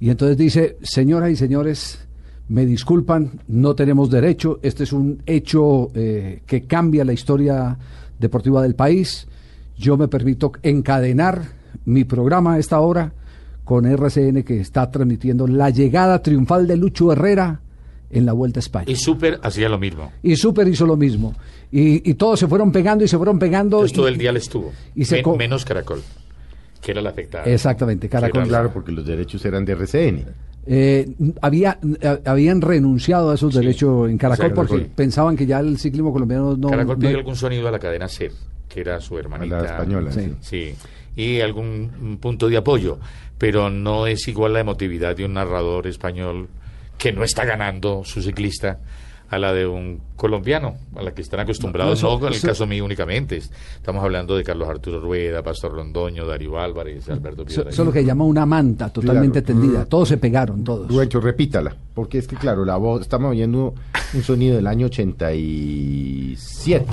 y 0.00 0.10
entonces 0.10 0.36
dice, 0.36 0.76
señoras 0.82 1.30
y 1.30 1.36
señores, 1.36 2.04
me 2.48 2.66
disculpan, 2.66 3.40
no 3.48 3.74
tenemos 3.74 4.10
derecho, 4.10 4.58
este 4.62 4.84
es 4.84 4.92
un 4.92 5.22
hecho 5.26 5.90
eh, 5.94 6.42
que 6.46 6.64
cambia 6.64 7.04
la 7.04 7.12
historia 7.12 7.76
deportiva 8.18 8.62
del 8.62 8.74
país, 8.74 9.26
yo 9.78 9.96
me 9.96 10.08
permito 10.08 10.52
encadenar 10.62 11.42
mi 11.84 12.04
programa 12.04 12.54
a 12.54 12.58
esta 12.58 12.80
hora 12.80 13.12
con 13.64 13.86
RCN 13.86 14.42
que 14.42 14.60
está 14.60 14.90
transmitiendo 14.90 15.46
la 15.46 15.70
llegada 15.70 16.22
triunfal 16.22 16.66
de 16.66 16.76
Lucho 16.76 17.10
Herrera 17.12 17.60
en 18.10 18.26
la 18.26 18.32
Vuelta 18.32 18.58
a 18.58 18.60
España. 18.60 18.84
Y 18.88 18.96
Super 18.96 19.40
hacía 19.42 19.68
lo 19.68 19.78
mismo. 19.78 20.12
Y 20.22 20.36
Super 20.36 20.68
hizo 20.68 20.86
lo 20.86 20.96
mismo. 20.96 21.34
Y, 21.72 22.08
y 22.08 22.14
todos 22.14 22.38
se 22.38 22.46
fueron 22.46 22.70
pegando 22.70 23.02
y 23.04 23.08
se 23.08 23.16
fueron 23.16 23.38
pegando. 23.38 23.78
Entonces 23.78 23.96
todo 23.96 24.06
el 24.06 24.18
día 24.18 24.30
le 24.30 24.38
estuvo. 24.38 24.70
y 24.94 25.04
se 25.06 25.22
Men- 25.22 25.36
menos 25.38 25.64
Caracol, 25.64 26.00
que 26.80 26.92
era 26.92 27.00
la 27.00 27.10
afectada. 27.10 27.44
Exactamente, 27.46 28.08
Caracol. 28.08 28.42
Era 28.42 28.48
Claro, 28.48 28.70
porque 28.72 28.92
los 28.92 29.04
derechos 29.06 29.44
eran 29.46 29.64
de 29.64 29.72
RCN. 29.72 30.24
Eh, 30.66 31.08
había, 31.42 31.78
eh, 32.00 32.20
habían 32.24 32.60
renunciado 32.60 33.30
a 33.30 33.34
esos 33.34 33.52
Sí, 33.52 33.60
derechos 33.60 34.08
en 34.08 34.16
Caracol 34.18 34.44
Caracol. 34.50 34.66
porque 34.66 34.84
pensaban 34.94 35.36
que 35.36 35.46
ya 35.46 35.60
el 35.60 35.78
ciclismo 35.78 36.12
colombiano 36.12 36.56
no... 36.56 36.68
Caracol 36.70 36.96
no- 36.96 37.00
pidió 37.00 37.18
algún 37.18 37.36
sonido 37.36 37.68
a 37.68 37.70
la 37.70 37.78
cadena 37.78 38.08
SER, 38.08 38.32
que 38.68 38.80
era 38.80 39.00
su 39.00 39.18
hermanita. 39.18 39.58
A 39.58 39.62
la 39.62 39.68
española, 39.70 40.12
Sí. 40.12 40.32
Sí. 40.40 40.74
Y 41.16 41.40
algún 41.40 42.18
punto 42.20 42.48
de 42.48 42.56
apoyo. 42.56 42.98
Pero 43.38 43.68
no 43.68 44.06
es 44.06 44.26
igual 44.28 44.52
la 44.54 44.60
emotividad 44.60 45.14
de 45.16 45.24
un 45.24 45.34
narrador 45.34 45.86
español 45.86 46.48
que 46.96 47.12
no 47.12 47.24
está 47.24 47.44
ganando 47.44 48.02
su 48.04 48.22
ciclista 48.22 48.78
a 49.30 49.38
la 49.38 49.52
de 49.52 49.66
un 49.66 50.00
colombiano, 50.16 50.76
a 50.94 51.02
la 51.02 51.12
que 51.12 51.22
están 51.22 51.40
acostumbrados, 51.40 52.00
No, 52.02 52.08
no, 52.08 52.14
eso- 52.14 52.20
con 52.20 52.28
el 52.32 52.38
eso- 52.38 52.46
caso 52.48 52.66
mío 52.66 52.84
únicamente. 52.84 53.36
Estamos 53.36 54.04
hablando 54.04 54.36
de 54.36 54.44
Carlos 54.44 54.68
Arturo 54.68 55.00
Rueda, 55.00 55.42
Pastor 55.42 55.72
Londoño, 55.74 56.26
Darío 56.26 56.58
Álvarez, 56.58 57.08
Alberto 57.08 57.44
Piedra. 57.44 57.70
eso 57.70 57.82
es 57.82 57.86
lo 57.86 57.92
que 57.92 58.04
llama 58.04 58.24
una 58.24 58.46
manta 58.46 58.90
totalmente 58.92 59.42
Claro. 59.42 59.60
tendida. 59.60 59.84
Todos 59.86 60.08
se 60.10 60.18
pegaron, 60.18 60.62
todos. 60.62 60.88
Rubencho, 60.88 61.20
repítala, 61.20 61.74
porque 61.94 62.18
es 62.18 62.28
que 62.28 62.36
claro, 62.36 62.64
la 62.64 62.76
voz, 62.76 63.00
estamos 63.02 63.30
oyendo 63.32 63.74
un 64.12 64.22
sonido 64.22 64.56
del 64.56 64.66
año 64.66 64.86
87. 64.86 66.86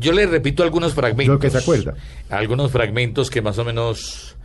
Yo 0.00 0.12
le 0.12 0.26
repito 0.26 0.62
algunos 0.62 0.94
fragmentos. 0.94 1.34
Lo 1.34 1.38
que 1.40 1.50
se 1.50 1.58
acuerda. 1.58 1.94
Algunos 2.30 2.70
fragmentos 2.70 3.30
que 3.30 3.42
más 3.42 3.58
o 3.58 3.64
menos 3.64 4.36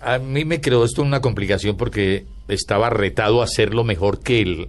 A 0.00 0.18
mí 0.18 0.44
me 0.44 0.60
creó 0.60 0.84
esto 0.84 1.02
una 1.02 1.20
complicación 1.20 1.76
porque 1.76 2.24
estaba 2.46 2.88
retado 2.88 3.40
a 3.40 3.44
hacerlo 3.44 3.82
mejor 3.82 4.20
que 4.20 4.40
el, 4.42 4.68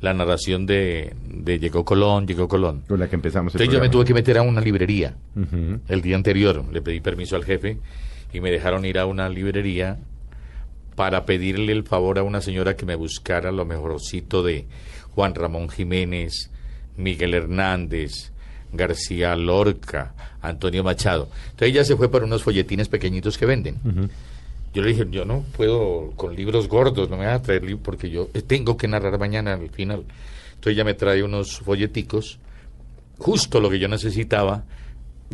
la 0.00 0.14
narración 0.14 0.64
de, 0.66 1.14
de 1.28 1.58
Llegó 1.58 1.84
Colón, 1.84 2.26
Llegó 2.26 2.48
Colón. 2.48 2.82
Con 2.88 3.00
la 3.00 3.08
que 3.08 3.16
empezamos 3.16 3.54
el 3.54 3.60
Entonces 3.60 3.74
yo 3.74 3.80
me 3.80 3.88
tuve 3.90 4.04
que 4.04 4.14
meter 4.14 4.38
a 4.38 4.42
una 4.42 4.60
librería 4.60 5.14
Ujú. 5.36 5.80
el 5.88 6.00
día 6.02 6.16
anterior. 6.16 6.64
Le 6.72 6.80
pedí 6.82 7.00
permiso 7.00 7.36
al 7.36 7.44
jefe 7.44 7.78
y 8.32 8.40
me 8.40 8.50
dejaron 8.50 8.84
ir 8.84 8.98
a 8.98 9.06
una 9.06 9.28
librería 9.28 9.98
para 10.96 11.24
pedirle 11.26 11.72
el 11.72 11.84
favor 11.84 12.18
a 12.18 12.22
una 12.22 12.40
señora 12.40 12.76
que 12.76 12.86
me 12.86 12.94
buscara 12.94 13.52
lo 13.52 13.64
mejorcito 13.64 14.42
de 14.42 14.66
Juan 15.14 15.34
Ramón 15.34 15.68
Jiménez, 15.68 16.50
Miguel 16.96 17.34
Hernández, 17.34 18.32
García 18.72 19.34
Lorca, 19.36 20.14
Antonio 20.42 20.84
Machado. 20.84 21.28
Entonces 21.50 21.68
ella 21.68 21.84
se 21.84 21.96
fue 21.96 22.10
por 22.10 22.22
unos 22.24 22.42
folletines 22.42 22.88
pequeñitos 22.88 23.36
que 23.36 23.46
venden. 23.46 23.76
Yo 24.72 24.82
le 24.82 24.90
dije, 24.90 25.06
yo 25.10 25.24
no 25.24 25.44
puedo 25.56 26.12
con 26.14 26.36
libros 26.36 26.68
gordos, 26.68 27.10
no 27.10 27.16
me 27.16 27.26
van 27.26 27.34
a 27.34 27.42
traer 27.42 27.64
libros 27.64 27.82
porque 27.84 28.08
yo 28.08 28.28
tengo 28.46 28.76
que 28.76 28.86
narrar 28.86 29.18
mañana 29.18 29.54
al 29.54 29.70
final. 29.70 30.04
Entonces 30.50 30.74
ella 30.74 30.84
me 30.84 30.94
trae 30.94 31.24
unos 31.24 31.58
folleticos, 31.58 32.38
justo 33.18 33.60
lo 33.60 33.68
que 33.68 33.80
yo 33.80 33.88
necesitaba. 33.88 34.64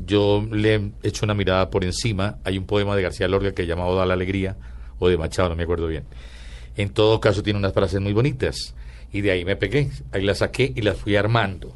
Yo 0.07 0.46
le 0.51 0.92
echo 1.03 1.25
una 1.25 1.35
mirada 1.35 1.68
por 1.68 1.85
encima. 1.85 2.38
Hay 2.44 2.57
un 2.57 2.64
poema 2.64 2.96
de 2.96 3.03
García 3.03 3.29
Lorca 3.29 3.53
que 3.53 3.62
se 3.62 3.68
llama 3.68 3.87
Oda 3.87 4.05
a 4.05 4.07
la 4.07 4.14
Alegría, 4.14 4.57
o 4.99 5.09
de 5.09 5.18
Machado, 5.18 5.51
no 5.51 5.57
me 5.57 5.64
acuerdo 5.64 5.87
bien. 5.87 6.05
En 6.77 6.90
todo 6.90 7.20
caso 7.20 7.42
tiene 7.42 7.59
unas 7.59 7.75
frases 7.75 8.01
muy 8.01 8.14
bonitas. 8.14 8.75
Y 9.12 9.20
de 9.20 9.33
ahí 9.33 9.44
me 9.44 9.57
pegué, 9.57 9.90
ahí 10.12 10.22
las 10.22 10.38
saqué 10.38 10.72
y 10.75 10.81
las 10.81 10.96
fui 10.96 11.16
armando. 11.16 11.75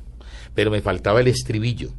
Pero 0.55 0.71
me 0.71 0.81
faltaba 0.81 1.21
el 1.21 1.29
estribillo 1.29 1.91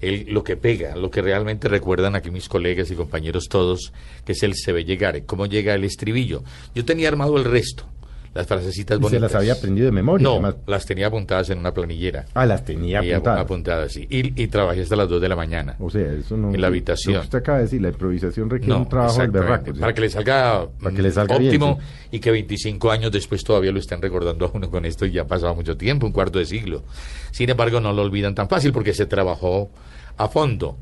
el- 0.00 0.26
lo 0.28 0.44
que 0.44 0.56
pega, 0.56 0.96
lo 0.96 1.10
que 1.10 1.22
realmente 1.22 1.68
recuerdan 1.68 2.14
aquí 2.14 2.30
mis 2.30 2.48
colegas 2.48 2.90
y 2.90 2.94
compañeros 2.94 3.48
todos, 3.48 3.92
que 4.24 4.32
es 4.32 4.42
el 4.42 4.54
se 4.54 4.72
ve 4.72 4.84
llegar, 4.84 5.24
cómo 5.24 5.46
llega 5.46 5.74
el 5.74 5.84
estribillo. 5.84 6.42
Yo 6.74 6.84
tenía 6.84 7.08
armado 7.08 7.36
el 7.36 7.44
resto, 7.44 7.84
las 8.34 8.46
frasecitas 8.46 8.98
bonitas. 8.98 9.18
se 9.18 9.20
las 9.20 9.34
había 9.34 9.52
aprendido 9.54 9.86
de 9.86 9.92
memoria. 9.92 10.22
No, 10.24 10.32
además. 10.34 10.56
las 10.66 10.86
tenía 10.86 11.06
apuntadas 11.08 11.50
en 11.50 11.58
una 11.58 11.72
planillera. 11.74 12.26
Ah, 12.34 12.46
las 12.46 12.64
tenía 12.64 13.02
Y 13.04 13.10
apuntadas. 13.12 13.40
apuntadas, 13.40 13.92
sí. 13.92 14.06
Y, 14.10 14.42
y 14.42 14.46
trabajé 14.48 14.82
hasta 14.82 14.96
las 14.96 15.08
2 15.08 15.20
de 15.20 15.28
la 15.28 15.36
mañana. 15.36 15.76
O 15.80 15.90
sea, 15.90 16.12
eso 16.12 16.36
no. 16.36 16.52
En 16.54 16.60
la 16.60 16.66
habitación. 16.68 17.14
Lo 17.14 17.20
que 17.20 17.24
usted 17.26 17.38
acaba 17.38 17.58
de 17.58 17.64
decir, 17.64 17.82
la 17.82 17.88
improvisación 17.88 18.48
requiere 18.50 18.72
No, 18.74 18.80
un 18.82 18.88
trabajo 18.88 19.20
del 19.20 19.30
berraco. 19.30 19.72
¿sí? 19.74 19.80
Para 19.80 19.92
que 19.94 20.00
le 20.00 20.10
salga, 20.10 20.66
Para 20.82 20.94
que 20.94 21.02
le 21.02 21.10
salga 21.10 21.38
bien, 21.38 21.50
óptimo 21.50 21.78
sí. 21.80 22.08
y 22.12 22.18
que 22.20 22.30
25 22.30 22.90
años 22.90 23.10
después 23.12 23.42
todavía 23.42 23.72
lo 23.72 23.78
estén 23.78 24.00
recordando 24.02 24.46
a 24.46 24.50
uno 24.52 24.70
con 24.70 24.84
esto 24.84 25.06
y 25.06 25.12
ya 25.12 25.22
ha 25.22 25.26
pasado 25.26 25.54
mucho 25.54 25.76
tiempo, 25.76 26.06
un 26.06 26.12
cuarto 26.12 26.38
de 26.38 26.44
siglo. 26.44 26.82
Sin 27.30 27.50
embargo, 27.50 27.80
no 27.80 27.92
lo 27.92 28.02
olvidan 28.02 28.34
tan 28.34 28.48
fácil 28.48 28.72
porque 28.72 28.92
se 28.94 29.06
trabajó 29.06 29.70
a 30.16 30.28
fondo. 30.28 30.76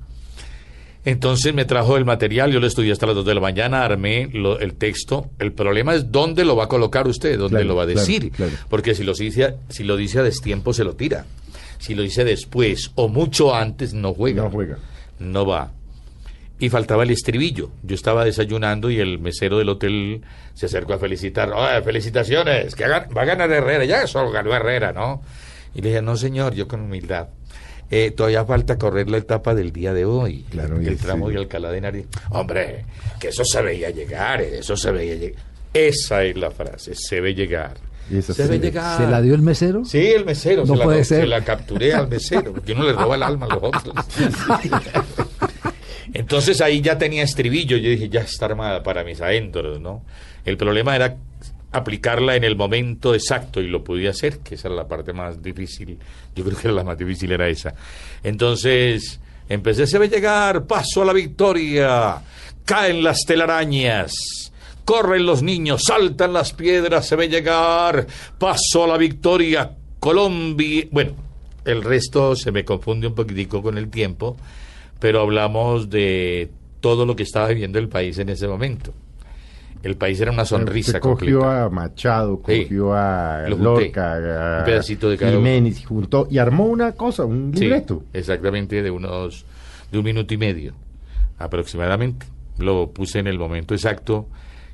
Entonces 1.06 1.54
me 1.54 1.64
trajo 1.64 1.96
el 1.96 2.04
material, 2.04 2.50
yo 2.52 2.58
lo 2.60 2.66
estudié 2.66 2.90
hasta 2.92 3.06
las 3.06 3.14
2 3.14 3.24
de 3.24 3.34
la 3.34 3.40
mañana, 3.40 3.84
armé 3.84 4.28
lo- 4.32 4.58
el 4.58 4.74
texto. 4.74 5.30
El 5.38 5.52
problema 5.52 5.94
es 5.94 6.10
dónde 6.10 6.44
lo 6.44 6.56
va 6.56 6.64
a 6.64 6.68
colocar 6.68 7.06
usted, 7.06 7.38
dónde 7.38 7.58
Claro, 7.58 7.68
lo 7.68 7.76
va 7.76 7.84
a 7.84 7.86
decir. 7.86 8.32
claro. 8.32 8.52
Porque 8.68 8.94
si 8.94 9.04
lo, 9.04 9.14
dice, 9.14 9.44
a- 9.44 9.54
si 9.68 9.84
lo 9.84 9.96
dice 9.96 10.18
a 10.18 10.22
destiempo, 10.24 10.72
se 10.74 10.82
lo 10.82 10.94
tira. 10.96 11.24
Si 11.78 11.94
lo 11.94 12.02
dice 12.02 12.24
después 12.24 12.90
o 12.96 13.06
mucho 13.08 13.54
antes, 13.54 13.94
no 13.94 14.12
juega. 14.14 14.42
No 14.42 14.50
juega. 14.50 14.78
No 15.20 15.46
va. 15.46 15.70
Y 16.58 16.70
faltaba 16.70 17.04
el 17.04 17.10
estribillo. 17.10 17.70
Yo 17.84 17.94
estaba 17.94 18.24
desayunando 18.24 18.90
y 18.90 18.98
el 18.98 19.20
mesero 19.20 19.58
del 19.58 19.68
hotel 19.68 20.22
se 20.54 20.66
acercó 20.66 20.94
a 20.94 20.98
felicitar. 20.98 21.52
"Oye, 21.52 21.82
felicitaciones! 21.82 22.74
Que 22.74 22.84
hagan- 22.84 23.08
va 23.16 23.22
a 23.22 23.26
ganar 23.26 23.52
Herrera. 23.52 23.84
Ya 23.84 24.02
eso 24.02 24.28
ganó 24.30 24.52
Herrera, 24.54 24.90
¿no? 24.92 25.22
Y 25.74 25.82
le 25.82 25.90
dije, 25.90 26.02
no, 26.02 26.16
señor, 26.16 26.54
yo 26.54 26.66
con 26.66 26.80
humildad. 26.80 27.28
Eh, 27.90 28.10
todavía 28.10 28.44
falta 28.44 28.78
correr 28.78 29.08
la 29.08 29.18
etapa 29.18 29.54
del 29.54 29.72
día 29.72 29.92
de 29.94 30.04
hoy. 30.04 30.44
Claro, 30.50 30.80
y 30.82 30.86
el 30.86 30.92
el- 30.94 30.98
tramo 30.98 31.28
sí. 31.28 31.34
de 31.34 31.40
Alcalá 31.40 31.70
de 31.70 31.78
Henares. 31.78 32.06
Hombre, 32.30 32.84
que 33.20 33.28
eso 33.28 33.44
se 33.44 33.62
veía 33.62 33.90
llegar, 33.90 34.40
eh, 34.40 34.58
eso 34.58 34.76
se 34.76 34.90
veía 34.90 35.14
llegar. 35.14 35.42
Esa 35.72 36.24
es 36.24 36.36
la 36.36 36.50
frase, 36.50 36.94
se 36.94 37.20
ve 37.20 37.34
llegar. 37.34 37.74
Se 38.08 38.22
se 38.22 38.46
ve 38.46 38.58
llegar. 38.60 38.98
¿Se 38.98 39.06
la 39.08 39.20
dio 39.20 39.34
el 39.34 39.42
mesero? 39.42 39.84
Sí, 39.84 39.98
el 39.98 40.24
mesero. 40.24 40.64
No 40.64 40.74
se, 40.74 40.78
la, 40.78 40.84
puede 40.84 41.04
se 41.04 41.16
ser. 41.16 41.28
la 41.28 41.42
capturé 41.44 41.92
al 41.92 42.08
mesero, 42.08 42.52
porque 42.52 42.72
uno 42.72 42.84
le 42.84 42.92
roba 42.92 43.16
el 43.16 43.22
alma 43.24 43.46
a 43.46 43.48
los 43.54 43.62
otros. 43.62 43.94
Entonces 46.14 46.60
ahí 46.60 46.80
ya 46.80 46.98
tenía 46.98 47.22
estribillo. 47.24 47.76
Yo 47.76 47.90
dije, 47.90 48.08
ya 48.08 48.20
está 48.20 48.46
armada 48.46 48.82
para 48.82 49.04
mis 49.04 49.20
adentros, 49.20 49.80
¿no? 49.80 50.02
El 50.44 50.56
problema 50.56 50.94
era 50.96 51.16
aplicarla 51.76 52.36
en 52.36 52.44
el 52.44 52.56
momento 52.56 53.14
exacto 53.14 53.60
y 53.60 53.68
lo 53.68 53.84
podía 53.84 54.10
hacer, 54.10 54.38
que 54.38 54.56
esa 54.56 54.68
era 54.68 54.76
la 54.76 54.88
parte 54.88 55.12
más 55.12 55.42
difícil. 55.42 55.98
Yo 56.34 56.44
creo 56.44 56.58
que 56.58 56.68
la 56.68 56.84
más 56.84 56.98
difícil 56.98 57.32
era 57.32 57.48
esa. 57.48 57.74
Entonces 58.22 59.20
empecé, 59.48 59.86
se 59.86 59.98
ve 59.98 60.08
llegar, 60.08 60.66
paso 60.66 61.02
a 61.02 61.04
la 61.04 61.12
victoria, 61.12 62.20
caen 62.64 63.02
las 63.02 63.20
telarañas. 63.26 64.12
Corren 64.84 65.26
los 65.26 65.42
niños, 65.42 65.82
saltan 65.84 66.32
las 66.32 66.52
piedras, 66.52 67.08
se 67.08 67.16
ve 67.16 67.28
llegar, 67.28 68.06
paso 68.38 68.84
a 68.84 68.86
la 68.86 68.96
victoria, 68.96 69.72
Colombia. 69.98 70.86
Bueno, 70.92 71.12
el 71.64 71.82
resto 71.82 72.36
se 72.36 72.52
me 72.52 72.64
confunde 72.64 73.08
un 73.08 73.14
poquitico 73.16 73.60
con 73.60 73.78
el 73.78 73.90
tiempo, 73.90 74.36
pero 75.00 75.22
hablamos 75.22 75.90
de 75.90 76.50
todo 76.80 77.04
lo 77.04 77.16
que 77.16 77.24
estaba 77.24 77.48
viviendo 77.48 77.80
el 77.80 77.88
país 77.88 78.16
en 78.18 78.28
ese 78.28 78.46
momento. 78.46 78.94
El 79.82 79.96
país 79.96 80.20
era 80.20 80.32
una 80.32 80.44
sonrisa 80.44 80.90
Usted 80.90 81.00
cogió 81.00 81.38
completa. 81.40 81.64
a 81.64 81.68
Machado, 81.70 82.40
Sí. 82.46 82.62
cogió 82.64 82.94
a. 82.94 83.44
Lorca, 83.48 84.14
a 84.14 84.58
Un 84.60 84.64
pedacito 84.64 85.08
de 85.10 85.16
cada. 85.16 85.32
Jiménez, 85.32 85.80
y 85.80 85.84
juntó 85.84 86.26
y 86.30 86.38
armó 86.38 86.64
una 86.66 86.92
cosa, 86.92 87.24
un 87.24 87.52
Sí, 87.54 87.60
libreto. 87.64 88.02
exactamente 88.12 88.82
de 88.82 88.90
unos 88.90 89.44
de 89.92 89.98
un 89.98 90.04
minuto 90.04 90.34
y 90.34 90.38
medio 90.38 90.74
aproximadamente. 91.38 92.26
Lo 92.58 92.90
puse 92.90 93.18
en 93.18 93.26
el 93.26 93.38
momento 93.38 93.74
exacto 93.74 94.26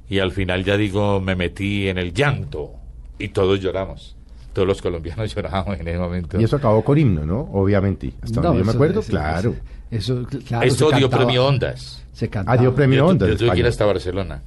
y 0.09 0.19
al 0.21 0.31
final 0.33 0.65
ya 0.65 0.77
digo 0.77 1.21
me 1.21 1.35
metí 1.35 1.89
en 1.89 1.99
el 1.99 2.13
llanto 2.13 2.71
y 3.19 3.29
todos 3.29 3.61
lloramos. 3.61 4.17
Todos 4.53 4.69
los 4.69 4.81
colombianos 4.83 5.35
lloramos 5.35 5.79
en 5.81 5.89
ese 5.89 5.99
momento. 5.99 6.41
Y 6.41 6.45
eso 6.45 6.57
acabó 6.57 6.85
con 6.85 6.99
himno, 6.99 7.25
¿no? 7.27 7.41
Obviamente. 7.53 8.13
Hasta 8.23 8.41
No, 8.41 8.49
donde 8.49 8.61
yo 8.61 8.65
me 8.67 8.71
eso- 8.71 8.79
acuerdo, 8.79 9.01
eso- 9.01 9.11
claro. 9.11 9.55
Eso, 9.91 10.23
claro, 10.49 10.67
Esto 10.67 10.89
se 10.91 10.97
dio 10.97 11.11
cantaba- 11.11 11.25
premio 11.27 11.47
Ondas. 11.47 12.03
Se 12.13 12.29
cantaba. 12.29 12.57
Ah, 12.57 12.61
dio 12.61 12.75
premio 12.75 12.99
yo, 12.99 13.07
Ondas. 13.09 13.29
yo 13.29 13.37
tuve 13.37 13.51
que 13.53 13.59
ir 13.59 13.67
hasta 13.67 13.85
Barcelona 13.85 14.41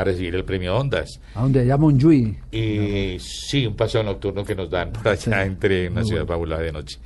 a 0.00 0.04
recibir 0.04 0.34
el 0.34 0.44
premio 0.44 0.76
Ondas. 0.76 1.20
A 1.34 1.42
donde 1.42 1.60
allá 1.60 1.76
Monjuy. 1.76 2.36
Y 2.52 3.18
sí, 3.20 3.66
un 3.66 3.76
paseo 3.76 4.02
nocturno 4.02 4.44
que 4.44 4.54
nos 4.54 4.70
dan 4.70 4.92
por 4.92 5.08
allá 5.08 5.16
Sí, 5.16 5.30
entre 5.46 5.88
una 5.88 6.00
muy 6.00 6.08
ciudad 6.08 6.22
bueno. 6.22 6.34
fabulosa 6.34 6.62
de 6.62 6.72
noche. 6.72 6.98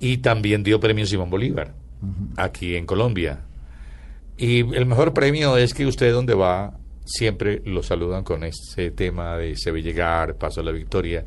Y 0.00 0.18
también 0.18 0.62
dio 0.62 0.80
premio 0.80 1.06
Simón 1.06 1.30
Bolívar, 1.30 1.74
aquí 2.36 2.74
en 2.74 2.86
Colombia. 2.86 3.40
Y 4.36 4.60
el 4.74 4.86
mejor 4.86 5.12
premio 5.12 5.56
es 5.56 5.74
que 5.74 5.86
usted 5.86 6.12
donde 6.12 6.34
va, 6.34 6.76
siempre 7.04 7.62
lo 7.64 7.82
saludan 7.82 8.24
con 8.24 8.42
ese 8.44 8.90
tema 8.90 9.36
de 9.36 9.56
se 9.56 9.70
ve 9.70 9.82
llegar, 9.82 10.36
paso 10.36 10.60
a 10.60 10.64
la 10.64 10.72
victoria, 10.72 11.24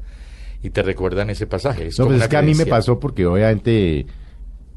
y 0.62 0.70
te 0.72 0.82
recuerdan 0.82 1.30
ese 1.30 1.48
pasaje. 1.48 1.88
Es 1.88 2.00
No, 2.00 2.08
pues 2.08 2.22
es 2.22 2.28
que 2.28 2.38
a 2.38 2.42
mí 2.42 2.54
me 2.56 2.66
pasó 2.66 3.00
porque 3.00 3.26
obviamente 3.26 4.06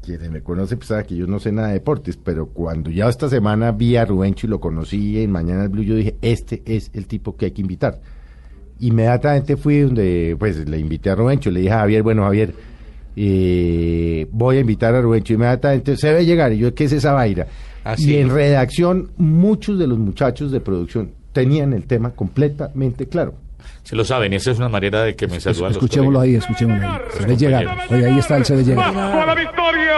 quienes 0.09 0.31
me 0.31 0.41
conocen 0.41 0.79
pues 0.79 0.87
saben 0.87 1.05
que 1.05 1.15
yo 1.15 1.27
no 1.27 1.39
sé 1.39 1.51
nada 1.51 1.67
de 1.67 1.75
deportes, 1.75 2.17
pero 2.17 2.47
cuando 2.47 2.89
ya 2.89 3.07
esta 3.07 3.29
semana 3.29 3.71
vi 3.71 3.95
a 3.95 4.05
Rubencho 4.05 4.47
y 4.47 4.49
lo 4.49 4.59
conocí 4.59 5.21
en 5.21 5.31
Mañana 5.31 5.63
el 5.63 5.69
Blue, 5.69 5.83
yo 5.83 5.95
dije, 5.95 6.15
este 6.23 6.63
es 6.65 6.89
el 6.95 7.05
tipo 7.05 7.37
que 7.37 7.45
hay 7.45 7.51
que 7.51 7.61
invitar. 7.61 7.99
Inmediatamente 8.79 9.55
fui 9.55 9.81
donde, 9.81 10.35
pues 10.39 10.67
le 10.67 10.79
invité 10.79 11.11
a 11.11 11.15
Rubencho, 11.15 11.51
le 11.51 11.59
dije 11.59 11.73
a 11.73 11.79
Javier, 11.81 12.01
bueno 12.01 12.23
Javier, 12.23 12.55
eh, 13.15 14.27
voy 14.31 14.57
a 14.57 14.59
invitar 14.61 14.95
a 14.95 15.01
Rubencho, 15.01 15.33
inmediatamente 15.33 15.95
se 15.95 16.11
ve 16.11 16.25
llegar, 16.25 16.53
y 16.53 16.57
yo, 16.57 16.73
¿qué 16.73 16.85
es 16.85 16.93
esa 16.93 17.11
vaina? 17.13 17.45
Ah, 17.83 17.95
y 17.97 18.15
en 18.15 18.29
redacción, 18.29 19.11
muchos 19.17 19.77
de 19.77 19.85
los 19.85 19.99
muchachos 19.99 20.51
de 20.51 20.59
producción 20.59 21.11
tenían 21.33 21.73
el 21.73 21.85
tema 21.85 22.11
completamente 22.11 23.07
claro. 23.07 23.35
Se 23.83 23.95
lo 23.95 24.03
saben, 24.05 24.33
esa 24.33 24.51
es 24.51 24.57
una 24.57 24.69
manera 24.69 25.03
de 25.03 25.15
que 25.15 25.27
me 25.27 25.39
saludan 25.39 25.69
los 25.69 25.77
Escuchémoslo 25.77 26.19
colegas. 26.19 26.43
ahí, 26.45 26.51
escuchémoslo 26.51 26.87
ahí. 26.87 26.97
Se 27.11 27.25
ve 27.25 27.27
compañeros. 27.27 27.39
llegar. 27.41 27.77
Oye, 27.91 28.05
ahí 28.05 28.19
está 28.19 28.37
el 28.37 28.45
se 28.45 28.55
ve 28.55 28.63
llegar. 28.63 28.95
a 28.97 29.25
la 29.25 29.35
victoria. 29.35 29.88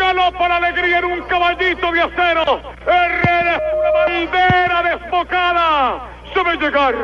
Ganó 0.00 0.32
por 0.32 0.50
alegría 0.50 0.98
en 1.00 1.04
un 1.04 1.20
caballito 1.22 1.92
de 1.92 2.00
acero. 2.00 2.62
Herrera 2.86 3.56
es 3.56 3.62
una 3.78 3.90
bandera 3.92 4.82
desbocada. 4.82 6.00
Se 6.32 6.42
ve 6.42 6.56
llegar, 6.56 6.94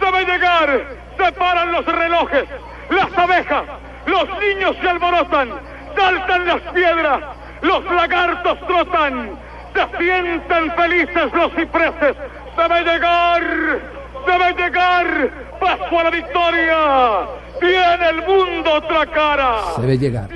se 0.00 0.10
ve 0.10 0.24
llegar. 0.24 0.96
Se 1.18 1.32
paran 1.32 1.72
los 1.72 1.84
relojes, 1.84 2.44
las 2.90 3.18
abejas, 3.18 3.64
los 4.06 4.28
niños 4.38 4.76
se 4.80 4.88
alborotan, 4.88 5.50
saltan 5.96 6.46
las 6.46 6.60
piedras, 6.74 7.20
los 7.62 7.84
lagartos 7.86 8.58
trotan, 8.66 9.30
se 9.74 9.98
sienten 9.98 10.72
felices 10.72 11.32
los 11.32 11.52
cipreses. 11.54 12.16
Se 12.56 12.68
ve 12.68 12.84
llegar, 12.84 13.42
se 14.26 14.38
ve 14.38 14.62
llegar. 14.62 15.30
Paso 15.60 15.98
a 15.98 16.04
la 16.04 16.10
victoria. 16.10 16.78
Tiene 17.60 18.08
el 18.10 18.26
mundo 18.26 18.74
otra 18.74 19.06
cara. 19.06 19.56
Se 19.74 19.82
ve 19.82 19.98
llegar. 19.98 20.28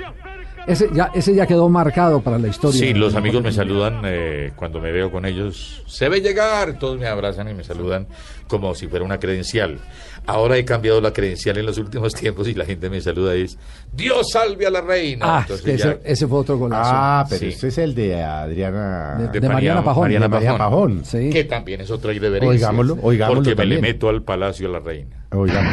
Ese 0.66 0.88
ya, 0.92 1.10
ese 1.14 1.34
ya 1.34 1.46
quedó 1.46 1.68
marcado 1.68 2.20
para 2.20 2.38
la 2.38 2.48
historia. 2.48 2.78
Sí, 2.78 2.92
los 2.94 3.14
amigos 3.14 3.42
me 3.42 3.50
saludan 3.52 4.02
eh, 4.04 4.52
cuando 4.56 4.80
me 4.80 4.92
veo 4.92 5.10
con 5.10 5.24
ellos. 5.24 5.82
Se 5.86 6.08
ve 6.08 6.20
llegar, 6.20 6.78
todos 6.78 6.98
me 6.98 7.06
abrazan 7.06 7.48
y 7.48 7.54
me 7.54 7.64
saludan 7.64 8.06
como 8.46 8.74
si 8.74 8.86
fuera 8.86 9.04
una 9.04 9.18
credencial. 9.18 9.78
Ahora 10.26 10.58
he 10.58 10.64
cambiado 10.64 11.00
la 11.00 11.12
credencial 11.12 11.56
en 11.58 11.66
los 11.66 11.78
últimos 11.78 12.14
tiempos 12.20 12.46
y 12.46 12.54
la 12.54 12.64
gente 12.66 12.90
me 12.90 13.00
saluda 13.00 13.34
y 13.36 13.42
es 13.42 13.58
Dios 13.92 14.30
salve 14.32 14.66
a 14.66 14.70
la 14.70 14.80
reina. 14.82 15.24
Ah, 15.28 15.38
Entonces 15.42 15.64
que 15.64 15.76
ya- 15.78 15.90
ese, 15.92 16.00
ese 16.04 16.26
fue 16.28 16.38
otro 16.38 16.58
golazo. 16.58 16.90
Ah, 16.94 17.26
pero 17.28 17.40
Sí. 17.40 17.46
ese 17.48 17.68
es 17.68 17.78
el 17.78 17.94
de 17.94 18.22
Adriana. 18.22 19.30
De- 19.32 19.40
de 19.40 19.48
Mariana 19.48 19.82
Pajón. 19.82 20.02
Mariana 20.02 20.28
de 20.28 20.30
Pajón. 20.46 20.58
Pajón. 20.58 21.02
sí. 21.04 21.30
Que 21.30 21.44
también 21.44 21.80
es 21.80 21.90
otra 21.90 22.12
irreverencia. 22.12 22.50
Oigámoslo, 22.68 22.98
oigámoslo 23.02 23.42
Porque 23.42 23.56
me 23.56 23.66
le 23.66 23.80
meto 23.80 24.08
al 24.08 24.22
palacio 24.22 24.68
a 24.68 24.72
la 24.72 24.78
reina. 24.80 25.26
Oigan. 25.32 25.64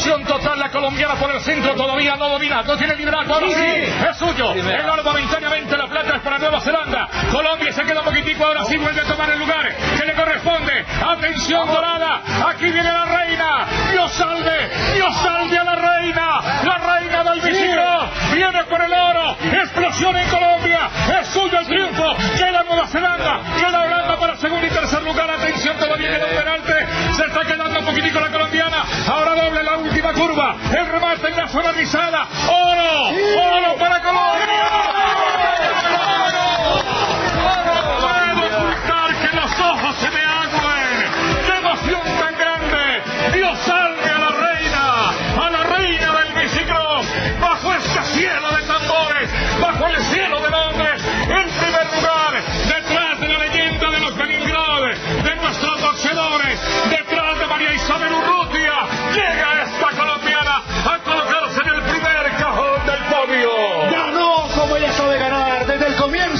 Explosión 0.00 0.24
total 0.26 0.58
la 0.58 0.70
colombiana 0.70 1.14
por 1.16 1.30
el 1.30 1.42
centro, 1.42 1.74
todavía 1.74 2.16
no 2.16 2.30
domina, 2.30 2.62
no 2.62 2.74
tiene 2.78 2.96
liderazgo, 2.96 3.34
ahora 3.34 3.48
sí, 3.48 4.08
es 4.10 4.16
suyo. 4.16 4.52
El 4.52 4.88
oro 4.88 5.04
momentáneamente, 5.04 5.76
para 6.20 6.38
Nueva 6.38 6.60
Zelanda. 6.60 7.08
Colombia 7.30 7.72
se 7.72 7.82
queda 7.82 8.00
un 8.00 8.06
poquitico, 8.06 8.44
ahora 8.44 8.64
sí 8.64 8.76
vuelve 8.76 9.00
a 9.00 9.04
tomar 9.04 9.30
el 9.30 9.38
lugar 9.38 9.68
que 9.96 10.04
le 10.04 10.14
corresponde. 10.14 10.84
Atención 11.06 11.66
dorada, 11.66 12.22
aquí 12.48 12.64
viene 12.70 12.92
la 12.92 13.04
reina. 13.04 13.66
Dios 13.92 14.12
salve, 14.12 14.70
Dios 14.94 15.16
salve 15.16 15.58
a 15.58 15.64
la 15.64 15.74
reina. 15.74 16.40
La 16.64 16.78
reina 16.78 17.24
del 17.24 17.40
Vicino 17.40 18.10
viene 18.32 18.64
por 18.64 18.82
el 18.82 18.92
oro. 18.92 19.36
Explosión 19.40 20.16
en 20.16 20.28
Colombia, 20.28 20.90
es 21.20 21.28
suyo 21.28 21.58
el 21.58 21.66
triunfo. 21.66 22.16
Queda 22.36 22.62
Nueva 22.64 22.86
Zelanda, 22.86 23.40
queda 23.56 23.82
Holanda 23.82 24.16
para 24.16 24.36
segundo 24.36 24.66
y 24.66 24.70
tercer 24.70 25.02
lugar. 25.02 25.30
Atención, 25.30 25.76
todavía 25.78 26.10
queda 26.10 26.26
un 26.26 26.36
penalte. 26.36 26.86
Se 27.14 27.24
está 27.24 27.40
quedando 27.44 27.78
un 27.78 27.86
poquitico 27.86 28.20
la 28.20 28.30
colombiana. 28.30 28.84
Ahora 29.08 29.34
doble 29.34 29.62
la 29.62 29.76
última 29.76 30.12
curva. 30.12 30.56
El 30.76 30.86
remate 30.86 31.28
en 31.28 31.36
la 31.36 31.48
zona 31.48 31.72
rizada. 31.72 32.26
¡Oro! 32.48 33.08
¡Oro 33.56 33.76
para 33.78 34.00
Colombia! 34.00 34.99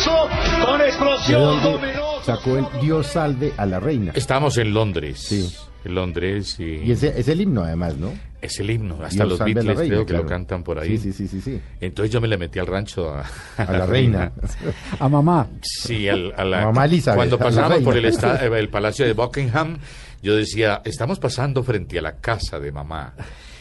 Comienzo 0.05 0.67
con 0.67 0.79
¿De 0.79 0.87
explosión 0.89 1.63
dominosa. 1.63 2.25
sacó 2.25 2.57
el 2.57 2.67
Dios 2.81 3.07
salve 3.07 3.53
a 3.57 3.67
la 3.67 3.81
reina? 3.81 4.13
Estamos 4.15 4.57
en 4.59 4.73
Londres. 4.73 5.19
Sí. 5.21 5.55
En 5.85 5.95
Londres 5.95 6.57
y, 6.61 6.65
Y 6.85 6.93
ese 6.93 7.19
es 7.19 7.29
el 7.29 7.41
himno, 7.41 7.63
además, 7.63 7.97
¿no? 7.97 8.13
es 8.43 8.59
el 8.61 8.71
himno. 8.71 8.95
Hasta 9.03 9.17
Dios 9.25 9.29
los 9.29 9.41
a 9.41 9.45
Beatles 9.45 9.67
reina, 9.77 9.85
creo 9.95 10.01
que 10.01 10.13
claro. 10.13 10.23
lo 10.25 10.29
cantan 10.29 10.63
por 10.63 10.79
ahí. 10.79 10.97
Sí, 10.97 11.13
sí, 11.13 11.13
sí, 11.13 11.29
sí. 11.29 11.41
sí. 11.43 11.61
Entonces 11.81 12.11
yo 12.13 12.21
me 12.23 12.29
le 12.29 12.39
metí 12.39 12.59
al 12.59 12.67
rancho 12.67 13.11
a, 13.13 13.25
A 13.59 13.73
la 13.73 13.85
reina. 13.87 14.33
A 14.99 15.09
mamá. 15.11 15.47
Sí, 15.63 16.09
al- 16.09 16.33
a 16.37 16.45
la, 16.45 16.65
Mamá 16.67 16.87
Elizabeth, 16.87 17.17
cuando 17.17 17.37
a 17.37 17.39
pasábamos 17.39 17.73
reina. 17.77 17.85
por 17.85 17.97
el, 17.99 18.05
esta- 18.07 18.47
eh, 18.47 18.51
el 18.59 18.69
palacio 18.71 19.05
de 19.07 19.13
Buckingham, 19.13 19.79
yo 20.23 20.37
decía, 20.37 20.81
estamos 20.85 21.19
pasando 21.19 21.63
frente 21.63 21.99
a 21.99 22.03
la 22.03 22.17
casa 22.17 22.59
de 22.59 22.73
mamá. 22.73 23.13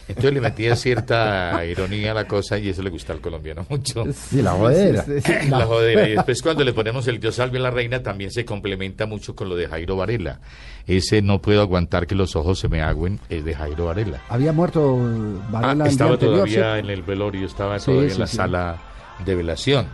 Entonces 0.09 0.33
le 0.33 0.41
metía 0.41 0.75
cierta 0.75 1.63
ironía 1.65 2.11
a 2.11 2.13
la 2.15 2.25
cosa 2.27 2.57
y 2.57 2.67
eso 2.69 2.81
le 2.81 2.89
gusta 2.89 3.13
al 3.13 3.21
colombiano 3.21 3.65
mucho. 3.69 4.03
Sí, 4.11 4.41
la 4.41 4.51
jodera. 4.51 5.03
Sí, 5.03 5.21
sí, 5.21 5.39
sí. 5.43 5.49
La 5.49 5.65
jodera. 5.65 6.07
Y 6.09 6.11
después 6.15 6.41
cuando 6.41 6.63
le 6.63 6.73
ponemos 6.73 7.07
el 7.07 7.19
Dios 7.19 7.35
salve 7.35 7.59
a 7.59 7.61
la 7.61 7.69
reina 7.71 8.01
también 8.01 8.31
se 8.31 8.43
complementa 8.43 9.05
mucho 9.05 9.35
con 9.35 9.47
lo 9.49 9.55
de 9.55 9.67
Jairo 9.67 9.95
Varela. 9.95 10.39
Ese 10.87 11.21
no 11.21 11.39
puedo 11.41 11.61
aguantar 11.61 12.07
que 12.07 12.15
los 12.15 12.35
ojos 12.35 12.57
se 12.59 12.67
me 12.67 12.81
agüen 12.81 13.19
es 13.29 13.45
de 13.45 13.53
Jairo 13.53 13.85
Varela. 13.85 14.19
Había 14.29 14.51
muerto 14.51 14.97
Ah, 14.99 15.47
Varela 15.51 15.71
el 15.71 15.77
día 15.77 15.87
estaba 15.89 16.11
anterior, 16.13 16.33
todavía 16.37 16.73
¿sí? 16.73 16.79
en 16.79 16.89
el 16.89 17.03
velorio, 17.03 17.45
estaba 17.45 17.77
Sí, 17.79 17.85
todavía 17.85 18.09
sí, 18.09 18.13
en 18.15 18.19
la 18.19 18.27
sí. 18.27 18.35
sala 18.37 18.77
de 19.23 19.35
velación. 19.35 19.87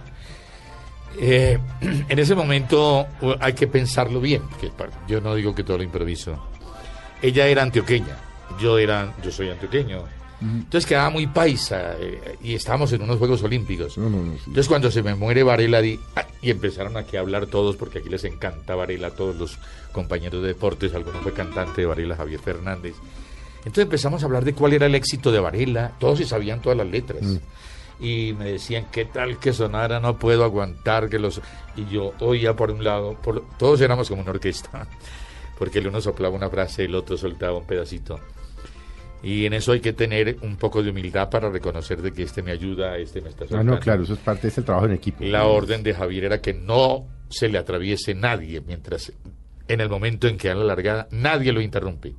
Eh, 1.19 1.57
en 2.09 2.19
ese 2.19 2.35
momento 2.35 3.07
u- 3.21 3.35
hay 3.39 3.53
que 3.53 3.67
pensarlo 3.67 4.19
bien, 4.21 4.43
que 4.59 4.71
yo 5.07 5.21
no 5.21 5.35
digo 5.35 5.53
que 5.53 5.63
todo 5.63 5.77
lo 5.77 5.83
improviso. 5.83 6.41
Ella 7.21 7.47
era 7.47 7.63
antioqueña, 7.63 8.15
yo 8.59 8.77
era, 8.77 9.13
yo 9.23 9.31
soy 9.31 9.49
antioqueño. 9.49 10.03
Entonces 10.41 10.85
quedaba 10.85 11.09
muy 11.09 11.27
paisa 11.27 11.93
eh, 11.97 12.37
y 12.43 12.53
estábamos 12.55 12.91
en 12.91 13.01
unos 13.01 13.17
Juegos 13.17 13.41
Olímpicos. 13.41 13.97
No, 13.97 14.09
no, 14.09 14.17
no, 14.21 14.33
sí. 14.33 14.41
Entonces 14.47 14.67
cuando 14.67 14.91
se 14.91 15.01
me 15.01 15.15
muere 15.15 15.43
Varela 15.43 15.81
di- 15.81 15.99
y 16.41 16.51
empezaron 16.51 16.97
aquí 16.97 17.15
a 17.17 17.21
hablar 17.21 17.45
todos, 17.47 17.77
porque 17.77 17.99
aquí 17.99 18.09
les 18.09 18.23
encanta 18.25 18.75
Varela, 18.75 19.11
todos 19.11 19.35
los 19.37 19.57
compañeros 19.93 20.41
de 20.41 20.49
deportes, 20.49 20.93
alguno 20.93 21.19
fue 21.21 21.33
cantante 21.33 21.81
de 21.81 21.87
Varela, 21.87 22.15
Javier 22.17 22.41
Fernández. 22.41 22.95
Entonces 23.59 23.85
empezamos 23.85 24.21
a 24.21 24.25
hablar 24.25 24.43
de 24.43 24.53
cuál 24.53 24.73
era 24.73 24.85
el 24.85 24.93
éxito 24.93 25.31
de 25.31 25.39
Varela, 25.39 25.93
todos 25.99 26.19
se 26.19 26.25
sabían 26.25 26.61
todas 26.61 26.77
las 26.77 26.87
letras. 26.87 27.21
Y 27.99 28.33
me 28.37 28.51
decían, 28.51 28.87
¿qué 28.91 29.05
tal 29.05 29.39
que 29.39 29.53
sonara? 29.53 30.01
No 30.01 30.19
puedo 30.19 30.43
aguantar 30.43 31.07
que 31.09 31.17
los... 31.17 31.39
Y 31.77 31.85
yo 31.85 32.11
oía 32.19 32.53
por 32.53 32.69
un 32.71 32.83
lado, 32.83 33.13
por... 33.13 33.43
todos 33.57 33.79
éramos 33.79 34.09
como 34.09 34.21
una 34.21 34.31
orquesta, 34.31 34.85
porque 35.57 35.79
el 35.79 35.87
uno 35.87 36.01
soplaba 36.01 36.35
una 36.35 36.49
frase, 36.49 36.85
el 36.85 36.95
otro 36.95 37.17
soltaba 37.17 37.57
un 37.57 37.65
pedacito. 37.65 38.19
Y 39.23 39.45
en 39.45 39.53
eso 39.53 39.71
hay 39.71 39.79
que 39.79 39.93
tener 39.93 40.37
un 40.41 40.55
poco 40.57 40.83
de 40.83 40.91
humildad 40.91 41.29
para 41.29 41.49
reconocer 41.49 42.01
de 42.01 42.11
que 42.11 42.23
este 42.23 42.43
me 42.43 42.51
ayuda, 42.51 42.97
este 42.97 43.21
me 43.21 43.29
está 43.29 43.47
soltando. 43.47 43.73
no, 43.73 43.79
claro, 43.79 44.03
eso 44.03 44.13
es 44.13 44.19
parte, 44.19 44.49
es 44.49 44.57
el 44.57 44.65
trabajo 44.65 44.85
en 44.85 44.93
equipo. 44.93 45.23
La 45.23 45.47
orden 45.47 45.81
de 45.81 45.93
Javier 45.93 46.25
era 46.25 46.41
que 46.41 46.53
no 46.53 47.07
se 47.29 47.49
le 47.49 47.57
atraviese 47.57 48.13
nadie 48.13 48.61
mientras 48.61 49.11
en 49.67 49.81
el 49.81 49.89
momento 49.89 50.27
en 50.27 50.37
que 50.37 50.47
da 50.47 50.55
la 50.55 50.65
largada 50.65 51.07
nadie 51.11 51.51
lo 51.51 51.61
interrumpe. 51.61 52.13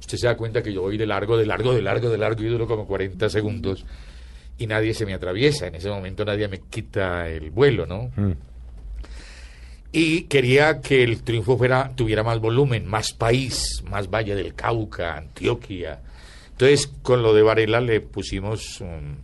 Usted 0.00 0.16
se 0.16 0.26
da 0.26 0.36
cuenta 0.36 0.62
que 0.62 0.72
yo 0.72 0.82
voy 0.82 0.96
de 0.96 1.06
largo, 1.06 1.36
de 1.36 1.44
largo, 1.44 1.74
de 1.74 1.82
largo, 1.82 2.08
de 2.08 2.18
largo 2.18 2.42
y 2.42 2.46
duro 2.46 2.66
como 2.66 2.86
40 2.86 3.28
segundos 3.28 3.84
y 4.56 4.66
nadie 4.66 4.94
se 4.94 5.04
me 5.04 5.14
atraviesa. 5.14 5.66
En 5.66 5.74
ese 5.74 5.90
momento 5.90 6.24
nadie 6.24 6.48
me 6.48 6.60
quita 6.60 7.28
el 7.28 7.50
vuelo, 7.50 7.84
¿no? 7.84 8.10
Mm. 8.16 8.32
Y 9.90 10.22
quería 10.22 10.80
que 10.80 11.02
el 11.02 11.22
triunfo 11.22 11.56
fuera, 11.56 11.92
tuviera 11.94 12.22
más 12.22 12.40
volumen, 12.40 12.86
más 12.86 13.12
país, 13.12 13.82
más 13.88 14.10
Valle 14.10 14.34
del 14.34 14.54
Cauca, 14.54 15.16
Antioquia. 15.16 16.00
Entonces, 16.50 16.92
con 17.02 17.22
lo 17.22 17.32
de 17.32 17.42
Varela 17.42 17.80
le 17.80 18.00
pusimos 18.00 18.80
um, 18.80 19.16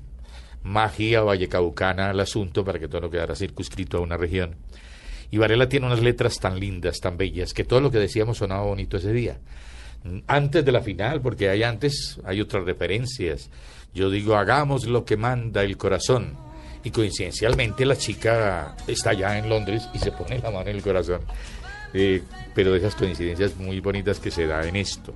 magia 0.63 1.21
vallecaucana 1.21 2.11
al 2.11 2.21
asunto 2.21 2.65
para 2.65 2.79
que 2.79 2.89
todo 2.89 3.03
no 3.03 3.11
quedara 3.11 3.35
circunscrito 3.35 3.99
a 3.99 4.01
una 4.01 4.17
región. 4.17 4.57
Y 5.31 5.37
Varela 5.37 5.69
tiene 5.69 5.87
unas 5.87 6.01
letras 6.01 6.39
tan 6.39 6.59
lindas, 6.59 7.01
tan 7.01 7.17
bellas, 7.17 7.53
que 7.53 7.65
todo 7.65 7.81
lo 7.81 7.91
que 7.91 7.99
decíamos 7.99 8.39
sonaba 8.39 8.63
bonito 8.63 8.97
ese 8.97 9.13
día. 9.13 9.39
Mm, 10.05 10.19
Antes 10.27 10.65
de 10.65 10.73
la 10.73 10.81
final, 10.81 11.21
porque 11.21 11.51
hay 11.51 11.63
antes, 11.63 12.21
hay 12.25 12.41
otras 12.41 12.65
referencias. 12.65 13.51
Yo 13.95 14.11
digo, 14.11 14.37
hagamos 14.37 14.87
lo 14.87 15.05
que 15.05 15.17
manda 15.17 15.63
el 15.63 15.77
corazón. 15.77 16.37
Y 16.85 16.91
coincidencialmente 16.91 17.85
la 17.87 17.97
chica 17.97 18.77
está 18.87 19.11
allá 19.11 19.39
en 19.39 19.49
Londres 19.49 19.89
y 19.95 19.99
se 19.99 20.13
pone 20.13 20.39
la 20.39 20.51
mano 20.51 20.69
en 20.71 20.77
el 20.77 20.83
corazón. 20.83 21.23
Eh, 21.95 22.23
pero 22.55 22.73
de 22.73 22.79
esas 22.79 22.95
coincidencias 22.95 23.57
muy 23.57 23.81
bonitas 23.81 24.21
que 24.21 24.31
se 24.31 24.47
da 24.47 24.67
en 24.67 24.77
esto. 24.77 25.15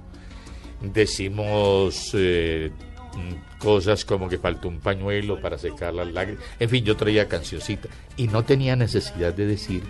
Decimos 0.80 2.10
eh, 2.14 2.70
mm, 3.14 3.58
cosas 3.58 4.04
como 4.04 4.28
que 4.28 4.38
faltó 4.38 4.68
un 4.68 4.80
pañuelo 4.80 5.40
para 5.40 5.58
secar 5.58 5.92
las 5.92 6.08
lágrimas. 6.08 6.42
En 6.58 6.70
fin, 6.70 6.84
yo 6.84 6.96
traía 6.96 7.28
cancioncita 7.28 7.88
y 8.16 8.28
no 8.28 8.44
tenía 8.44 8.76
necesidad 8.76 9.34
de 9.34 9.46
decir 9.46 9.82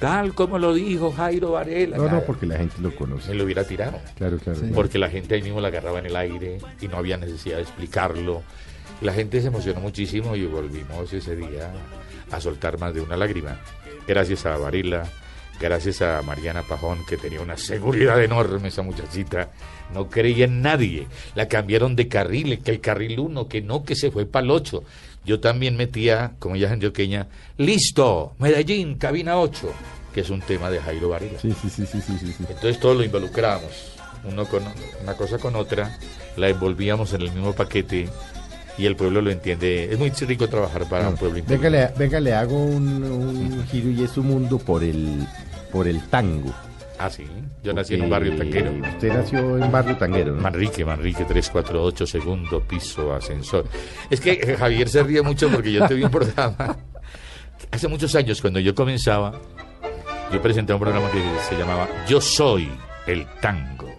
tal 0.00 0.34
como 0.34 0.58
lo 0.58 0.74
dijo 0.74 1.12
Jairo 1.12 1.52
Varela. 1.52 1.96
No, 1.96 2.08
no, 2.08 2.20
porque 2.22 2.46
la 2.46 2.58
gente 2.58 2.76
lo 2.80 2.94
conoce. 2.94 3.30
me 3.30 3.36
lo 3.36 3.44
hubiera 3.44 3.64
tirado. 3.64 3.98
Claro, 4.16 4.38
claro. 4.38 4.58
claro. 4.58 4.74
Porque 4.74 4.98
la 4.98 5.08
gente 5.08 5.34
ahí 5.34 5.42
mismo 5.42 5.60
la 5.60 5.68
agarraba 5.68 5.98
en 5.98 6.06
el 6.06 6.16
aire 6.16 6.58
y 6.80 6.88
no 6.88 6.98
había 6.98 7.16
necesidad 7.16 7.56
de 7.56 7.62
explicarlo. 7.62 8.42
La 9.00 9.12
gente 9.12 9.40
se 9.40 9.48
emocionó 9.48 9.80
muchísimo 9.80 10.36
y 10.36 10.46
volvimos 10.46 11.12
ese 11.12 11.36
día 11.36 11.72
a 12.30 12.40
soltar 12.40 12.78
más 12.78 12.94
de 12.94 13.00
una 13.00 13.16
lágrima. 13.16 13.58
Gracias 14.06 14.46
a 14.46 14.56
Varela, 14.56 15.04
gracias 15.60 16.02
a 16.02 16.22
Mariana 16.22 16.62
Pajón, 16.62 17.04
que 17.06 17.16
tenía 17.16 17.40
una 17.40 17.56
seguridad 17.56 18.22
enorme 18.22 18.68
esa 18.68 18.82
muchachita. 18.82 19.50
No 19.92 20.08
creía 20.08 20.46
en 20.46 20.62
nadie. 20.62 21.06
La 21.34 21.48
cambiaron 21.48 21.96
de 21.96 22.08
carril, 22.08 22.60
que 22.62 22.70
el 22.70 22.80
carril 22.80 23.18
1, 23.18 23.48
que 23.48 23.60
no, 23.60 23.84
que 23.84 23.96
se 23.96 24.10
fue 24.10 24.26
para 24.26 24.44
el 24.44 24.50
8. 24.50 24.82
Yo 25.24 25.40
también 25.40 25.76
metía, 25.76 26.32
como 26.38 26.54
ella 26.54 26.66
es 26.66 26.72
antioqueña, 26.72 27.28
listo, 27.56 28.34
Medellín, 28.38 28.96
cabina 28.96 29.38
8, 29.38 29.72
que 30.12 30.20
es 30.20 30.30
un 30.30 30.40
tema 30.40 30.70
de 30.70 30.80
Jairo 30.80 31.08
Varela. 31.08 31.38
Sí, 31.40 31.52
sí, 31.52 31.70
sí, 31.70 31.86
sí, 31.86 32.00
sí, 32.00 32.18
sí, 32.18 32.26
sí. 32.26 32.44
Entonces 32.46 32.78
todos 32.78 32.96
lo 32.96 33.04
involucrábamos, 33.04 33.96
uno 34.24 34.44
con 34.46 34.62
una 35.02 35.14
cosa 35.14 35.38
con 35.38 35.56
otra, 35.56 35.98
la 36.36 36.48
envolvíamos 36.48 37.14
en 37.14 37.22
el 37.22 37.32
mismo 37.32 37.54
paquete 37.54 38.08
y 38.76 38.86
el 38.86 38.96
pueblo 38.96 39.20
lo 39.22 39.30
entiende. 39.30 39.92
Es 39.92 39.98
muy 39.98 40.10
rico 40.10 40.48
trabajar 40.48 40.88
para 40.88 41.08
un 41.08 41.16
pueblo 41.16 41.42
Venga, 41.46 41.70
le, 41.70 41.88
venga, 41.96 42.20
le 42.20 42.32
hago 42.32 42.62
un, 42.62 43.02
un 43.04 43.66
giro 43.68 43.90
y 43.90 44.02
es 44.02 44.10
su 44.10 44.22
mundo 44.22 44.58
por 44.58 44.82
el, 44.82 45.26
por 45.72 45.86
el 45.86 46.02
tango. 46.08 46.52
Ah, 46.98 47.10
sí. 47.10 47.24
Yo 47.62 47.72
nací 47.72 47.94
en 47.94 48.02
un 48.02 48.10
barrio 48.10 48.36
Porque 48.36 48.60
tanquero. 48.60 48.88
Usted 48.88 49.12
nació 49.12 49.58
en 49.58 49.72
barrio 49.72 49.96
tanguero, 49.96 50.34
¿no? 50.34 50.40
Manrique, 50.40 50.84
Manrique 50.84 51.24
348, 51.24 52.06
segundo 52.06 52.60
piso, 52.60 53.12
ascensor. 53.12 53.66
Es 54.10 54.20
que 54.20 54.32
eh, 54.32 54.56
Javier 54.56 54.88
se 54.88 55.02
ríe 55.02 55.22
mucho 55.22 55.48
porque 55.50 55.72
yo 55.72 55.86
tuve 55.88 56.04
un 56.04 56.10
programa. 56.10 56.76
Hace 57.70 57.88
muchos 57.88 58.14
años, 58.14 58.40
cuando 58.40 58.60
yo 58.60 58.74
comenzaba, 58.74 59.32
yo 60.32 60.40
presenté 60.40 60.72
un 60.72 60.80
programa 60.80 61.10
que 61.10 61.22
se 61.48 61.58
llamaba 61.58 61.88
Yo 62.06 62.20
Soy 62.20 62.70
el 63.06 63.26
Tango. 63.40 63.90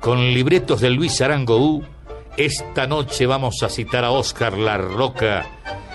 Con 0.00 0.18
libretos 0.18 0.80
de 0.80 0.90
Luis 0.90 1.20
Arango 1.20 1.58
U, 1.58 1.84
esta 2.36 2.86
noche 2.86 3.26
vamos 3.26 3.62
a 3.62 3.68
citar 3.68 4.04
a 4.04 4.10
Oscar 4.10 4.58
La 4.58 4.76
Roca 4.76 5.46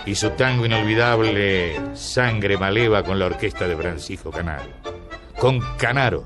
y 0.06 0.16
su 0.16 0.32
tango 0.32 0.66
inolvidable 0.66 1.80
Sangre 1.94 2.58
Maleva 2.58 3.04
con 3.04 3.20
la 3.20 3.28
orquesta 3.28 3.68
de 3.68 3.76
Francisco 3.78 4.32
Canaro. 4.32 4.72
Con 5.38 5.60
Canaro, 5.78 6.26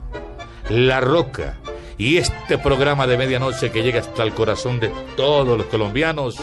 La 0.70 1.02
Roca 1.02 1.58
y 1.98 2.16
este 2.18 2.58
programa 2.58 3.08
de 3.08 3.18
medianoche 3.18 3.72
que 3.72 3.84
llega 3.84 4.00
hasta 4.00 4.24
el 4.24 4.34
corazón 4.34 4.80
de 4.80 4.90
todos 5.18 5.58
los 5.58 5.68
colombianos, 5.68 6.38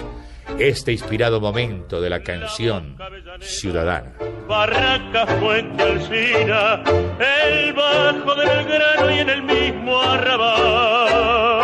este 0.59 0.93
inspirado 0.93 1.41
momento 1.41 1.99
de 2.01 2.11
la 2.11 2.23
canción 2.23 2.99
ciudadana. 3.41 4.13
Barraca, 4.47 5.27
Fuente 5.41 5.83
Alcina, 5.83 6.83
el 7.19 7.73
bajo 7.73 8.35
de 8.35 8.47
Belgrano 8.47 9.11
y 9.11 9.19
en 9.19 9.31
el 9.31 9.43
mismo 9.43 9.99
arrabal. 10.03 11.63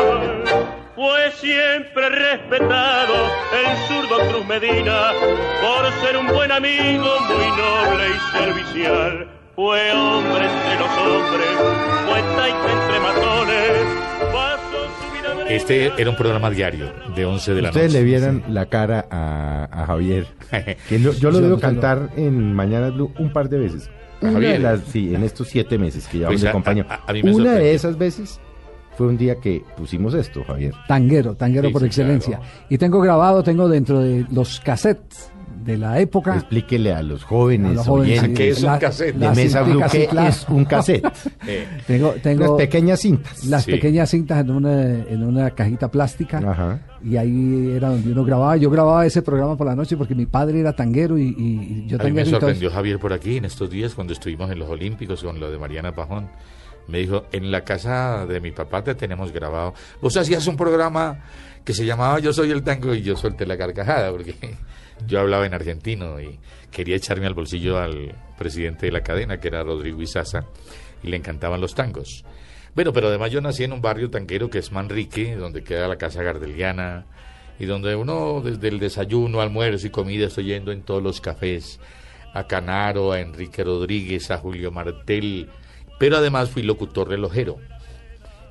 Fue 0.99 1.31
siempre 1.41 2.09
respetado 2.09 3.15
el 3.55 3.77
zurdo 3.87 4.19
Cruz 4.31 4.47
Medina 4.49 5.13
por 5.63 5.93
ser 6.05 6.17
un 6.17 6.27
buen 6.27 6.51
amigo, 6.51 7.05
muy 7.29 7.47
noble 7.57 8.05
y 8.09 8.37
servicial. 8.37 9.29
Fue 9.55 9.93
hombre 9.93 10.45
entre 10.45 10.75
los 10.81 10.99
hombres, 10.99 11.49
fue 12.05 12.21
taita 12.35 12.73
entre 12.73 13.01
matones, 13.01 13.87
pasó 14.33 14.89
su 15.01 15.13
vida 15.17 15.35
breve- 15.35 15.55
Este 15.57 15.93
era 15.97 16.11
un 16.11 16.17
programa 16.17 16.51
diario 16.51 16.93
de 17.15 17.25
11 17.25 17.55
de 17.55 17.63
la 17.63 17.69
Ustedes 17.69 17.93
noche. 17.93 17.99
le 18.01 18.05
vieran 18.05 18.43
la 18.49 18.67
cara 18.67 19.07
a, 19.09 19.69
a 19.71 19.87
Javier. 19.87 20.27
Que 20.89 20.99
lo- 20.99 21.13
yo 21.13 21.31
lo 21.31 21.39
veo 21.41 21.51
no- 21.51 21.61
cantar 21.61 22.11
en 22.17 22.53
Mañana 22.55 22.91
Blue 22.91 23.13
un 23.21 23.33
par 23.33 23.49
de 23.49 23.59
veces. 23.59 23.89
Una 24.21 24.33
Javier. 24.33 24.53
de 24.55 24.59
las, 24.59 24.81
sí, 24.91 25.15
en 25.15 25.23
estos 25.23 25.47
siete 25.47 25.79
meses 25.79 26.09
que 26.09 26.19
llevamos 26.19 26.35
Pues 26.35 26.43
de 26.43 26.49
a- 26.49 26.53
compañía. 26.53 26.87
a- 26.89 27.03
a 27.09 27.13
mí 27.13 27.23
me 27.23 27.31
Una 27.31 27.37
sorprendió. 27.45 27.65
de 27.69 27.75
esas 27.75 27.97
veces 27.99 28.41
fue 28.99 29.07
un 29.07 29.17
día 29.17 29.37
que 29.37 29.63
pusimos 29.77 30.13
esto, 30.15 30.43
Javier. 30.45 30.75
Tanguero, 30.89 31.37
tanguero 31.37 31.69
Sí, 31.69 31.73
por 31.73 31.83
sí, 31.83 31.87
excelencia. 31.87 32.39
claro. 32.39 32.53
Y 32.69 32.77
tengo 32.79 33.01
grabado, 33.01 33.45
tengo 33.45 33.69
dentro 33.69 34.01
de 34.01 34.27
los 34.33 34.59
cassettes 34.59 35.31
de 35.65 35.79
la 35.79 36.01
época. 36.01 36.35
Explíquele 36.35 36.93
a 36.93 37.03
los 37.03 37.23
jóvenes, 37.23 37.71
a 37.71 37.75
los 37.75 37.87
jóvenes, 37.87 38.19
oyentes 38.21 38.39
¿Qué 38.39 38.49
es 38.51 38.59
un 38.59 38.65
la- 38.67 38.79
cassette? 38.81 39.15
de 39.15 39.27
las 39.27 39.37
Mesa 39.37 39.63
Blue, 39.63 39.81
que 39.91 40.09
es 40.29 40.47
un 40.49 40.65
cassette. 40.65 41.05
Eh, 41.47 41.67
Tengo, 41.87 42.11
tengo 42.23 42.45
Unas 42.55 42.57
pequeñas 42.67 43.01
cintas. 43.01 43.45
las 43.47 43.65
Sí. 43.65 43.71
pequeñas 43.73 44.11
cintas 44.11 44.41
en 44.41 44.51
una, 44.51 44.83
en 44.83 45.23
una 45.23 45.51
cajita 45.51 45.89
plástica. 45.91 46.39
Ajá. 46.39 46.81
Y 47.05 47.17
ahí 47.17 47.73
era 47.77 47.91
donde 47.91 48.11
uno 48.11 48.25
grababa. 48.25 48.57
Yo 48.57 48.69
grababa 48.71 49.07
ese 49.07 49.23
programa 49.23 49.57
por 49.57 49.67
la 49.69 49.77
noche 49.77 49.97
porque 49.97 50.15
mi 50.17 50.27
padre 50.27 50.59
era 50.61 50.73
tanguero 50.75 51.17
y, 51.19 51.85
yo 51.87 52.01
a 52.01 52.05
mí 52.05 52.11
me 52.13 52.25
sorprendió 52.25 52.69
Javier 52.71 52.99
por 52.99 53.13
aquí 53.13 53.37
en 53.37 53.45
estos 53.45 53.71
días 53.71 53.95
cuando 53.95 54.13
estuvimos 54.13 54.51
en 54.51 54.59
los 54.59 54.69
Olímpicos 54.69 55.23
con 55.23 55.39
lo 55.39 55.51
de 55.51 55.59
Mariana 55.59 55.95
Pajón. 55.95 56.29
Me 56.89 56.99
dijo, 56.99 57.27
en 57.33 57.51
la 57.51 57.65
casa 57.65 58.27
de 58.27 58.41
mi 58.41 58.51
papá 58.51 58.83
te 58.83 58.95
tenemos 58.95 59.31
grabado. 59.31 59.75
Vos 60.01 60.17
hacías 60.17 60.47
un 60.47 60.57
programa 60.57 61.23
que 61.65 61.75
se 61.75 61.85
llamaba 61.85 62.19
Yo 62.19 62.33
Soy 62.33 62.51
el 62.51 62.63
Tango 62.63 62.95
y 62.95 63.03
yo 63.03 63.15
solté 63.15 63.47
la 63.47 63.59
carcajada 63.59 64.11
porque 64.11 64.35
yo 65.07 65.21
hablaba 65.21 65.47
en 65.47 65.53
argentino 65.53 66.19
y 66.21 66.39
quería 66.71 66.97
echarme 66.97 67.27
al 67.27 67.35
bolsillo 67.35 67.79
al 67.79 68.15
presidente 68.39 68.87
de 68.87 68.93
la 68.93 69.03
cadena, 69.03 69.39
que 69.39 69.49
era 69.49 69.63
Rodrigo 69.63 70.01
Izaza, 70.01 70.47
y 71.03 71.09
le 71.09 71.17
encantaban 71.17 71.61
los 71.61 71.75
tangos. 71.75 72.25
Bueno, 72.75 72.93
pero 72.93 73.09
además 73.09 73.31
yo 73.31 73.41
nací 73.41 73.65
en 73.65 73.73
un 73.73 73.83
barrio 73.83 74.11
tanquero 74.11 74.49
que 74.49 74.59
es 74.59 74.73
Manrique, 74.73 75.37
donde 75.37 75.63
queda 75.63 75.89
la 75.89 75.97
Casa 75.97 76.23
Gardeliana, 76.23 77.07
y 77.59 77.67
donde 77.67 77.97
uno 77.97 78.41
desde 78.41 78.69
el 78.69 78.79
desayuno, 78.79 79.41
almuerzo 79.41 79.87
y 79.87 79.91
comida 79.91 80.27
estoy 80.27 80.45
yendo 80.45 80.73
en 80.73 80.83
todos 80.83 81.03
los 81.03 81.21
cafés, 81.21 81.81
a 82.33 82.47
Canaro, 82.47 83.13
a 83.13 83.21
Enrique 83.21 83.65
Rodríguez, 83.65 84.31
a 84.31 84.39
Julio 84.39 84.71
Martel, 84.71 85.51
pero 85.99 86.17
además 86.17 86.51
fui 86.51 86.63
locutor 86.63 87.09
relojero. 87.09 87.57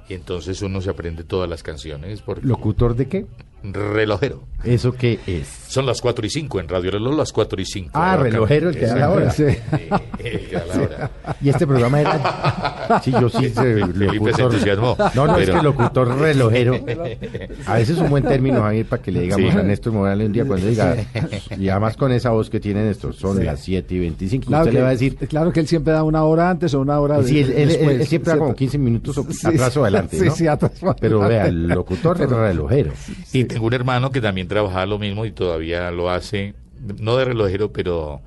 Y 0.10 0.14
entonces 0.14 0.62
uno 0.62 0.82
se 0.82 0.90
aprende 0.90 1.24
todas 1.24 1.50
las 1.50 1.64
canciones 1.64 2.22
por 2.22 2.44
¿Locutor 2.46 2.96
de 2.96 3.08
qué? 3.08 3.26
Relojero. 3.64 4.44
¿Eso 4.64 4.92
qué 4.94 5.20
es? 5.28 5.48
Son 5.68 5.86
las 5.86 6.02
4 6.02 6.26
y 6.26 6.30
5 6.30 6.60
en 6.62 6.68
Radio 6.68 6.90
Reloj, 6.92 7.16
las 7.16 7.32
4 7.32 7.62
y 7.62 7.66
5. 7.66 7.92
Ah, 7.94 8.18
relojero, 8.18 8.70
el 8.70 8.76
que 8.76 8.86
da 8.88 8.96
la 8.96 9.10
hora. 9.12 9.30
Sí. 9.30 9.44
que 10.18 10.50
da 10.52 10.66
la 10.66 10.82
hora. 10.82 11.12
Y 11.42 11.50
este 11.50 11.68
programa 11.68 12.02
era. 12.02 13.02
Sí, 13.04 13.12
yo 13.12 13.30
sí, 13.30 13.50
soy 13.50 13.84
Felipe 13.84 14.34
se 14.34 14.42
entusiasmó, 14.42 14.98
No, 15.14 15.28
no, 15.28 15.38
es 15.38 15.46
pero- 15.46 15.58
que 15.60 15.64
locutor 15.64 16.18
relojero. 16.18 16.74
A 17.68 17.74
veces 17.76 17.98
es 17.98 18.02
un 18.02 18.10
buen 18.10 18.24
término, 18.24 18.62
Javier, 18.62 18.86
para 18.88 19.02
que 19.02 19.12
le 19.12 19.22
digamos 19.22 19.52
Sí. 19.54 19.58
a 19.60 19.64
Néstor 19.64 19.94
Morales 19.94 20.26
un 20.28 20.34
día 20.34 20.46
cuando 20.46 20.66
diga. 20.66 20.96
Y 21.60 21.70
además 21.70 21.96
con 21.98 22.12
esa 22.12 22.32
voz 22.32 22.50
que 22.50 22.60
tiene 22.60 22.84
Néstor, 22.84 23.14
son 23.14 23.38
Sí. 23.38 23.44
las 23.44 23.60
7 23.60 23.94
y 23.94 24.00
25. 24.00 24.46
Claro 24.48 24.64
Usted 24.64 24.72
que, 24.72 24.78
le 24.78 24.82
va 24.84 24.88
a 24.90 24.92
decir. 24.92 25.18
claro 25.28 25.52
que 25.52 25.60
él 25.60 25.68
siempre 25.68 25.94
da 25.94 26.04
una 26.04 26.24
hora 26.24 26.50
antes 26.50 26.74
o 26.74 26.80
una 26.82 27.00
hora 27.00 27.22
Sí, 27.24 27.40
él, 27.42 27.52
él- 27.52 27.58
él- 27.58 27.68
después. 27.70 28.00
él 28.02 28.08
siempre 28.08 28.32
da 28.32 28.38
como 28.38 28.48
¿cierto? 28.50 28.58
15 28.60 28.78
minutos 28.80 29.18
o- 29.20 29.26
Sí, 29.32 29.48
atrás 29.48 29.74
sí. 29.74 29.80
o 29.80 29.84
adelante. 29.84 30.18
Sí, 30.18 30.26
¿no? 30.26 30.36
sí, 30.36 30.48
atrás 30.48 30.72
o 30.82 30.96
Pero 31.00 31.20
vea, 31.20 31.46
el 31.48 31.68
locutor 31.68 32.18
relojero. 32.18 32.92
Y 33.34 33.44
tengo 33.58 33.68
un 33.68 33.74
hermano 33.74 34.12
que 34.12 34.22
también 34.22 34.48
trabajaba 34.48 34.86
lo 34.86 35.00
mismo 35.00 35.26
y 35.26 35.32
todavía 35.32 35.90
lo 35.90 36.10
hace, 36.12 36.54
no 37.00 37.18
de 37.18 37.26
relojero, 37.26 37.72
pero 37.72 38.22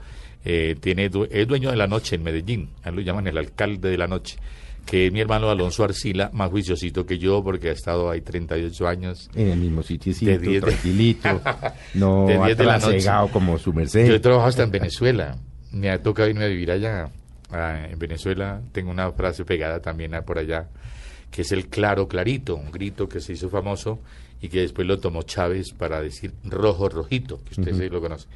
eh, 0.44 0.74
tiene 0.80 1.08
es 1.30 1.46
dueño 1.46 1.70
de 1.70 1.76
la 1.76 1.86
noche 1.86 2.16
en 2.16 2.24
Medellín. 2.24 2.70
A 2.82 2.88
él 2.88 2.96
lo 2.96 3.00
llaman 3.02 3.28
el 3.28 3.38
alcalde 3.38 3.90
de 3.90 3.96
la 3.96 4.08
noche, 4.08 4.38
que 4.84 5.06
es 5.06 5.12
mi 5.12 5.20
hermano 5.20 5.48
Alonso 5.48 5.84
Arcila, 5.84 6.30
más 6.32 6.50
juiciosito 6.50 7.06
que 7.06 7.18
yo 7.18 7.44
porque 7.44 7.68
ha 7.68 7.72
estado 7.72 8.10
ahí 8.10 8.22
38 8.22 8.88
años. 8.88 9.30
En 9.36 9.50
el 9.50 9.58
mismo 9.60 9.82
sitio, 9.84 10.12
De 10.20 10.38
10 10.38 10.40
de- 10.40 10.60
tranquilito. 10.62 11.40
No 11.94 12.26
De 12.26 12.36
10 12.38 12.58
de 12.58 12.64
la 12.64 12.72
noche. 12.74 12.86
atrasegado 12.88 13.28
como 13.28 13.56
su 13.58 13.72
merced. 13.72 14.08
Yo 14.08 14.14
he 14.14 14.20
trabajado 14.20 14.48
hasta 14.48 14.62
en 14.64 14.70
Venezuela. 14.72 15.36
Me 15.70 15.90
ha 15.90 16.02
tocado 16.02 16.28
irme 16.28 16.44
a 16.44 16.48
vivir 16.48 16.72
allá. 16.72 17.08
ah, 17.52 17.86
en 17.88 17.98
Venezuela 18.00 18.60
tengo 18.72 18.90
una 18.90 19.12
frase 19.12 19.44
pegada 19.44 19.80
también 19.80 20.12
ah, 20.16 20.22
por 20.22 20.38
allá, 20.38 20.66
que 21.30 21.42
es 21.42 21.52
el 21.52 21.68
claro 21.68 22.08
clarito, 22.08 22.56
un 22.56 22.72
grito 22.72 23.08
que 23.08 23.20
se 23.20 23.34
hizo 23.34 23.48
famoso 23.48 24.00
y 24.42 24.48
que 24.48 24.60
después 24.60 24.86
lo 24.86 24.98
tomó 24.98 25.22
Chávez 25.22 25.72
para 25.72 26.00
decir 26.00 26.32
rojo 26.44 26.88
rojito, 26.88 27.38
que 27.44 27.60
usted 27.60 27.74
sí 27.76 27.88
lo 27.88 28.00
conoce. 28.00 28.26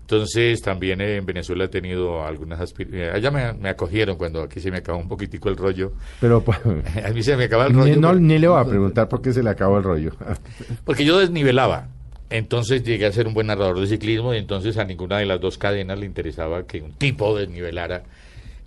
Entonces 0.00 0.60
también 0.60 1.00
eh, 1.00 1.16
en 1.16 1.24
Venezuela 1.26 1.64
he 1.64 1.68
tenido 1.68 2.24
algunas 2.26 2.60
aspiraciones. 2.60 3.14
Allá 3.14 3.30
me, 3.30 3.52
me 3.54 3.68
acogieron 3.68 4.16
cuando 4.16 4.42
aquí 4.42 4.60
se 4.60 4.70
me 4.70 4.78
acabó 4.78 4.98
un 4.98 5.08
poquitico 5.08 5.48
el 5.48 5.56
rollo. 5.56 5.92
Pero 6.20 6.42
pues, 6.42 6.58
A 7.04 7.10
mí 7.10 7.22
se 7.22 7.36
me 7.36 7.44
acaba 7.44 7.66
el 7.66 7.72
ni, 7.72 7.78
rollo. 7.78 7.96
no, 8.00 8.08
por- 8.08 8.20
ni 8.20 8.38
le 8.38 8.48
voy 8.48 8.60
a 8.60 8.64
preguntar 8.64 9.08
por 9.08 9.22
qué 9.22 9.32
se 9.32 9.42
le 9.42 9.50
acabó 9.50 9.78
el 9.78 9.84
rollo. 9.84 10.12
porque 10.84 11.04
yo 11.04 11.18
desnivelaba. 11.18 11.88
Entonces 12.30 12.82
llegué 12.82 13.06
a 13.06 13.12
ser 13.12 13.26
un 13.28 13.34
buen 13.34 13.46
narrador 13.46 13.78
de 13.78 13.86
ciclismo 13.86 14.34
y 14.34 14.38
entonces 14.38 14.76
a 14.78 14.84
ninguna 14.84 15.18
de 15.18 15.26
las 15.26 15.40
dos 15.40 15.56
cadenas 15.58 15.98
le 15.98 16.06
interesaba 16.06 16.66
que 16.66 16.80
un 16.80 16.92
tipo 16.92 17.36
desnivelara 17.38 18.02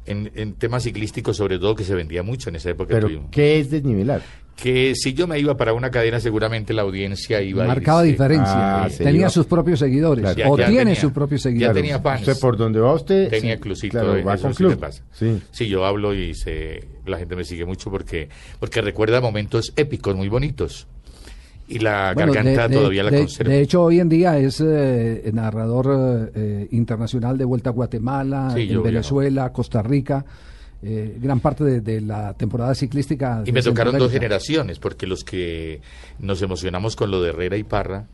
en, 0.06 0.32
en 0.36 0.54
temas 0.54 0.84
ciclísticos, 0.84 1.36
sobre 1.38 1.58
todo 1.60 1.76
que 1.76 1.84
se 1.84 1.96
vendía 1.96 2.22
mucho 2.24 2.50
en 2.50 2.58
esa 2.58 2.70
época. 2.70 2.94
Pero, 2.94 3.08
tuvimos. 3.08 3.32
¿qué 3.32 3.60
es 3.60 3.72
desnivelar? 3.72 4.22
Que 4.56 4.94
si 4.96 5.14
yo 5.14 5.28
me 5.28 5.38
iba 5.38 5.58
para 5.58 5.74
una 5.74 5.92
cadena, 5.92 6.20
seguramente 6.22 6.74
la 6.74 6.84
audiencia 6.84 7.42
iba 7.42 7.66
a 7.66 7.68
Marcaba 7.68 8.04
diferencia. 8.04 8.84
Ah, 8.86 8.90
sí. 8.90 9.04
tenía 9.04 9.28
sus 9.30 9.46
propios 9.46 9.80
seguidores. 9.80 10.24
Claro. 10.34 10.52
o 10.54 10.58
Ya- 10.58 10.64
ya 10.64 10.70
tiene 10.70 10.82
tenía- 10.86 11.02
sus 11.02 11.12
propios 11.12 11.44
ya 11.44 11.50
seguidores. 11.50 11.76
tenía 11.76 12.00
fans. 12.00 12.22
Usted 12.28 12.40
por 12.40 12.56
donde 12.58 12.80
va 12.80 12.94
usted. 12.94 13.30
Tenía 13.30 13.56
sí, 13.56 13.60
clubcito, 13.62 14.00
claro, 14.00 14.24
va 14.24 14.34
eso 14.36 14.44
con 14.44 14.54
sí 14.54 14.58
club. 14.58 14.70
me 14.72 14.78
pasa. 14.78 15.04
Sí. 15.12 15.42
Sí, 15.52 15.68
yo 15.68 15.86
hablo 15.86 16.14
y 16.14 16.34
se, 16.36 16.86
la 17.06 17.18
gente 17.18 17.36
me 17.36 17.44
sigue 17.44 17.66
mucho 17.66 17.92
porque, 17.92 18.30
porque 18.60 18.82
recuerda 18.82 19.20
momentos 19.20 19.74
épicos, 19.76 20.16
muy 20.16 20.30
bonitos. 20.30 20.88
Y 21.68 21.80
la 21.80 22.14
Bueno, 22.14 22.32
garganta 22.32 22.68
de- 22.68 22.70
de- 22.70 22.76
todavía 22.78 23.04
la 23.04 23.12
conservo. 23.12 23.52
De 23.52 23.60
hecho, 23.62 23.82
hoy 23.84 24.00
en 24.00 24.08
día 24.08 24.38
es 24.38 24.62
eh, 24.66 25.30
narrador 25.34 26.32
eh, 26.34 26.68
internacional 26.72 27.38
de 27.38 27.44
Vuelta 27.44 27.72
a 27.72 27.74
Guatemala, 27.74 28.54
en 28.56 28.82
Venezuela, 28.84 29.52
Costa 29.52 29.82
Rica, 29.82 30.24
eh, 30.84 31.18
gran 31.20 31.40
parte 31.40 31.64
de, 31.64 31.82
de 31.82 32.02
la 32.02 32.34
temporada 32.34 32.76
ciclística. 32.76 33.44
Y 33.46 33.52
me 33.52 33.62
tocaron 33.62 33.98
dos 33.98 34.12
generaciones, 34.12 34.80
porque 34.80 35.08
los 35.08 35.24
que 35.24 35.82
nos 36.20 36.42
emocionamos 36.42 36.96
con 36.96 37.12
lo 37.12 37.22
de 37.22 37.30
Herrera 37.30 37.58
y 37.58 37.64
Parra 37.64 38.06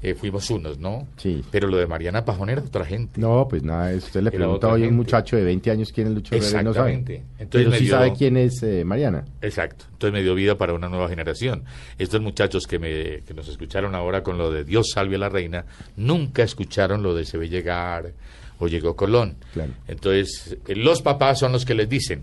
eh, 0.00 0.14
fuimos 0.14 0.48
unos, 0.50 0.78
¿no? 0.78 1.08
Sí. 1.16 1.42
Pero 1.50 1.66
lo 1.66 1.76
de 1.76 1.88
Mariana 1.88 2.24
Pajón 2.24 2.50
era 2.50 2.60
otra 2.62 2.84
gente. 2.84 3.20
No, 3.20 3.48
pues 3.48 3.64
nada, 3.64 3.92
usted 3.96 4.20
le 4.22 4.28
Era 4.28 4.38
pregunta 4.38 4.68
hoy 4.68 4.84
a 4.84 4.88
un 4.88 4.94
muchacho 4.94 5.36
de 5.36 5.42
20 5.42 5.70
años 5.72 5.90
quién 5.92 6.06
es 6.06 6.12
Lucho 6.14 6.36
Herrera 6.36 6.60
y 6.60 6.64
no 6.64 6.72
sabe. 6.72 6.92
Entonces 6.94 7.26
Pero 7.50 7.72
sí 7.72 7.84
dio- 7.84 7.94
sabe 7.94 8.12
quién 8.16 8.36
es 8.36 8.62
eh, 8.62 8.84
Mariana. 8.84 9.24
Exacto. 9.42 9.86
Entonces 9.92 10.12
me 10.12 10.22
dio 10.22 10.36
vida 10.36 10.56
para 10.56 10.72
una 10.74 10.88
nueva 10.88 11.08
generación. 11.08 11.64
Estos 11.98 12.20
muchachos 12.20 12.66
que, 12.68 12.78
me, 12.78 13.22
que 13.26 13.34
nos 13.34 13.48
escucharon 13.48 13.96
ahora 13.96 14.22
con 14.22 14.38
lo 14.38 14.52
de 14.52 14.62
Dios 14.62 14.90
salve 14.94 15.16
a 15.16 15.18
la 15.18 15.28
reina, 15.30 15.64
nunca 15.96 16.44
escucharon 16.44 17.02
lo 17.02 17.12
de 17.14 17.24
se 17.24 17.36
ve 17.36 17.48
llegar 17.48 18.12
o 18.58 18.66
llegó 18.68 18.96
Colón. 18.96 19.36
Claro. 19.52 19.72
Entonces, 19.86 20.56
eh, 20.66 20.74
los 20.76 21.02
papás 21.02 21.38
son 21.38 21.52
los 21.52 21.64
que 21.64 21.74
les 21.74 21.88
dicen. 21.88 22.22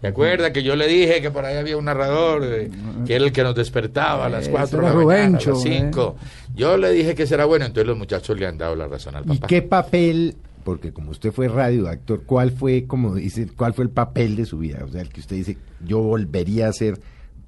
¿Se 0.00 0.06
acuerda 0.06 0.52
que 0.52 0.62
yo 0.62 0.76
le 0.76 0.86
dije 0.86 1.20
que 1.20 1.30
por 1.30 1.44
ahí 1.44 1.56
había 1.56 1.76
un 1.76 1.86
narrador 1.86 2.44
eh, 2.44 2.70
que 3.04 3.16
era 3.16 3.24
el 3.24 3.32
que 3.32 3.42
nos 3.42 3.56
despertaba 3.56 4.26
a 4.26 4.28
las 4.28 4.42
Ese 4.42 4.52
4 4.52 4.78
de 4.80 4.84
la 4.84 4.94
mañana, 4.94 5.38
a 5.38 5.44
las 5.50 5.60
5? 5.60 6.16
Yo 6.54 6.76
le 6.76 6.92
dije 6.92 7.14
que 7.16 7.26
será 7.26 7.46
bueno, 7.46 7.64
entonces 7.66 7.86
los 7.88 7.98
muchachos 7.98 8.38
le 8.38 8.46
han 8.46 8.56
dado 8.58 8.76
la 8.76 8.86
razón 8.86 9.16
al 9.16 9.24
¿Y 9.24 9.34
papá. 9.38 9.46
qué 9.48 9.62
papel, 9.62 10.36
porque 10.62 10.92
como 10.92 11.10
usted 11.10 11.32
fue 11.32 11.48
radioactor, 11.48 12.22
¿cuál 12.24 12.52
fue, 12.52 12.84
como 12.86 13.16
dice, 13.16 13.48
cuál 13.56 13.74
fue 13.74 13.84
el 13.86 13.90
papel 13.90 14.36
de 14.36 14.44
su 14.46 14.58
vida? 14.58 14.84
O 14.84 14.88
sea, 14.88 15.00
el 15.00 15.08
que 15.08 15.18
usted 15.18 15.34
dice, 15.34 15.56
yo 15.84 15.98
volvería 15.98 16.68
a 16.68 16.72
ser, 16.72 17.00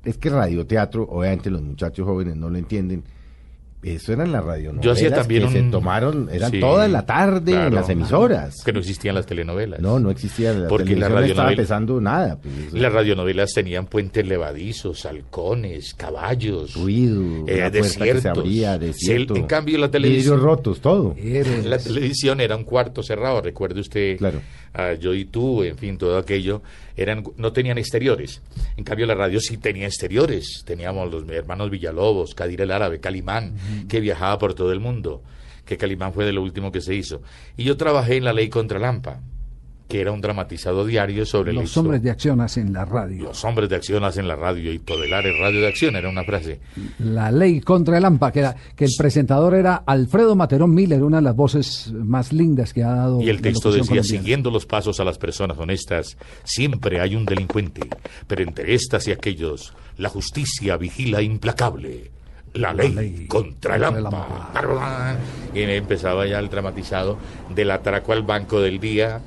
es 0.04 0.18
que 0.18 0.28
radioteatro, 0.30 1.04
obviamente 1.04 1.50
los 1.50 1.62
muchachos 1.62 2.04
jóvenes 2.04 2.34
no 2.34 2.50
lo 2.50 2.58
entienden, 2.58 3.04
eso 3.82 4.12
eran 4.12 4.30
las 4.32 4.44
radionovelas 4.44 4.84
Yo 4.84 4.92
hacía 4.92 5.14
también 5.14 5.44
que 5.44 5.52
se 5.52 5.60
un- 5.60 5.70
tomaron, 5.70 6.28
eran 6.32 6.50
Sí, 6.50 6.60
toda 6.60 6.86
la 6.88 7.06
tarde 7.06 7.52
en 7.52 7.58
claro, 7.58 7.70
las 7.76 7.88
emisoras. 7.88 8.62
Que 8.64 8.72
no 8.72 8.80
existían 8.80 9.14
las 9.14 9.26
telenovelas. 9.26 9.80
No, 9.80 9.98
no 9.98 10.10
existía, 10.10 10.52
la 10.52 10.68
Porque 10.68 10.96
la 10.96 11.06
televisión 11.08 11.12
no 11.12 11.26
estaba 11.26 11.48
radionovela- 11.48 11.52
empezando 11.52 12.00
nada. 12.00 12.38
pues, 12.40 12.72
Las 12.74 12.92
radionovelas 12.92 13.52
tenían 13.54 13.86
puentes 13.86 14.26
levadizos, 14.26 15.06
halcones, 15.06 15.94
caballos, 15.94 16.74
ruido, 16.74 17.44
eh, 17.46 17.46
que 17.46 17.54
se 17.56 17.70
desiertos. 17.70 18.38
abría, 18.38 18.78
desierto. 18.78 19.36
en 19.36 19.46
cambio, 19.46 19.78
la 19.78 19.90
televisión. 19.90 20.40
rotos, 20.40 20.80
todo. 20.80 21.14
La 21.64 21.78
televisión 21.78 22.40
era 22.40 22.56
un 22.56 22.64
cuarto 22.64 23.02
cerrado, 23.02 23.40
recuerde 23.40 23.80
usted, 23.80 24.18
Claro. 24.18 24.40
Ah, 24.74 24.94
yo 24.94 25.14
y 25.14 25.24
tú, 25.24 25.62
en 25.62 25.76
fin, 25.76 25.98
todo 25.98 26.18
aquello, 26.18 26.62
eran, 26.96 27.24
no 27.36 27.52
tenían 27.52 27.78
exteriores. 27.78 28.42
En 28.76 28.84
cambio, 28.84 29.06
la 29.06 29.14
radio 29.14 29.40
sí 29.40 29.56
tenía 29.56 29.86
exteriores. 29.86 30.62
Teníamos 30.64 31.10
los 31.10 31.28
hermanos 31.28 31.70
Villalobos, 31.70 32.34
Kadir 32.34 32.60
el 32.60 32.70
Árabe, 32.70 33.00
Calimán, 33.00 33.54
que 33.88 34.00
viajaba 34.00 34.38
por 34.38 34.54
todo 34.54 34.72
el 34.72 34.80
mundo, 34.80 35.22
que 35.64 35.76
Calimán 35.76 36.12
fue 36.12 36.24
de 36.24 36.32
lo 36.32 36.42
último 36.42 36.72
que 36.72 36.80
se 36.80 36.94
hizo. 36.94 37.22
Y 37.56 37.64
yo 37.64 37.76
trabajé 37.76 38.16
en 38.16 38.24
La 38.24 38.32
Ley 38.32 38.48
contra 38.48 38.78
Lampa, 38.78 39.20
que 39.90 40.00
era 40.00 40.12
un 40.12 40.20
dramatizado 40.20 40.86
diario 40.86 41.26
sobre 41.26 41.50
el 41.50 41.56
Los 41.56 41.76
hombres 41.76 42.00
de 42.00 42.10
acción 42.12 42.40
hacen 42.40 42.72
la 42.72 42.84
radio. 42.84 43.24
Los 43.24 43.44
hombres 43.44 43.68
de 43.68 43.74
acción 43.74 44.04
hacen 44.04 44.28
la 44.28 44.36
radio 44.36 44.72
y 44.72 44.78
Todelar 44.78 45.26
es 45.26 45.36
radio 45.36 45.60
de 45.60 45.66
acción, 45.66 45.96
era 45.96 46.08
una 46.08 46.22
frase. 46.22 46.60
La 47.00 47.32
ley 47.32 47.60
contra 47.60 47.98
el 47.98 48.04
AMPA, 48.04 48.30
que, 48.30 48.38
era, 48.38 48.54
que 48.76 48.84
el 48.84 48.92
presentador 48.96 49.52
era 49.52 49.82
Alfredo 49.84 50.36
Materón 50.36 50.72
Miller, 50.72 51.02
una 51.02 51.16
de 51.16 51.24
las 51.24 51.34
voces 51.34 51.92
más 51.92 52.32
lindas 52.32 52.72
que 52.72 52.84
ha 52.84 52.92
dado. 52.92 53.20
Y 53.20 53.30
el 53.30 53.36
la 53.36 53.42
texto 53.42 53.72
decía, 53.72 53.80
colombiana. 53.80 54.06
siguiendo 54.06 54.50
los 54.52 54.64
pasos 54.64 55.00
a 55.00 55.04
las 55.04 55.18
personas 55.18 55.58
honestas, 55.58 56.16
siempre 56.44 57.00
hay 57.00 57.16
un 57.16 57.24
delincuente, 57.24 57.82
pero 58.28 58.44
entre 58.44 58.72
estas 58.74 59.08
y 59.08 59.12
aquellos, 59.12 59.74
la 59.98 60.08
justicia 60.08 60.76
vigila 60.76 61.20
implacable. 61.20 62.12
La 62.54 62.72
ley, 62.72 62.92
ley 62.92 63.26
contra 63.26 63.74
el 63.74 63.82
contra 63.82 63.98
el 63.98 64.06
AMPA. 64.06 65.16
Y 65.52 65.62
empezaba 65.62 66.26
ya 66.26 66.38
el 66.38 66.48
dramatizado 66.48 67.18
del 67.52 67.72
atraco 67.72 68.12
al 68.12 68.22
banco 68.22 68.60
del 68.60 68.78
día, 68.78 69.20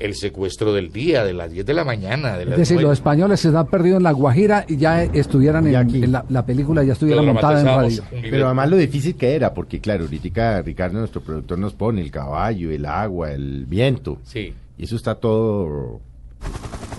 el 0.00 0.14
secuestro 0.14 0.72
del 0.72 0.92
día, 0.92 1.24
de 1.24 1.32
las 1.32 1.50
10 1.50 1.66
de 1.66 1.74
la 1.74 1.84
mañana. 1.84 2.36
De 2.36 2.44
Es 2.44 2.56
decir, 2.56 2.80
los 2.80 2.92
españoles 2.92 3.40
se 3.40 3.48
han 3.48 3.66
perdido 3.66 3.96
en 3.96 4.02
La 4.02 4.12
Guajira 4.12 4.64
y 4.68 4.76
ya 4.76 5.02
estuvieran 5.04 5.66
Y 5.66 5.70
en, 5.70 5.76
aquí. 5.76 6.02
en 6.04 6.12
la, 6.12 6.24
la 6.28 6.44
película, 6.46 6.82
ya 6.84 6.92
estuviera 6.92 7.22
montada 7.22 7.60
en 7.60 7.66
radio. 7.66 8.02
Pero 8.10 8.46
además 8.46 8.70
lo 8.70 8.76
difícil 8.76 9.14
que 9.16 9.34
era, 9.34 9.54
porque 9.54 9.80
claro, 9.80 10.04
ahorita 10.04 10.62
Ricardo, 10.62 10.98
nuestro 10.98 11.20
productor, 11.20 11.58
nos 11.58 11.74
pone 11.74 12.00
el 12.00 12.10
caballo, 12.10 12.70
el 12.70 12.86
agua, 12.86 13.32
el 13.32 13.66
viento. 13.66 14.18
Sí. 14.24 14.54
Y 14.76 14.84
eso 14.84 14.96
está 14.96 15.14
todo. 15.16 16.00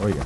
Oiga. 0.03 0.23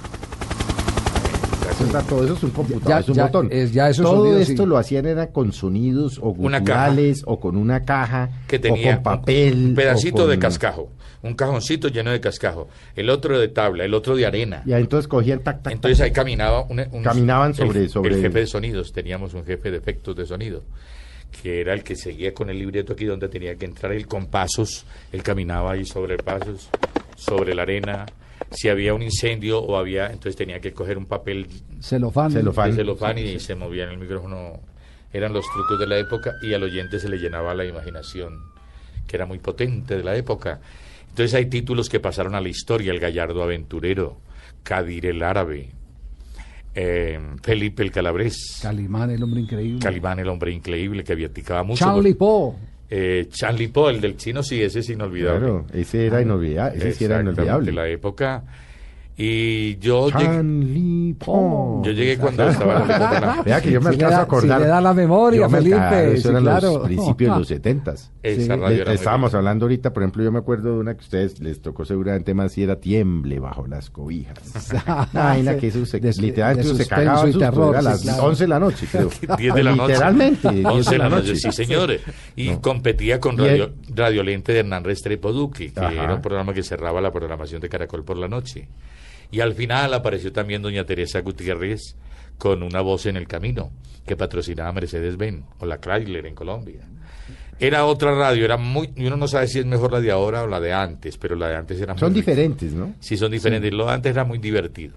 Eso 1.73 1.85
está 1.85 2.01
todo, 2.03 2.23
eso 2.23 2.33
es 2.33 2.43
un 2.43 2.49
computador, 2.51 2.87
Ya- 2.89 2.99
es 2.99 3.09
un 3.09 3.15
ya 3.15 3.25
botón. 3.25 3.47
es- 3.51 3.71
ya 3.73 3.89
esos 3.89 4.05
todo 4.05 4.23
sonidos, 4.23 4.49
esto 4.49 4.63
sí. 4.63 4.69
lo 4.69 4.77
hacían 4.77 5.05
era 5.07 5.27
con 5.31 5.51
sonidos 5.51 6.19
o 6.21 6.29
guturales 6.33 7.23
o 7.25 7.39
con 7.39 7.57
una 7.57 7.83
caja 7.83 8.29
que 8.47 8.59
tenía 8.59 8.93
o 8.93 8.95
con 8.95 9.03
papel. 9.03 9.65
un 9.69 9.75
pedacito 9.75 10.23
o 10.23 10.27
de 10.27 10.37
cascajo, 10.39 10.91
un 11.23 11.33
cajoncito 11.33 11.87
lleno 11.87 12.11
de 12.11 12.19
cascajo, 12.21 12.67
el 12.95 13.09
otro 13.09 13.39
de 13.39 13.47
tabla, 13.47 13.85
el 13.85 13.93
otro 13.93 14.15
de 14.15 14.25
arena. 14.25 14.61
Y 14.65 14.73
ahí 14.73 14.83
entonces 14.83 15.07
cogían 15.07 15.39
tac, 15.39 15.63
tac, 15.63 15.73
Entonces 15.73 15.97
tac. 15.97 16.05
ahí 16.05 16.11
caminaba 16.11 16.61
un, 16.63 16.79
un- 16.91 17.03
Caminaban 17.03 17.53
sobre- 17.55 17.79
el, 17.83 17.89
sobre- 17.89 18.15
el 18.15 18.21
jefe 18.21 18.39
de 18.39 18.47
sonidos, 18.47 18.93
teníamos 18.93 19.33
un 19.33 19.43
jefe 19.43 19.71
de 19.71 19.77
efectos 19.77 20.15
de 20.15 20.25
sonido, 20.27 20.63
que 21.41 21.61
era 21.61 21.73
el 21.73 21.83
que 21.83 21.95
seguía 21.95 22.33
con 22.35 22.49
el 22.51 22.59
libreto 22.59 22.93
aquí 22.93 23.05
donde 23.05 23.27
tenía 23.29 23.55
que 23.55 23.65
entrar 23.65 23.91
él 23.93 24.05
con 24.07 24.27
pasos, 24.27 24.85
él 25.11 25.23
caminaba 25.23 25.71
ahí 25.71 25.85
sobre 25.85 26.17
pasos, 26.17 26.69
sobre 27.15 27.55
la 27.55 27.63
arena, 27.63 28.05
si 28.51 28.69
había 28.69 28.93
un 28.93 29.01
incendio 29.01 29.59
o 29.59 29.77
había, 29.77 30.07
entonces 30.07 30.35
tenía 30.35 30.59
que 30.59 30.73
coger 30.73 30.97
un 30.97 31.05
papel 31.05 31.47
Celofán. 31.81 32.31
Celofán. 32.31 32.71
de 32.71 32.77
celofán 32.77 33.17
y 33.17 33.39
se 33.39 33.55
movía 33.55 33.83
en 33.83 33.91
el 33.91 33.97
micrófono. 33.97 34.59
Eran 35.11 35.33
los 35.33 35.45
trucos 35.53 35.79
de 35.79 35.87
la 35.87 35.97
época 35.99 36.33
y 36.41 36.53
al 36.53 36.63
oyente 36.63 36.99
se 36.99 37.07
le 37.07 37.17
llenaba 37.17 37.53
la 37.53 37.65
imaginación, 37.65 38.51
que 39.07 39.15
era 39.15 39.25
muy 39.25 39.39
potente 39.39 39.95
de 39.95 40.03
la 40.03 40.15
época. 40.15 40.59
Entonces 41.09 41.35
hay 41.35 41.45
títulos 41.45 41.89
que 41.89 41.99
pasaron 41.99 42.33
a 42.33 42.41
la 42.41 42.49
historia, 42.49 42.91
El 42.91 42.99
Gallardo 42.99 43.43
Aventurero, 43.43 44.17
Kadir 44.63 45.05
el 45.05 45.21
Árabe, 45.21 45.69
eh, 46.73 47.19
Felipe 47.43 47.83
el 47.83 47.91
Calabrés, 47.91 48.59
Calimán, 48.61 49.11
el 49.11 49.21
hombre 49.21 49.41
increíble. 49.41 49.79
Calimán 49.79 50.19
el 50.19 50.29
Hombre 50.29 50.51
Increíble, 50.51 51.03
que 51.03 51.13
viaticaba 51.13 51.63
mucho. 51.63 51.85
Charlie 51.85 52.15
Poe. 52.15 52.55
Eh, 52.89 53.27
Charlie 53.29 53.69
Poe, 53.69 53.91
el 53.91 54.01
del 54.01 54.17
chino, 54.17 54.43
sí, 54.43 54.61
ese 54.61 54.79
es 54.79 54.89
inolvidable. 54.89 55.39
Claro, 55.39 55.65
ese 55.73 56.05
era 56.07 56.21
inolvidable. 56.21 56.77
Ese 56.77 56.93
sí 56.93 57.05
era 57.05 57.21
inolvidable. 57.21 57.71
la 57.71 57.87
época. 57.87 58.43
Y 59.15 59.77
yo 59.77 60.09
llegué, 60.09 61.15
yo 61.19 61.91
llegué 61.91 62.17
cuando 62.17 62.49
estaba 62.49 62.81
en 62.81 62.87
la 62.87 63.43
Vea 63.45 63.61
que 63.61 63.71
yo 63.71 63.79
me 63.79 63.89
Si 63.93 63.95
alcanzo 63.95 64.09
da- 64.15 64.19
a 64.19 64.23
acordar. 64.23 64.57
si 64.59 64.63
le 64.63 64.69
da 64.69 64.81
la 64.81 64.93
memoria, 64.93 65.41
Yo 65.41 65.49
me 65.49 65.57
Felipe, 65.59 65.75
alcanzo, 65.75 66.11
eso 66.13 66.21
sí, 66.23 66.27
eran 66.29 66.43
claro. 66.43 66.73
los 66.73 66.83
principios 66.87 67.33
de 67.35 67.39
los 67.39 67.47
setentas. 67.47 68.11
Sí. 68.23 68.47
muy 68.49 68.79
estábamos 68.87 69.33
hablando 69.35 69.65
ahorita, 69.65 69.91
por 69.91 70.01
ejemplo, 70.01 70.23
yo 70.23 70.31
me 70.31 70.39
acuerdo 70.39 70.75
de 70.75 70.79
una 70.79 70.93
que 70.93 71.01
a 71.01 71.03
ustedes 71.03 71.41
les 71.41 71.61
tocó 71.61 71.83
seguramente 71.83 72.33
más 72.33 72.57
y 72.57 72.63
era 72.63 72.77
Tiemble 72.79 73.37
bajo 73.39 73.67
las 73.67 73.89
cobijas. 73.89 74.39
Una 74.71 75.07
vaina 75.13 75.57
que 75.57 75.67
eso 75.67 75.85
se, 75.85 75.99
De- 75.99 76.13
literalmente 76.13 76.69
de 76.71 76.83
se 76.83 76.87
cagaba 76.89 77.29
y 77.29 77.33
terror, 77.37 77.75
era 77.75 77.79
a 77.79 77.81
sí, 77.81 77.87
las 78.07 78.15
claro. 78.15 78.23
11 78.29 78.43
de 78.45 78.47
la 78.47 78.59
noche, 78.59 78.87
creo. 78.89 79.09
10 79.37 79.53
de 79.55 79.63
la 79.63 79.75
noche. 79.75 79.91
Literalmente, 79.93 80.49
10 80.51 80.65
11 80.65 80.91
de 80.91 80.97
la 80.97 81.09
noche. 81.09 81.35
sí, 81.35 81.51
señores. 81.51 82.01
Y 82.37 82.49
No. 82.51 82.61
competía 82.61 83.19
con 83.19 83.35
Y 83.35 83.39
Radio, 83.39 83.63
el- 83.65 83.95
Radio 83.95 84.23
Lente 84.23 84.53
de 84.53 84.59
Hernán 84.59 84.85
Restrepo 84.85 85.33
Duque, 85.33 85.73
que 85.73 85.79
Ajá. 85.81 85.91
era 85.91 86.15
un 86.15 86.21
programa 86.21 86.53
que 86.53 86.63
cerraba 86.63 87.01
la 87.01 87.11
programación 87.11 87.59
de 87.61 87.67
Caracol 87.69 88.03
por 88.05 88.15
la 88.17 88.29
noche. 88.29 88.69
Y 89.33 89.41
al 89.41 89.55
final 89.55 89.91
apareció 89.95 90.31
también 90.31 90.61
doña 90.61 90.85
Teresa 90.85 91.19
Gutiérrez 91.21 91.95
con 92.37 92.61
una 92.61 92.81
voz 92.81 93.07
en 93.07 93.17
el 93.17 93.27
camino, 93.27 93.71
que 94.05 94.15
patrocinaba 94.15 94.71
Mercedes-Benz 94.73 95.43
o 95.57 95.65
la 95.65 95.79
Chrysler 95.79 96.27
en 96.27 96.35
Colombia. 96.35 96.81
Era 97.59 97.85
otra 97.85 98.13
radio, 98.13 98.45
era 98.45 98.57
muy, 98.57 98.93
uno 98.95 99.17
no 99.17 99.27
sabe 99.27 99.47
si 99.47 99.57
es 99.57 99.65
mejor 99.65 99.91
la 99.91 100.01
de 100.01 100.11
ahora 100.11 100.43
o 100.43 100.47
la 100.47 100.59
de 100.59 100.71
antes, 100.71 101.17
pero 101.17 101.35
la 101.35 101.47
de 101.47 101.55
antes 101.55 101.81
era 101.81 101.97
Son 101.97 102.11
muy 102.11 102.21
diferentes, 102.21 102.73
¿no? 102.73 102.93
Sí, 102.99 103.17
son 103.17 103.31
diferentes. 103.31 103.73
Lo 103.73 103.87
de 103.87 103.93
antes 103.93 104.11
era 104.11 104.23
muy 104.23 104.37
divertido. 104.37 104.93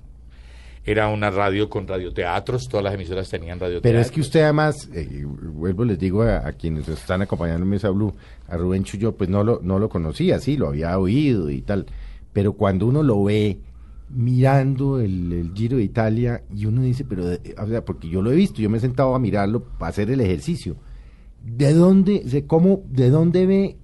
Era 0.85 1.09
una 1.09 1.31
radio 1.31 1.71
con 1.71 1.89
radioteatros, 1.89 2.69
todas 2.69 2.85
las 2.85 2.93
emisoras 2.93 3.31
tenían 3.31 3.59
radioteatros. 3.59 3.91
Pero 3.91 4.01
es 4.01 4.11
que 4.11 4.21
usted 4.21 4.43
además, 4.43 4.91
eh, 4.93 5.25
vuelvo 5.25 5.83
les 5.87 5.99
digo 5.99 6.23
a, 6.25 6.47
a 6.47 6.53
quienes 6.53 6.87
están 6.89 7.23
acompañando 7.23 7.63
en 7.63 7.71
Mesa 7.71 7.89
Blue, 7.89 8.15
a 8.49 8.57
Rubén 8.59 8.85
Chuyo, 8.85 9.13
pues 9.13 9.31
no 9.31 9.43
lo, 9.43 9.61
no 9.63 9.79
lo 9.79 9.89
conocía, 9.89 10.39
sí, 10.41 10.59
lo 10.59 10.69
había 10.69 10.99
oído 10.99 11.49
y 11.49 11.63
tal. 11.63 11.87
Pero 12.35 12.53
cuando 12.53 12.87
uno 12.87 13.03
lo 13.03 13.25
ve 13.25 13.61
mirando 14.09 15.01
el, 15.01 15.33
el 15.33 15.53
Giro 15.55 15.79
de 15.79 15.85
Italia 15.85 16.43
y 16.55 16.67
uno 16.67 16.83
dice, 16.83 17.05
pero, 17.05 17.33
eh, 17.33 17.55
o 17.59 17.67
sea, 17.67 17.85
porque 17.85 18.09
yo 18.09 18.23
lo 18.23 18.31
he 18.31 18.37
visto, 18.37 18.61
yo 18.61 18.71
me 18.71 18.79
he 18.79 18.81
sentado 18.81 19.15
a 19.15 19.19
mirarlo 19.19 19.65
para 19.65 19.91
hacer 19.91 20.11
el 20.11 20.21
ejercicio. 20.21 20.77
¿De 21.43 21.73
dónde, 21.73 22.21
de 22.21 22.47
cómo, 22.47 22.83
de 22.89 23.11
dónde 23.11 23.47
ve 23.47 23.77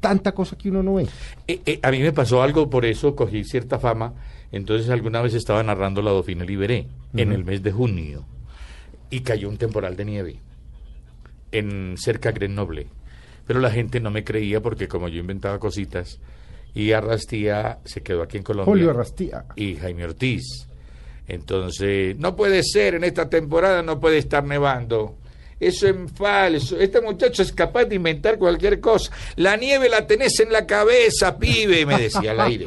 tanta 0.00 0.32
cosa 0.32 0.56
que 0.56 0.70
uno 0.70 0.82
no 0.82 0.94
ve? 0.94 1.06
Eh, 1.46 1.60
eh, 1.66 1.80
a 1.82 1.90
mí 1.90 2.00
me 2.00 2.12
pasó 2.12 2.42
algo, 2.42 2.68
por 2.70 2.84
eso 2.84 3.14
cogí 3.14 3.44
cierta 3.44 3.78
fama. 3.78 4.14
Entonces 4.52 4.90
alguna 4.90 5.22
vez 5.22 5.34
estaba 5.34 5.62
narrando 5.62 6.02
la 6.02 6.10
Dauphine 6.10 6.44
Liberé 6.44 6.88
en 7.14 7.32
el 7.32 7.44
mes 7.44 7.62
de 7.62 7.70
junio 7.70 8.24
y 9.08 9.20
cayó 9.20 9.48
un 9.48 9.58
temporal 9.58 9.96
de 9.96 10.04
nieve 10.04 10.40
en 11.52 11.96
cerca 11.96 12.30
de 12.30 12.38
Grenoble. 12.38 12.86
Pero 13.46 13.60
la 13.60 13.70
gente 13.70 14.00
no 14.00 14.10
me 14.10 14.24
creía 14.24 14.60
porque 14.60 14.88
como 14.88 15.08
yo 15.08 15.20
inventaba 15.20 15.58
cositas 15.58 16.20
y 16.74 16.92
Arrastía 16.92 17.78
se 17.84 18.02
quedó 18.02 18.22
aquí 18.22 18.36
en 18.36 18.42
Colombia. 18.42 18.70
Julio 18.70 18.92
Rastía. 18.92 19.44
y 19.56 19.76
Jaime 19.76 20.04
Ortiz. 20.04 20.66
Entonces, 21.26 22.16
no 22.18 22.34
puede 22.34 22.62
ser, 22.64 22.94
en 22.94 23.04
esta 23.04 23.28
temporada 23.28 23.82
no 23.82 24.00
puede 24.00 24.18
estar 24.18 24.44
nevando. 24.44 25.16
Eso 25.60 25.86
es 25.88 25.94
falso. 26.14 26.78
Este 26.78 27.00
muchacho 27.00 27.42
es 27.42 27.52
capaz 27.52 27.84
de 27.84 27.96
inventar 27.96 28.38
cualquier 28.38 28.80
cosa. 28.80 29.12
La 29.36 29.56
nieve 29.56 29.88
la 29.88 30.06
tenés 30.06 30.40
en 30.40 30.50
la 30.50 30.66
cabeza, 30.66 31.38
pibe, 31.38 31.84
me 31.84 31.98
decía 31.98 32.30
al 32.30 32.40
aire. 32.40 32.64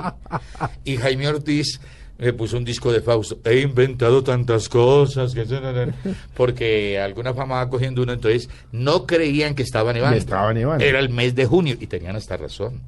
Y 0.86 0.97
Jaime 0.97 1.28
Ortiz 1.28 1.80
me 2.20 2.32
puso 2.34 2.56
un 2.56 2.64
disco 2.64 2.91
de 2.91 3.01
Fausto. 3.01 3.39
He 3.43 3.62
inventado 3.62 4.24
tantas 4.24 4.70
cosas. 4.70 5.34
Que... 5.34 5.91
Porque 6.36 6.99
alguna 6.99 7.34
fama 7.34 7.56
va 7.56 7.70
cogiendo 7.70 8.04
uno. 8.04 8.14
Entonces, 8.14 8.47
no 8.72 9.08
creían 9.08 9.56
que 9.56 9.64
estaba 9.64 9.91
nevando. 9.91 10.18
Estaba 10.18 10.54
nevando. 10.54 10.86
Era 10.86 10.99
el 10.99 11.10
mes 11.10 11.34
de 11.34 11.47
junio. 11.47 11.76
Y 11.80 11.88
tenían 11.88 12.16
hasta 12.16 12.38
razón. 12.38 12.82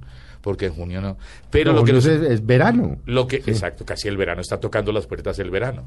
Porque 0.46 0.68
en 0.68 0.76
junio 0.76 1.02
no. 1.02 1.18
Pero 1.50 1.74
No, 1.74 1.80
lo 1.80 1.84
que 1.84 1.98
es, 1.98 2.06
es 2.06 2.46
verano. 2.46 3.00
lo 3.08 3.28
que, 3.28 3.38
exacto, 3.38 3.84
casi 3.84 4.08
el 4.08 4.16
verano 4.16 4.42
está 4.42 4.60
tocando 4.60 4.92
las 4.92 5.08
puertas 5.08 5.38
del 5.38 5.50
verano. 5.50 5.86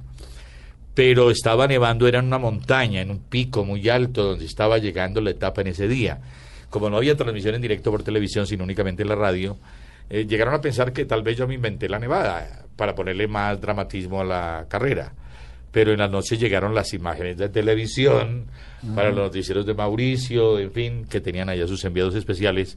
Pero 0.95 1.31
estaba 1.31 1.69
nevando, 1.69 2.09
era 2.09 2.19
en 2.19 2.25
una 2.25 2.39
montaña, 2.39 3.01
en 3.01 3.13
un 3.13 3.21
pico 3.21 3.65
muy 3.65 3.89
alto, 3.89 4.25
donde 4.31 4.47
estaba 4.47 4.79
llegando 4.79 5.21
la 5.21 5.31
etapa 5.31 5.61
en 5.61 5.69
ese 5.69 5.87
día. 5.87 6.21
Como 6.71 6.91
no 6.91 6.97
había 6.97 7.17
transmisión 7.17 7.55
en 7.55 7.63
directo 7.63 7.93
por 7.93 8.03
televisión, 8.03 8.49
sino 8.49 8.65
únicamente 8.65 9.03
en 9.05 9.11
la 9.11 9.15
radio, 9.15 9.59
eh, 10.11 10.27
llegaron 10.27 10.55
a 10.55 10.61
pensar 10.61 10.93
que 10.93 11.05
tal 11.05 11.23
vez 11.23 11.37
yo 11.37 11.47
me 11.47 11.55
inventé 11.55 11.89
la 11.89 12.01
nevada 12.01 12.65
para 12.75 12.97
ponerle 12.97 13.29
más 13.29 13.61
dramatismo 13.61 14.23
a 14.23 14.25
la 14.25 14.67
carrera. 14.69 15.13
Pero 15.71 15.93
en 15.93 16.01
la 16.01 16.09
noche 16.09 16.37
llegaron 16.37 16.75
las 16.75 16.93
imágenes 16.95 17.37
de 17.37 17.49
televisión 17.49 18.47
para 18.97 19.11
los 19.11 19.19
noticieros 19.19 19.67
de 19.67 19.75
Mauricio, 19.75 20.59
en 20.59 20.73
fin, 20.73 21.05
que 21.09 21.21
tenían 21.21 21.49
allá 21.49 21.69
sus 21.69 21.85
enviados 21.85 22.17
especiales 22.17 22.77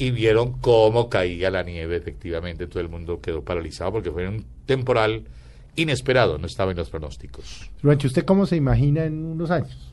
y 0.00 0.12
vieron 0.12 0.52
cómo 0.60 1.10
caía 1.10 1.50
la 1.50 1.62
nieve, 1.62 1.96
efectivamente, 1.96 2.66
todo 2.66 2.80
el 2.80 2.88
mundo 2.88 3.20
quedó 3.20 3.44
paralizado 3.44 3.92
porque 3.92 4.10
fue 4.10 4.26
un 4.26 4.46
temporal 4.64 5.24
inesperado, 5.76 6.38
no 6.38 6.46
estaba 6.46 6.70
en 6.70 6.78
los 6.78 6.88
pronósticos. 6.88 7.70
Ruancho, 7.82 8.08
¿usted 8.08 8.24
cómo 8.24 8.46
se 8.46 8.56
imagina 8.56 9.04
en 9.04 9.22
unos 9.22 9.50
años? 9.50 9.92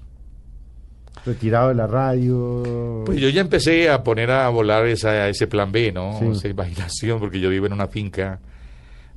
Retirado 1.26 1.68
de 1.70 1.76
la 1.76 1.88
radio. 1.88 3.04
Pues 3.06 3.20
yo 3.20 3.28
ya 3.28 3.42
empecé 3.42 3.90
a 3.90 4.02
poner 4.02 4.32
a 4.32 4.48
volar 4.48 4.86
esa, 4.86 5.28
ese 5.28 5.46
plan 5.46 5.74
B, 5.74 5.92
¿no? 5.92 6.18
Sí. 6.20 6.28
Esa 6.28 6.48
imaginación, 6.48 7.20
porque 7.20 7.42
yo 7.42 7.50
vivo 7.50 7.66
en 7.66 7.74
una 7.74 7.88
finca 7.88 8.40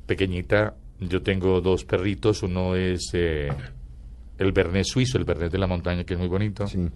pequeñita. 0.05 0.75
Yo 0.99 1.21
tengo 1.21 1.61
dos 1.61 1.85
perritos, 1.85 2.43
uno 2.43 2.75
es 2.75 3.11
eh, 3.13 3.47
el 4.37 4.51
Bernet 4.51 4.83
suizo, 4.83 5.17
el 5.17 5.23
Bernet 5.23 5.53
de 5.53 5.57
la 5.57 5.67
montaña, 5.67 6.03
que 6.03 6.15
es 6.15 6.19
muy 6.19 6.27
bonito. 6.27 6.67
Sí. 6.67 6.89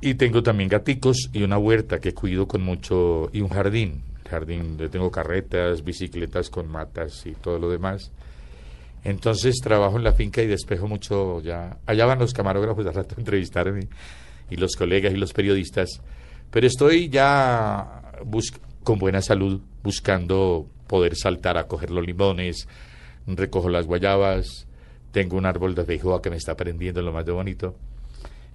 Y 0.00 0.14
tengo 0.14 0.42
también 0.42 0.68
gaticos 0.68 1.28
y 1.32 1.42
una 1.42 1.58
huerta 1.58 1.98
que 1.98 2.14
cuido 2.14 2.46
con 2.46 2.62
mucho, 2.62 3.30
y 3.32 3.40
un 3.40 3.48
jardín. 3.48 4.02
Jardín, 4.30 4.76
donde 4.76 4.88
tengo 4.88 5.10
carretas, 5.10 5.82
bicicletas 5.82 6.50
con 6.50 6.68
matas 6.68 7.26
y 7.26 7.32
todo 7.32 7.58
lo 7.58 7.70
demás. 7.70 8.12
Entonces 9.04 9.56
trabajo 9.62 9.96
en 9.96 10.04
la 10.04 10.12
finca 10.12 10.42
y 10.42 10.46
despejo 10.46 10.86
mucho 10.86 11.40
ya. 11.40 11.78
Allá 11.86 12.04
van 12.04 12.18
los 12.18 12.32
camarógrafos 12.32 12.84
de 12.84 12.92
rato 12.92 13.14
a 13.16 13.18
entrevistarme 13.20 13.88
y 14.50 14.56
los 14.56 14.76
colegas 14.76 15.12
y 15.12 15.16
los 15.16 15.32
periodistas. 15.32 16.00
Pero 16.50 16.66
estoy 16.66 17.08
ya 17.08 18.02
con 18.84 18.98
buena 18.98 19.20
salud 19.20 19.60
buscando 19.82 20.66
poder 20.86 21.16
saltar 21.16 21.58
a 21.58 21.66
coger 21.66 21.90
los 21.90 22.06
limones, 22.06 22.68
recojo 23.26 23.68
las 23.68 23.86
guayabas, 23.86 24.66
tengo 25.12 25.36
un 25.36 25.46
árbol 25.46 25.74
de 25.74 25.84
feijoa 25.84 26.22
que 26.22 26.30
me 26.30 26.36
está 26.36 26.56
prendiendo 26.56 27.02
lo 27.02 27.12
más 27.12 27.26
de 27.26 27.32
bonito. 27.32 27.76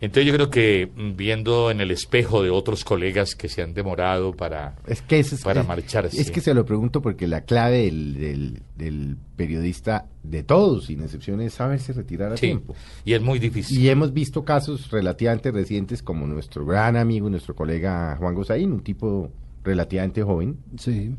Entonces 0.02 0.26
yo 0.26 0.34
creo 0.34 0.50
que 0.50 0.91
mm, 0.94 1.16
viendo 1.16 1.72
en 1.72 1.80
el 1.80 1.89
espejo 1.91 2.44
de 2.44 2.50
otros 2.50 2.84
colegas 2.84 3.36
que 3.36 3.48
se 3.48 3.62
han 3.62 3.74
demorado 3.74 4.34
para, 4.34 4.76
Es 4.86 5.02
que 5.02 5.20
es, 5.20 5.41
para 5.44 5.62
es- 5.62 5.68
marcharse. 5.68 6.20
Es 6.22 6.30
que 6.30 6.41
se 6.41 6.54
lo 6.54 6.66
pregunto 6.66 7.02
porque 7.02 7.26
la 7.28 7.41
clave 7.46 7.86
del, 7.86 8.14
del- 8.16 8.62
del 8.76 9.18
periodista, 9.38 10.08
de 10.24 10.44
todos, 10.44 10.86
sin 10.88 11.02
excepción, 11.02 11.39
es 11.41 11.54
saberse 11.54 11.94
retirar 11.94 12.34
a 12.34 12.38
Sí, 12.38 12.48
tiempo. 12.48 12.76
y 13.06 13.14
es 13.14 13.22
muy 13.22 13.39
difícil. 13.39 13.80
Y 13.80 13.88
hemos 13.89 14.12
visto 14.14 14.44
casos 14.44 14.91
relativamente 14.91 15.52
recientes 15.52 16.04
como 16.04 16.28
nuestro 16.28 16.66
gran 16.66 16.98
amigo, 16.98 17.30
nuestro 17.30 17.56
colega 17.56 18.16
Juan 18.18 18.36
Gozaín, 18.36 18.74
un 18.74 18.84
tipo 18.84 19.32
relativamente 19.64 20.22
joven. 20.22 20.58
Sí. 20.78 21.16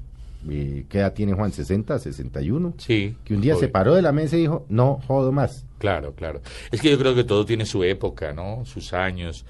Eh, 0.48 0.84
¿Qué 0.88 0.98
edad 0.98 1.12
tiene 1.14 1.32
Juan? 1.32 1.50
¿60, 1.52 1.98
61? 1.98 2.74
Sí. 2.78 3.16
Que 3.24 3.34
un 3.34 3.40
día 3.40 3.56
se 3.56 3.68
paró 3.68 3.94
de 3.94 4.02
la 4.02 4.12
mesa 4.12 4.36
y 4.36 4.40
dijo, 4.40 4.66
no 4.68 5.00
jodo 5.06 5.32
más. 5.32 5.64
Claro, 5.78 6.14
claro. 6.14 6.40
Es 6.70 6.80
que 6.80 6.90
yo 6.90 6.98
creo 6.98 7.14
que 7.14 7.24
todo 7.24 7.44
tiene 7.46 7.64
su 7.66 7.82
época, 7.84 8.32
¿no? 8.32 8.64
Sus 8.64 8.92
años. 8.92 9.44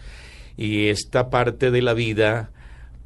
Y 0.57 0.87
esta 0.89 1.31
parte 1.31 1.71
de 1.71 1.83
la 1.83 1.95
vida, 1.95 2.51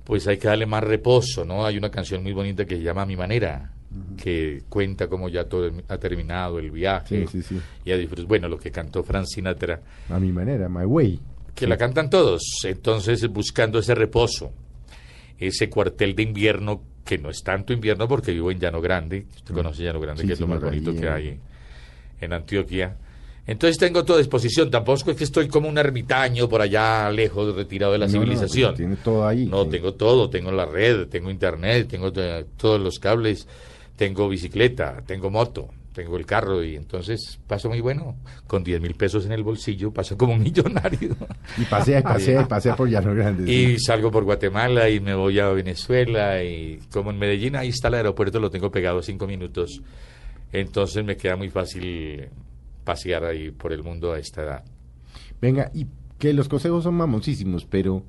pues 0.04 0.26
hay 0.28 0.36
que 0.38 0.48
darle 0.48 0.66
más 0.66 0.84
reposo, 0.84 1.44
¿no? 1.44 1.64
Hay 1.64 1.78
una 1.78 1.90
canción 1.90 2.22
muy 2.22 2.32
bonita 2.32 2.64
que 2.66 2.76
se 2.76 2.82
llama 2.82 3.02
A 3.02 3.06
Mi 3.06 3.16
Manera, 3.16 3.72
que 4.22 4.62
cuenta 4.68 5.08
cómo 5.08 5.30
ya 5.30 5.44
todo 5.44 5.70
ha 5.88 5.96
terminado 5.98 6.58
el 6.58 6.70
viaje. 6.70 7.26
Sí, 7.26 7.42
sí, 7.42 7.56
sí. 7.56 7.60
Y 7.86 7.92
a 7.92 7.96
disfrutar. 7.96 8.26
Bueno, 8.26 8.48
lo 8.48 8.58
que 8.58 8.70
cantó 8.70 9.02
Frank 9.02 9.24
Sinatra, 9.26 9.80
A 10.10 10.18
mi 10.20 10.30
manera, 10.30 10.68
my 10.68 10.84
way. 10.84 11.18
que 11.54 11.66
la 11.66 11.78
cantan 11.78 12.10
todos. 12.10 12.42
Entonces, 12.64 13.26
buscando 13.28 13.78
ese 13.78 13.94
reposo, 13.94 14.52
ese 15.38 15.70
cuartel 15.70 16.14
de 16.14 16.22
invierno, 16.24 16.82
que 17.08 17.16
no 17.16 17.30
es 17.30 17.42
tanto 17.42 17.72
invierno 17.72 18.06
porque 18.06 18.32
vivo 18.32 18.50
en 18.50 18.60
Llano 18.60 18.82
Grande. 18.82 19.24
Usted 19.34 19.54
conoce 19.54 19.82
Llano 19.82 19.98
Grande, 19.98 20.20
Sí, 20.20 20.26
que 20.26 20.34
es 20.34 20.40
lo 20.40 20.46
más 20.46 20.60
bonito 20.60 20.94
que 20.94 21.08
hay 21.08 21.38
en 22.20 22.32
Antioquia. 22.34 22.94
Entonces 23.46 23.78
tengo 23.78 24.04
toda 24.04 24.18
disposición. 24.18 24.70
Tampoco 24.70 25.10
es 25.12 25.16
que 25.16 25.24
estoy 25.24 25.48
como 25.48 25.70
un 25.70 25.78
ermitaño 25.78 26.50
por 26.50 26.60
allá 26.60 27.10
lejos, 27.10 27.56
retirado 27.56 27.92
de 27.94 27.98
la 27.98 28.06
No, 28.06 28.12
no, 28.12 28.18
civilización. 28.20 28.74
tiene 28.74 28.96
todo 28.96 29.26
ahí. 29.26 29.46
No, 29.46 29.64
Sí. 29.64 29.70
tengo 29.70 29.94
todo. 29.94 30.28
Tengo 30.28 30.52
la 30.52 30.66
red, 30.66 31.06
tengo 31.08 31.30
internet, 31.30 31.88
tengo 31.88 32.12
eh, 32.14 32.44
todos 32.58 32.78
los 32.78 32.98
cables, 32.98 33.48
tengo 33.96 34.28
bicicleta, 34.28 35.02
tengo 35.06 35.30
moto, 35.30 35.70
tengo 35.98 36.16
el 36.16 36.26
carro 36.26 36.62
y 36.62 36.76
entonces 36.76 37.40
paso 37.48 37.68
muy 37.68 37.80
bueno. 37.80 38.14
Con 38.46 38.62
10 38.62 38.80
mil 38.80 38.94
pesos 38.94 39.26
en 39.26 39.32
el 39.32 39.42
bolsillo 39.42 39.92
paso 39.92 40.16
como 40.16 40.34
un 40.34 40.42
millonario. 40.44 41.16
Y 41.56 41.64
pasea, 41.64 42.02
pasea, 42.02 42.46
pasea 42.46 42.76
por 42.76 42.88
Llano 42.88 43.12
Grande. 43.16 43.52
Y 43.52 43.80
salgo 43.80 44.12
por 44.12 44.22
Guatemala 44.22 44.88
y 44.88 45.00
me 45.00 45.14
voy 45.14 45.40
a 45.40 45.48
Venezuela 45.48 46.40
y 46.44 46.78
como 46.92 47.10
en 47.10 47.18
Medellín 47.18 47.56
ahí 47.56 47.70
está 47.70 47.88
el 47.88 47.94
aeropuerto, 47.94 48.38
lo 48.38 48.48
tengo 48.48 48.70
pegado 48.70 49.02
cinco 49.02 49.26
minutos. 49.26 49.82
Entonces 50.52 51.04
me 51.04 51.16
queda 51.16 51.34
muy 51.34 51.50
fácil 51.50 52.28
pasear 52.84 53.24
ahí 53.24 53.50
por 53.50 53.72
el 53.72 53.82
mundo 53.82 54.12
a 54.12 54.20
esta 54.20 54.42
edad. 54.42 54.64
Venga, 55.40 55.68
y 55.74 55.88
que 56.20 56.32
los 56.32 56.48
consejos 56.48 56.84
son 56.84 56.94
mamoncísimos, 56.94 57.64
pero 57.64 58.04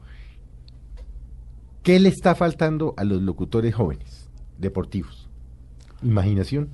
¿qué 1.82 2.00
le 2.00 2.10
está 2.10 2.36
faltando 2.36 2.94
a 2.98 3.04
los 3.04 3.20
locutores 3.24 3.74
jóvenes, 3.74 4.30
deportivos? 4.60 5.28
Imaginación. 6.04 6.70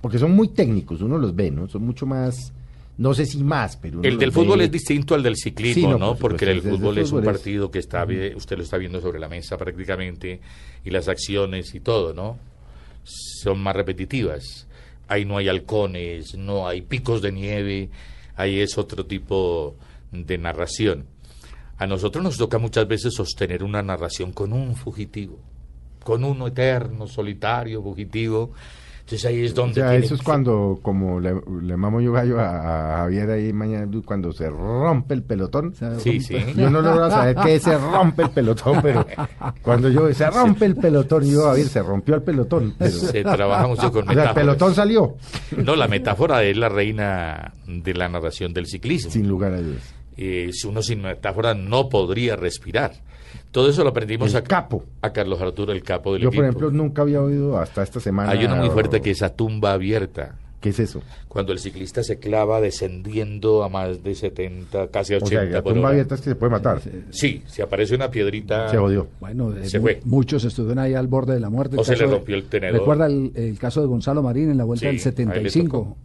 Porque 0.00 0.18
son 0.18 0.32
muy 0.32 0.48
técnicos, 0.48 1.00
uno 1.02 1.18
los 1.18 1.34
ve, 1.34 1.50
¿no? 1.50 1.66
Son 1.68 1.84
mucho 1.84 2.06
más, 2.06 2.52
no 2.98 3.14
sé 3.14 3.26
si 3.26 3.42
más, 3.42 3.76
pero... 3.76 4.02
El 4.04 4.18
del 4.18 4.30
fútbol 4.32 4.58
ve- 4.60 4.64
es 4.66 4.70
distinto 4.70 5.14
al 5.14 5.22
del 5.22 5.36
ciclismo, 5.36 5.74
Sí, 5.74 5.86
no, 5.86 5.98
¿no? 5.98 6.14
por 6.14 6.32
Porque 6.32 6.50
el 6.50 6.62
fútbol 6.62 6.98
es 6.98 7.10
un 7.12 7.18
es- 7.20 7.24
partido 7.24 7.70
que 7.70 7.80
está, 7.80 8.06
usted 8.36 8.56
lo 8.56 8.62
está 8.62 8.76
viendo 8.78 9.00
sobre 9.00 9.18
la 9.18 9.28
mesa 9.28 9.56
prácticamente 9.56 10.40
y 10.84 10.90
las 10.90 11.08
acciones 11.08 11.74
y 11.74 11.80
todo, 11.80 12.14
¿no? 12.14 12.36
Son 13.04 13.60
más 13.60 13.74
repetitivas. 13.74 14.66
Ahí 15.08 15.24
no 15.24 15.38
hay 15.38 15.48
halcones, 15.48 16.36
no 16.36 16.68
hay 16.68 16.82
picos 16.82 17.22
de 17.22 17.32
nieve, 17.32 17.88
ahí 18.36 18.60
es 18.60 18.76
otro 18.78 19.06
tipo 19.06 19.74
de 20.12 20.38
narración. 20.38 21.06
A 21.78 21.86
nosotros 21.86 22.22
nos 22.22 22.36
toca 22.36 22.58
muchas 22.58 22.86
veces 22.86 23.14
sostener 23.14 23.62
una 23.64 23.82
narración 23.82 24.32
con 24.32 24.52
un 24.52 24.76
fugitivo, 24.76 25.38
con 26.04 26.24
uno 26.24 26.46
eterno, 26.48 27.06
solitario, 27.06 27.82
fugitivo. 27.82 28.52
Entonces 29.08 29.24
ahí 29.24 29.42
es 29.46 29.52
O 29.52 29.54
donde... 29.54 29.74
sea, 29.76 29.88
tiene 29.90 30.04
eso 30.04 30.14
es 30.16 30.20
que- 30.20 30.24
cuando, 30.26 30.78
como 30.82 31.18
le, 31.18 31.32
le 31.62 31.76
mamo 31.78 31.98
yo 32.02 32.12
gallo 32.12 32.38
a, 32.40 32.94
a 32.94 32.96
Javier 32.98 33.30
ahí 33.30 33.52
mañana, 33.54 33.88
cuando 34.04 34.32
se 34.32 34.50
rompe 34.50 35.14
el 35.14 35.22
pelotón. 35.22 35.72
Sí, 35.98 36.20
sí. 36.20 36.36
Yo 36.54 36.68
no 36.68 36.82
logro 36.82 37.08
saber 37.08 37.34
qué 37.42 37.58
se 37.58 37.78
rompe 37.78 38.24
el 38.24 38.30
pelotón, 38.30 38.80
pero 38.82 39.06
cuando 39.62 39.88
yo 39.88 40.12
se 40.12 40.28
rompe 40.30 40.66
el 40.66 40.76
pelotón, 40.76 41.24
y 41.26 41.32
yo, 41.32 41.44
Javier, 41.44 41.68
se 41.68 41.82
rompió 41.82 42.16
el 42.16 42.22
pelotón. 42.22 42.74
Pero, 42.78 42.90
Se 42.90 43.22
trabaja 43.22 43.66
mucho 43.66 43.90
con 43.90 44.02
o 44.02 44.04
sea, 44.04 44.12
el 44.12 44.18
metáforas. 44.18 44.34
pelotón 44.34 44.74
salió, 44.74 45.16
No, 45.56 45.74
la 45.74 45.88
metáfora 45.88 46.42
es 46.44 46.56
la 46.58 46.68
reina 46.68 47.54
de 47.66 47.94
la 47.94 48.10
narración 48.10 48.52
del 48.52 48.66
ciclismo. 48.66 49.10
sin 49.10 49.26
lugar 49.26 49.54
a 49.54 49.62
dudas. 49.62 49.94
Eh, 50.18 50.50
si 50.52 50.66
uno 50.66 50.82
sin 50.82 51.00
metáfora 51.00 51.54
no 51.54 51.88
podría 51.88 52.36
respirar. 52.36 52.92
Todo 53.50 53.70
eso 53.70 53.82
lo 53.82 53.90
aprendimos 53.90 54.30
El 54.32 54.36
a, 54.38 54.42
capo. 54.44 54.84
a 55.02 55.12
Carlos 55.12 55.40
Arturo, 55.40 55.72
el 55.72 55.82
capo 55.82 56.12
del 56.12 56.22
Yo, 56.22 56.30
por 56.30 56.44
ejemplo, 56.44 56.70
nunca 56.70 57.02
había 57.02 57.22
oído 57.22 57.58
hasta 57.58 57.82
esta 57.82 58.00
semana. 58.00 58.30
Hay 58.32 58.44
uno 58.44 58.56
muy 58.56 58.70
fuerte 58.70 59.00
que 59.00 59.10
es 59.10 59.22
a 59.22 59.30
tumba 59.34 59.72
abierta. 59.72 60.36
¿Qué 60.60 60.70
es 60.70 60.80
eso? 60.80 61.00
Cuando 61.28 61.52
el 61.52 61.60
ciclista 61.60 62.02
se 62.02 62.18
clava 62.18 62.60
descendiendo 62.60 63.62
a 63.62 63.68
más 63.68 64.02
de 64.02 64.14
70, 64.16 64.88
casi 64.88 65.14
a 65.14 65.18
O 65.18 65.20
80 65.24 65.28
sea, 65.44 65.44
la 65.52 65.62
por 65.62 65.72
tumba 65.72 65.86
hora. 65.88 65.94
abierta 65.94 66.14
es 66.16 66.20
que 66.20 66.30
se 66.30 66.34
puede 66.34 66.50
matar. 66.50 66.80
Sí, 67.10 67.42
si 67.46 67.62
aparece 67.62 67.94
una 67.94 68.10
piedrita... 68.10 68.68
Se 68.68 68.76
jodió. 68.76 69.06
Bueno, 69.20 69.54
eh, 69.56 69.68
Se 69.68 69.78
mu- 69.78 69.84
fue. 69.84 70.00
muchos 70.04 70.42
estuvieron 70.44 70.80
ahí 70.80 70.94
al 70.94 71.06
borde 71.06 71.34
de 71.34 71.40
la 71.40 71.48
muerte. 71.48 71.76
O 71.78 71.84
se 71.84 71.96
le 71.96 72.06
rompió 72.06 72.34
el 72.34 72.44
tenedor. 72.46 72.80
Recuerda 72.80 73.06
el, 73.06 73.30
el 73.36 73.56
caso 73.56 73.80
de 73.80 73.86
Gonzalo 73.86 74.20
Marín 74.22 74.50
en 74.50 74.58
la 74.58 74.64
vuelta 74.64 74.80
Sí, 74.80 74.86
del 74.86 74.96
a 74.96 75.34
él 75.36 75.44
le 75.44 75.50
75. 75.50 75.96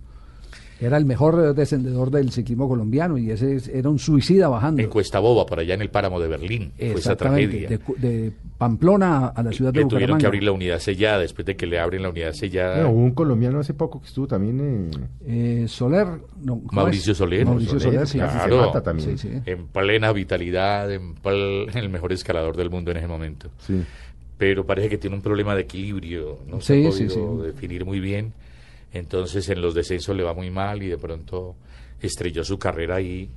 Era 0.83 0.97
el 0.97 1.05
mejor 1.05 1.39
eh, 1.43 1.53
descendedor 1.53 2.11
del 2.11 2.31
ciclismo 2.31 2.67
colombiano 2.67 3.17
y 3.17 3.31
ese 3.31 3.55
es- 3.55 3.67
era 3.67 3.89
un 3.89 3.99
suicida 3.99 4.47
bajando. 4.49 4.81
En 4.81 4.89
Cuesta 4.89 5.19
Boba, 5.19 5.45
por 5.45 5.59
allá 5.59 5.73
en 5.75 5.81
el 5.81 5.89
páramo 5.89 6.19
de 6.19 6.27
Berlín. 6.27 6.73
Fue 6.77 6.93
esa 6.93 7.15
tragedia. 7.15 7.69
de, 7.97 8.31
Pamplona 8.57 9.27
a 9.27 9.43
la 9.43 9.51
ciudad 9.51 9.73
de 9.73 9.79
Le 9.81 9.85
tuvieron 9.87 10.17
que 10.17 10.25
Bucaramanga. 10.25 10.27
abrir 10.27 10.43
la 10.43 10.51
unidad 10.53 10.79
sellada. 10.79 11.19
Después 11.19 11.45
de 11.45 11.55
que 11.57 11.65
le 11.65 11.79
abren 11.79 12.01
la 12.03 12.09
unidad 12.09 12.31
sellada... 12.33 12.75
Bueno, 12.75 12.91
hubo 12.91 13.03
un 13.03 13.11
colombiano 13.11 13.59
hace 13.59 13.73
poco 13.73 13.99
que 13.99 14.07
estuvo 14.07 14.27
también. 14.27 14.89
eh, 15.25 15.63
Eh, 15.63 15.67
Soler. 15.67 16.07
no, 16.41 16.59
¿cómo 16.59 16.69
Mauricio? 16.71 17.13
Soler. 17.13 17.45
Mauricio 17.45 17.79
Soler, 17.79 17.93
Soler, 17.93 18.07
sí. 18.07 18.17
casi 18.19 18.39
se 18.39 18.47
Claro. 18.47 18.65
mata 18.67 18.81
también. 18.83 19.17
Sí, 19.17 19.29
sí. 19.29 19.41
en 19.45 19.67
plena 19.67 20.11
vitalidad, 20.13 20.91
en 20.91 21.15
pl- 21.15 21.67
el 21.73 21.89
mejor 21.89 22.13
escalador 22.13 22.55
del 22.55 22.69
mundo 22.69 22.91
en 22.91 22.97
ese 22.97 23.07
momento. 23.07 23.49
Sí. 23.59 23.83
Pero 24.37 24.65
parece 24.65 24.89
que 24.89 24.97
tiene 24.97 25.15
un 25.15 25.21
problema 25.21 25.55
de 25.55 25.61
equilibrio, 25.61 26.39
no 26.47 26.61
se 26.61 26.75
Sí, 26.81 26.87
ha 26.87 26.91
sí, 26.91 27.03
podido 27.05 27.41
sí. 27.41 27.47
definir 27.47 27.85
muy 27.85 27.99
bien. 27.99 28.33
Entonces 28.93 29.49
en 29.49 29.61
los 29.61 29.73
descensos 29.73 30.15
le 30.15 30.23
va 30.23 30.33
muy 30.33 30.49
mal 30.51 30.81
y 30.83 30.87
de 30.87 30.97
pronto 30.97 31.55
estrelló 32.01 32.43
su 32.43 32.57
carrera 32.59 33.01
y 33.01 33.29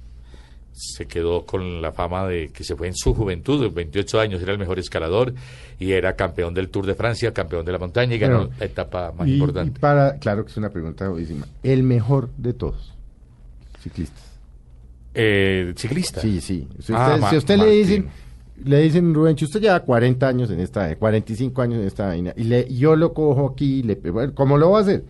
se 0.73 1.07
quedó 1.07 1.47
con 1.47 1.81
la 1.81 1.91
fama 1.93 2.27
de 2.29 2.49
que 2.51 2.63
se 2.63 2.77
fue 2.77 2.89
en 2.89 2.95
su 2.95 3.15
juventud, 3.15 3.65
en 3.65 3.73
28 3.75 4.21
años 4.21 4.43
era 4.43 4.53
el 4.53 4.59
mejor 4.59 4.79
escalador 4.79 5.33
y 5.79 5.93
era 5.93 6.15
campeón 6.17 6.53
del 6.53 6.69
Tour 6.69 6.85
de 6.85 6.95
Francia, 6.95 7.33
campeón 7.33 7.65
de 7.65 7.73
la 7.73 7.79
montaña 7.79 8.15
y 8.15 8.19
ganó 8.19 8.37
Bueno, 8.41 8.53
la 8.59 8.67
etapa 8.67 9.13
más 9.17 9.27
Y- 9.27 9.33
importante. 9.35 9.73
y 9.75 9.81
para, 9.81 10.19
claro 10.19 10.45
que 10.45 10.51
es 10.51 10.57
una 10.59 10.69
pregunta 10.69 11.09
buenísima. 11.09 11.47
El 11.63 11.83
mejor 11.83 12.29
de 12.37 12.53
todos, 12.53 12.93
ciclistas. 13.83 14.25
Eh, 15.15 15.73
ciclista. 15.77 16.21
Sí, 16.21 16.43
sí. 16.43 16.69
Si 16.75 16.93
usted, 16.93 16.95
Ah, 16.95 17.27
si 17.31 17.37
a 17.37 17.39
usted 17.39 17.57
le 17.57 17.71
dicen, 17.71 18.09
le 18.63 18.83
dicen, 18.83 19.15
Rubén, 19.15 19.35
usted 19.41 19.61
lleva 19.63 19.81
40 19.81 20.29
años 20.29 20.51
en 20.51 20.61
esta, 20.61 20.95
45 20.97 21.63
años 21.63 21.81
en 21.81 21.87
esta 21.87 22.09
vaina, 22.09 22.35
y 22.37 22.45
le, 22.45 22.69
yo 22.75 22.97
lo 22.97 23.15
cojo 23.15 23.51
aquí, 23.53 23.83
le, 23.83 23.95
bueno, 23.95 24.35
¿cómo 24.35 24.59
lo 24.59 24.73
va 24.73 24.81
a 24.81 24.83
hacer? 24.83 25.05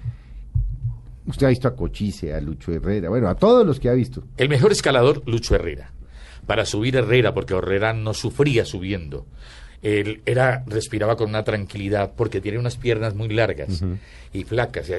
Usted 1.27 1.47
ha 1.47 1.51
visto 1.51 1.69
a 1.69 1.75
Cochise, 1.75 2.33
a 2.35 2.41
Lucho 2.41 2.73
Herrera, 2.73 3.09
bueno, 3.09 3.29
a 3.29 3.35
todos 3.35 3.67
los 3.67 3.81
que 3.81 3.89
ha 3.89 3.93
visto. 3.95 4.23
El 4.37 4.49
mejor 4.49 4.73
escalador, 4.73 5.23
Lucho 5.27 5.55
Herrera. 5.55 5.93
para 6.47 6.65
subir 6.65 6.95
Herrera, 6.97 7.35
porque 7.35 7.55
Herrera 7.55 7.93
no 7.93 8.15
sufría 8.15 8.65
subiendo. 8.65 9.27
Él 9.83 10.23
era, 10.25 10.65
respiraba 10.67 11.17
con 11.17 11.29
una 11.29 11.45
tranquilidad 11.45 12.13
porque 12.17 12.41
tiene 12.41 12.59
unas 12.59 12.77
piernas 12.77 13.15
muy 13.15 13.29
largas 13.29 13.85
y 14.33 14.45
flacas, 14.45 14.89
y 14.89 14.95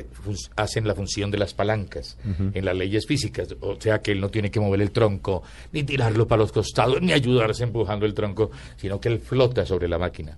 hacen 0.56 0.88
la 0.88 0.94
función 0.94 1.32
de 1.32 1.38
las 1.38 1.54
palancas 1.54 2.18
en 2.54 2.64
las 2.64 2.76
leyes 2.76 3.06
físicas, 3.08 3.56
o 3.60 3.80
sea 3.80 4.02
que 4.02 4.12
él 4.12 4.22
no 4.22 4.30
tiene 4.30 4.52
que 4.52 4.60
mover 4.60 4.82
el 4.82 4.92
tronco, 4.92 5.44
ni 5.72 5.84
tirarlo 5.84 6.28
para 6.28 6.42
los 6.42 6.52
costados, 6.52 7.02
ni 7.02 7.12
ayudarse 7.12 7.64
empujando 7.64 8.06
el 8.06 8.14
tronco, 8.14 8.52
sino 8.78 9.00
que 9.00 9.10
él 9.10 9.20
flota 9.20 9.66
sobre 9.66 9.88
la 9.88 9.98
máquina. 9.98 10.38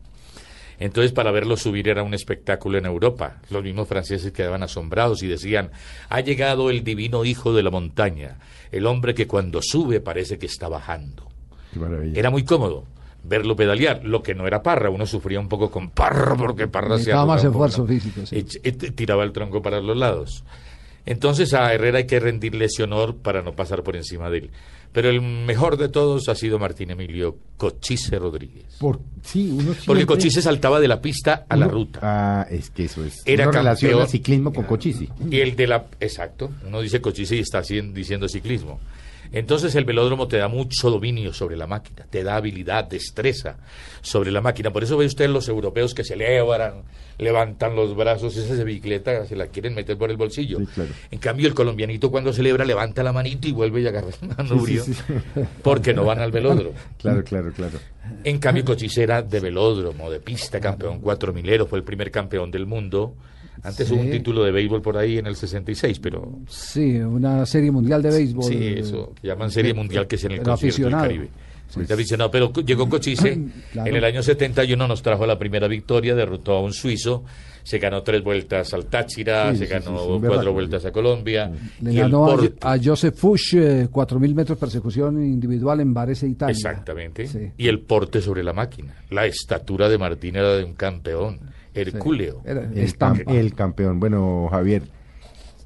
Entonces, 0.80 1.12
para 1.12 1.32
verlo 1.32 1.58
subir 1.58 1.90
era 1.90 2.04
un 2.04 2.14
espectáculo 2.14 2.78
en 2.78 2.86
Europa. 2.86 3.42
Los 3.50 3.64
mismos 3.64 3.88
franceses 3.88 4.32
quedaban 4.32 4.64
asombrados 4.64 5.22
y 5.24 5.28
decían, 5.28 5.72
ha 6.10 6.22
llegado 6.22 6.70
el 6.70 6.84
divino 6.84 7.26
hijo 7.26 7.54
de 7.54 7.64
la 7.64 7.70
montaña, 7.70 8.38
el 8.72 8.86
hombre 8.86 9.14
que 9.14 9.28
cuando 9.28 9.62
sube 9.62 10.00
parece 10.00 10.40
que 10.40 10.46
está 10.46 10.70
bajando. 10.70 11.28
Qué 11.74 11.80
maravilla. 11.80 12.18
Era 12.20 12.30
muy 12.30 12.44
cómodo 12.46 12.86
verlo 13.22 13.54
pedalear, 13.58 14.06
lo 14.06 14.24
que 14.24 14.34
no 14.34 14.48
era 14.48 14.64
Parra, 14.64 14.90
uno 14.90 15.06
sufría 15.06 15.42
un 15.42 15.50
poco 15.50 15.70
con 15.70 15.90
Parra 15.90 16.36
porque 16.36 16.68
Parra 16.70 16.98
se 16.98 17.14
más 17.26 17.44
esfuerzo 17.44 17.86
físico, 17.86 18.26
sí. 18.26 18.38
Ech- 18.38 18.62
et- 18.64 18.96
tiraba 18.96 19.26
el 19.26 19.34
tronco 19.34 19.62
para 19.62 19.82
los 19.82 19.98
lados. 19.98 20.46
Entonces 21.06 21.54
a 21.54 21.74
Herrera 21.74 21.98
hay 22.00 22.08
que 22.08 22.20
rendirle 22.20 22.66
ese 22.66 22.84
honor 22.84 23.18
para 23.18 23.42
no 23.42 23.54
pasar 23.54 23.84
por 23.84 23.96
encima 23.98 24.30
de 24.30 24.38
él. 24.38 24.52
Pero 24.92 25.10
el 25.10 25.22
mejor 25.22 25.78
de 25.78 25.88
todos 25.88 26.30
ha 26.30 26.36
sido 26.36 26.58
Martín 26.58 26.90
Emilio 26.90 27.38
Cochise 27.58 28.18
Rodríguez. 28.18 28.66
Por, 28.80 29.00
sí, 29.24 29.52
uno 29.56 29.74
Porque 29.86 30.06
Cochise 30.08 30.42
saltaba 30.42 30.80
de 30.80 30.88
la 30.88 31.00
pista 31.00 31.46
a 31.48 31.56
la 31.56 31.68
ruta. 31.68 32.00
Ah, 32.02 32.48
es 32.50 32.72
que 32.72 32.86
eso 32.86 33.04
es. 33.06 33.22
Era 33.26 33.44
Uno 33.44 33.52
relaciona 33.60 33.92
campeón. 33.94 34.10
ciclismo 34.10 34.52
con 34.54 34.64
cochisi. 34.66 35.08
Y 35.30 35.40
el 35.42 35.56
de 35.56 35.68
la... 35.68 35.86
Exacto. 36.00 36.50
Uno 36.68 36.82
dice 36.82 37.02
Cochise 37.02 37.36
y 37.36 37.40
está 37.40 37.60
haciendo- 37.60 37.94
diciendo 37.94 38.28
ciclismo. 38.28 38.80
Entonces 39.32 39.76
el 39.76 39.86
velódromo 39.86 40.28
te 40.28 40.38
da 40.38 40.48
mucho 40.48 40.90
dominio 40.90 41.34
sobre 41.34 41.56
la 41.56 41.68
máquina, 41.68 42.06
te 42.10 42.24
da 42.24 42.36
habilidad, 42.36 42.86
destreza 42.86 43.58
sobre 44.02 44.32
la 44.32 44.42
máquina. 44.42 44.72
Por 44.72 44.84
eso 44.84 44.98
ve 44.98 45.06
usted 45.06 45.30
los 45.30 45.48
europeos 45.48 45.94
que 45.94 46.04
celebran, 46.04 46.84
levantan 47.20 47.76
los 47.76 47.96
brazos, 47.96 48.36
esa 48.38 48.64
bicicleta 48.64 49.26
se 49.26 49.36
la 49.36 49.48
quieren 49.48 49.76
meter 49.76 49.98
por 49.98 50.10
el 50.10 50.18
bolsillo. 50.18 50.60
Sí, 50.60 50.66
claro. 50.66 50.92
En 51.12 51.20
cambio 51.20 51.48
el 51.48 51.54
colombianito 51.54 52.10
cuando 52.10 52.34
celebra 52.34 52.66
levanta 52.66 53.04
la 53.04 53.14
manito 53.14 53.48
y 53.48 53.52
vuelve 53.52 53.82
y 53.82 53.88
agarra 53.88 54.10
el 54.22 54.28
manubrio 54.30 54.84
sí, 54.84 54.94
sí. 54.94 55.04
porque 55.62 55.94
no 55.94 56.06
van 56.06 56.20
al 56.20 56.32
velódromo. 56.32 56.78
Claro, 57.00 57.24
claro, 57.24 57.52
claro. 57.54 57.80
En 58.24 58.40
cambio, 58.40 58.66
Cochise 58.66 59.04
era 59.04 59.22
de 59.22 59.40
velódromo, 59.40 60.10
de 60.10 60.20
pista, 60.20 60.60
campeón 60.60 61.00
cuatro 61.00 61.32
milero, 61.32 61.66
fue 61.66 61.80
el 61.80 61.86
primer 61.86 62.12
campeón 62.12 62.52
del 62.52 62.66
mundo. 62.66 63.16
Antes 63.64 63.88
Sí. 63.88 63.94
hubo 63.94 64.02
un 64.02 64.12
título 64.12 64.44
de 64.44 64.52
béisbol 64.52 64.82
por 64.82 64.98
ahí 64.98 65.18
en 65.18 65.28
el 65.28 65.36
66, 65.36 66.00
pero 66.00 66.40
Sí, 66.48 66.98
una 67.00 67.46
serie 67.46 67.72
mundial 67.72 68.02
de 68.02 68.10
béisbol. 68.12 68.44
sí, 68.46 68.74
eso 68.78 69.14
que 69.22 69.28
llaman 69.28 69.52
Serie 69.52 69.74
Mundial, 69.74 70.08
que 70.08 70.16
es 70.16 70.24
en 70.26 70.32
el 70.32 70.38
Pero 70.40 70.52
concierto 70.52 70.82
del. 70.84 70.92
Caribe. 70.92 71.30
Sí, 71.68 71.82
aficionado, 71.94 72.32
pero 72.32 72.52
llegó 72.52 72.90
Cochise 72.90 73.38
Claro. 73.74 73.90
en 73.92 73.96
el 73.96 74.04
año 74.04 74.24
71, 74.24 74.88
nos 74.88 75.04
trajo 75.04 75.28
la 75.28 75.38
primera 75.38 75.68
victoria, 75.68 76.16
derrotó 76.16 76.54
a 76.54 76.62
un 76.64 76.74
suizo, 76.74 77.24
se 77.62 77.78
ganó 77.78 78.02
tres 78.02 78.24
vueltas 78.24 78.74
al 78.74 78.88
Táchira, 78.88 79.52
Sí, 79.52 79.60
se 79.60 79.66
ganó 79.68 79.94
cuatro 79.98 80.20
berraco. 80.20 80.54
vueltas 80.54 80.86
a 80.86 80.92
Colombia. 80.92 81.52
Le 81.82 81.94
y 81.94 81.98
el 81.98 82.02
ganó 82.04 82.26
a, 82.26 82.36
Porto- 82.38 82.68
a 82.68 82.76
Joseph 82.84 83.14
Fuchs 83.16 83.54
eh, 83.54 83.88
4.000 83.92 84.34
metros 84.34 84.58
persecución 84.58 85.24
individual 85.24 85.80
en 85.82 85.94
Varese, 85.94 86.28
Italia. 86.28 86.54
Exactamente. 86.54 87.54
Y 87.56 87.68
el 87.68 87.82
porte 87.82 88.20
sobre 88.22 88.44
la 88.44 88.54
máquina. 88.54 89.04
La 89.12 89.28
estatura 89.28 89.88
de 89.90 90.00
Martín 90.00 90.38
era 90.38 90.56
de 90.56 90.64
un 90.64 90.74
campeón, 90.74 91.40
hercúleo. 91.74 92.42
Era 92.46 92.70
El, 92.74 93.54
campeón. 93.56 94.00
Bueno, 94.00 94.48
Javier, 94.52 94.84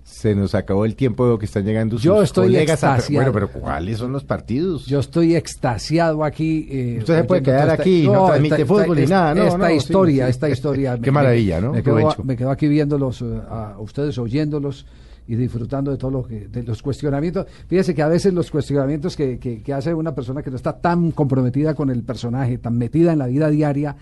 se 0.03 0.35
nos 0.35 0.53
acabó 0.53 0.85
el 0.85 0.95
tiempo 0.95 1.25
veo 1.25 1.39
que 1.39 1.45
están 1.45 1.65
llegando 1.65 1.95
sus 1.95 2.03
Yo 2.03 2.21
estoy 2.21 2.47
colegas. 2.47 2.83
a- 2.83 2.95
extasiado. 2.95 3.31
Bueno, 3.31 3.31
pero 3.49 3.61
¿cuáles 3.61 3.97
son 3.97 4.11
los 4.11 4.23
partidos? 4.23 4.85
Yo 4.85 4.99
estoy 4.99 5.35
extasiado 5.35 6.23
aquí. 6.23 6.67
eh, 6.69 6.97
Usted 6.99 7.17
se 7.21 7.23
puede 7.23 7.41
quedar 7.43 7.69
esta- 7.69 7.81
aquí, 7.81 8.03
no 8.07 8.27
transmite 8.27 8.55
esta- 8.55 8.65
fútbol 8.67 8.97
ni 8.99 9.05
nada, 9.05 9.33
no, 9.33 9.43
Esta 9.43 9.57
no, 9.57 9.67
sí, 9.67 9.73
historia, 9.73 10.25
sí. 10.25 10.29
esta 10.31 10.49
historia. 10.49 10.97
Qué 11.01 11.11
maravilla, 11.11 11.61
¿no? 11.61 11.73
Me 11.73 11.81
quedo, 11.83 12.15
me 12.23 12.35
quedo 12.37 12.51
aquí 12.51 12.67
viéndolos 12.67 13.21
eh, 13.21 13.25
a 13.49 13.75
ustedes, 13.79 14.17
oyéndolos 14.17 14.85
y 15.25 15.35
disfrutando 15.35 15.89
de 15.89 15.97
todo 15.97 16.11
lo 16.11 16.23
que, 16.27 16.47
de 16.49 16.63
los 16.63 16.81
cuestionamientos. 16.81 17.47
Fíjese 17.67 17.95
que 17.95 18.01
a 18.01 18.09
veces 18.09 18.33
los 18.33 18.51
cuestionamientos 18.51 19.15
que, 19.15 19.39
que, 19.39 19.63
que 19.63 19.73
hace 19.73 19.93
una 19.93 20.13
persona 20.13 20.43
que 20.43 20.49
no 20.49 20.57
está 20.57 20.73
tan 20.79 21.11
comprometida 21.11 21.73
con 21.75 21.89
el 21.89 22.03
personaje, 22.03 22.57
tan 22.57 22.77
metida 22.77 23.13
en 23.13 23.19
la 23.19 23.27
vida 23.27 23.49
diaria, 23.49 23.95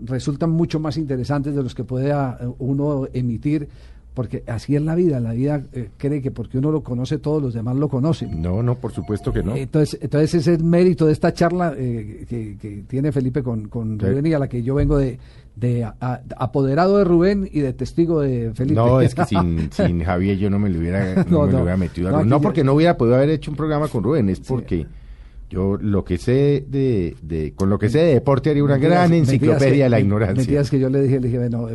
resultan 0.00 0.50
mucho 0.50 0.80
más 0.80 0.96
interesantes 0.96 1.54
de 1.54 1.62
los 1.62 1.74
que 1.74 1.84
puede 1.84 2.12
ah, 2.12 2.38
uno 2.58 3.06
emitir. 3.12 3.68
Porque 4.14 4.42
así 4.48 4.74
es 4.74 4.82
la 4.82 4.96
vida, 4.96 5.20
la 5.20 5.32
vida 5.32 5.62
eh, 5.72 5.90
cree 5.96 6.20
que 6.20 6.32
porque 6.32 6.58
uno 6.58 6.72
lo 6.72 6.82
conoce, 6.82 7.18
todos 7.18 7.40
los 7.40 7.54
demás 7.54 7.76
lo 7.76 7.88
conocen. 7.88 8.42
No, 8.42 8.64
no, 8.64 8.74
por 8.74 8.90
supuesto 8.90 9.32
que 9.32 9.44
no. 9.44 9.54
Entonces, 9.54 9.96
entonces 10.02 10.34
ese 10.34 10.38
es 10.54 10.58
el 10.58 10.64
mérito 10.64 11.06
de 11.06 11.12
esta 11.12 11.32
charla 11.32 11.72
eh, 11.76 12.26
que, 12.28 12.56
que 12.60 12.82
tiene 12.88 13.12
Felipe 13.12 13.44
con, 13.44 13.68
con 13.68 13.96
Sí. 14.00 14.06
Rubén 14.06 14.26
y 14.26 14.32
a 14.32 14.40
la 14.40 14.48
que 14.48 14.60
yo 14.64 14.74
vengo 14.74 14.98
de, 14.98 15.20
de 15.54 15.84
a- 15.84 15.94
a- 16.00 16.20
apoderado 16.36 16.98
de 16.98 17.04
Rubén 17.04 17.48
y 17.52 17.60
de 17.60 17.72
testigo 17.74 18.20
de 18.20 18.50
Felipe. 18.54 18.74
No, 18.74 19.00
es 19.00 19.14
que 19.14 19.24
sin, 19.26 19.70
sin 19.70 20.02
Javier 20.02 20.36
yo 20.36 20.50
no 20.50 20.58
me 20.58 20.68
lo 20.68 20.80
hubiera, 20.80 21.14
no 21.30 21.42
No, 21.42 21.46
me 21.46 21.52
lo 21.52 21.58
hubiera 21.60 21.76
metido. 21.76 22.08
a 22.08 22.10
No, 22.10 22.24
No, 22.24 22.40
porque 22.40 22.64
no 22.64 22.72
hubiera 22.72 22.96
podido 22.96 23.14
haber 23.14 23.30
hecho 23.30 23.52
un 23.52 23.56
programa 23.56 23.86
con 23.86 24.02
Rubén, 24.02 24.30
es 24.30 24.40
porque 24.40 24.84
yo 25.50 25.78
lo 25.80 26.04
que 26.04 26.18
sé 26.18 26.64
de, 26.68 27.16
de 27.22 27.52
con 27.54 27.70
lo 27.70 27.78
que 27.78 27.88
sé 27.88 27.98
de 28.00 28.14
deporte 28.14 28.50
haría 28.50 28.62
una 28.64 28.74
Mentiras- 28.76 28.90
gran 28.90 29.12
enciclopedia 29.14 29.84
de 29.84 29.90
la 29.90 30.00
ignorancia. 30.00 30.36
Mentiras 30.36 30.70
que 30.70 30.78
yo 30.78 30.88
le 30.90 31.02
dije, 31.02 31.20
le 31.20 31.28
dije, 31.28 31.38
bueno, 31.38 31.68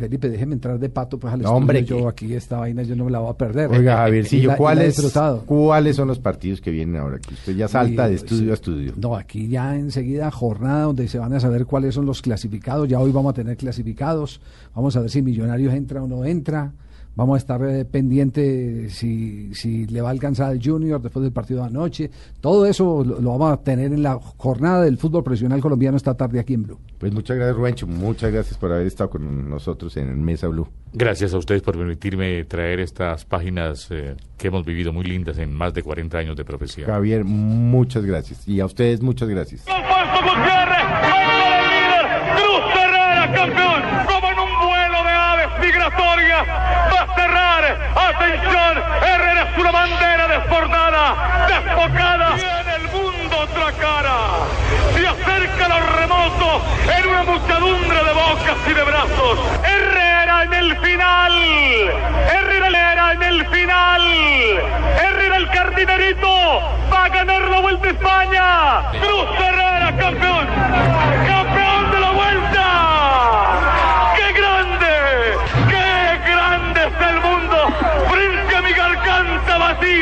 Felipe, 0.00 0.30
déjeme 0.30 0.54
entrar 0.54 0.78
de 0.78 0.88
pato 0.88 1.18
pues 1.18 1.32
al 1.34 1.40
No, 1.40 1.44
estudio, 1.48 1.56
hombre, 1.56 1.84
yo 1.84 2.08
aquí 2.08 2.32
esta 2.34 2.58
vaina 2.58 2.82
yo 2.84 2.96
no 2.96 3.04
me 3.04 3.10
la 3.10 3.18
voy 3.18 3.30
a 3.30 3.34
perder. 3.36 3.68
Oiga, 3.70 3.80
Y 3.80 3.84
la- 3.84 3.96
Javiercillo, 3.96 4.42
y 4.42 4.46
la 4.46 4.54
he 4.54 4.56
¿cuáles. 4.56 5.12
¿cuáles 5.46 5.96
son 5.96 6.08
los 6.08 6.18
partidos 6.18 6.60
que 6.60 6.70
vienen 6.70 6.96
ahora? 6.96 7.18
Que 7.18 7.34
usted 7.34 7.54
ya 7.56 7.68
salta 7.68 8.08
de 8.08 8.14
estudio 8.14 8.44
sí. 8.44 8.50
a 8.50 8.54
estudio. 8.54 8.92
No, 8.96 9.14
aquí 9.16 9.48
ya 9.48 9.76
enseguida 9.76 10.30
jornada 10.30 10.84
donde 10.84 11.06
se 11.08 11.18
van 11.18 11.32
a 11.34 11.40
saber 11.40 11.66
cuáles 11.66 11.94
son 11.94 12.06
los 12.06 12.22
clasificados. 12.22 12.88
Ya 12.88 12.98
hoy 12.98 13.12
vamos 13.12 13.30
a 13.30 13.34
tener 13.34 13.56
clasificados. 13.56 14.40
Vamos 14.74 14.96
a 14.96 15.00
ver 15.00 15.10
si 15.10 15.22
Millonarios 15.22 15.74
entra 15.74 16.02
o 16.02 16.08
no 16.08 16.24
entra. 16.24 16.72
Vamos 17.18 17.34
a 17.34 17.38
estar 17.38 17.60
eh, 17.64 17.84
pendiente 17.84 18.88
si, 18.90 19.52
si 19.52 19.88
le 19.88 20.00
va 20.00 20.10
a 20.10 20.12
alcanzar 20.12 20.50
al 20.52 20.60
Junior 20.62 21.02
después 21.02 21.24
del 21.24 21.32
partido 21.32 21.62
de 21.62 21.66
anoche. 21.66 22.10
Todo 22.40 22.64
eso 22.64 23.02
lo, 23.04 23.20
lo 23.20 23.30
vamos 23.36 23.52
a 23.54 23.56
tener 23.56 23.92
en 23.92 24.04
la 24.04 24.20
jornada 24.36 24.84
del 24.84 24.98
fútbol 24.98 25.24
profesional 25.24 25.60
colombiano 25.60 25.96
esta 25.96 26.14
tarde 26.14 26.38
aquí 26.38 26.54
en 26.54 26.62
Blue. 26.62 26.78
Pues 26.96 27.12
muchas 27.12 27.36
gracias, 27.36 27.56
Rubencho. 27.56 27.86
Muchas 27.88 28.30
gracias 28.30 28.56
por 28.56 28.72
haber 28.72 28.86
estado 28.86 29.10
con 29.10 29.50
nosotros 29.50 29.96
en 29.96 30.10
el 30.10 30.16
Mesa 30.16 30.46
Blue. 30.46 30.68
Gracias 30.92 31.34
a 31.34 31.38
ustedes 31.38 31.60
por 31.60 31.76
permitirme 31.76 32.44
traer 32.44 32.78
estas 32.78 33.24
páginas 33.24 33.88
eh, 33.90 34.14
que 34.36 34.46
hemos 34.46 34.64
vivido 34.64 34.92
muy 34.92 35.04
lindas 35.04 35.38
en 35.38 35.52
más 35.52 35.74
de 35.74 35.82
40 35.82 36.18
años 36.18 36.36
de 36.36 36.44
profesión. 36.44 36.86
Javier, 36.86 37.24
muchas 37.24 38.04
gracias. 38.04 38.46
Y 38.46 38.60
a 38.60 38.66
ustedes, 38.66 39.02
muchas 39.02 39.28
gracias. 39.28 39.64
Campeón, 43.34 43.82
como 44.06 44.30
en 44.30 44.38
un 44.38 44.68
vuelo 44.68 45.04
de 45.04 45.10
aves 45.10 45.48
migratorias, 45.60 46.48
va 46.48 47.02
a 47.02 47.14
cerrar, 47.14 47.62
atención, 48.18 48.82
Herrera 49.02 49.42
es 49.42 49.58
una 49.58 49.70
bandera 49.70 50.28
desbordada, 50.28 51.46
desbocada, 51.46 52.34
tiene 52.34 52.74
el 52.76 52.88
mundo 52.90 53.38
otra 53.38 53.72
cara, 53.72 54.16
se 54.94 55.06
acerca 55.06 55.66
a 55.66 55.68
los 55.68 55.96
remotos 55.96 56.62
en 56.98 57.08
una 57.08 57.22
muchedumbre 57.22 58.04
de 58.04 58.12
bocas 58.12 58.56
y 58.66 58.74
de 58.74 58.82
brazos, 58.82 59.38
Herrera 59.64 60.42
en 60.44 60.54
el 60.54 60.76
final, 60.78 61.32
Herrera 62.32 63.12
en 63.12 63.22
el 63.22 63.46
final, 63.46 64.02
Herrera 65.00 65.36
el 65.36 65.48
cardinerito, 65.50 66.60
va 66.92 67.04
a 67.04 67.08
ganar 67.08 67.42
la 67.42 67.60
Vuelta 67.60 67.86
a 67.86 67.90
España, 67.90 69.00
Cruz 69.00 69.26
Herrera 69.38 69.96
campeón, 69.96 70.46
campeón 71.26 71.47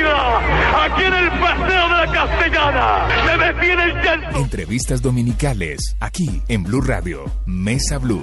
batida, 0.07 0.85
aquí 0.85 1.05
en 1.05 1.15
el 1.15 1.31
Paseo 1.41 1.89
de 1.89 2.07
la 2.07 2.13
Castellana, 2.13 3.09
me 3.27 3.45
detiene 3.47 3.85
el 3.85 4.03
chance. 4.03 4.39
Entrevistas 4.39 5.03
dominicales, 5.03 5.97
aquí 6.01 6.43
en 6.49 6.63
Blue 6.63 6.81
Radio, 6.81 7.25
Mesa 7.47 7.99
Blue. 7.99 8.23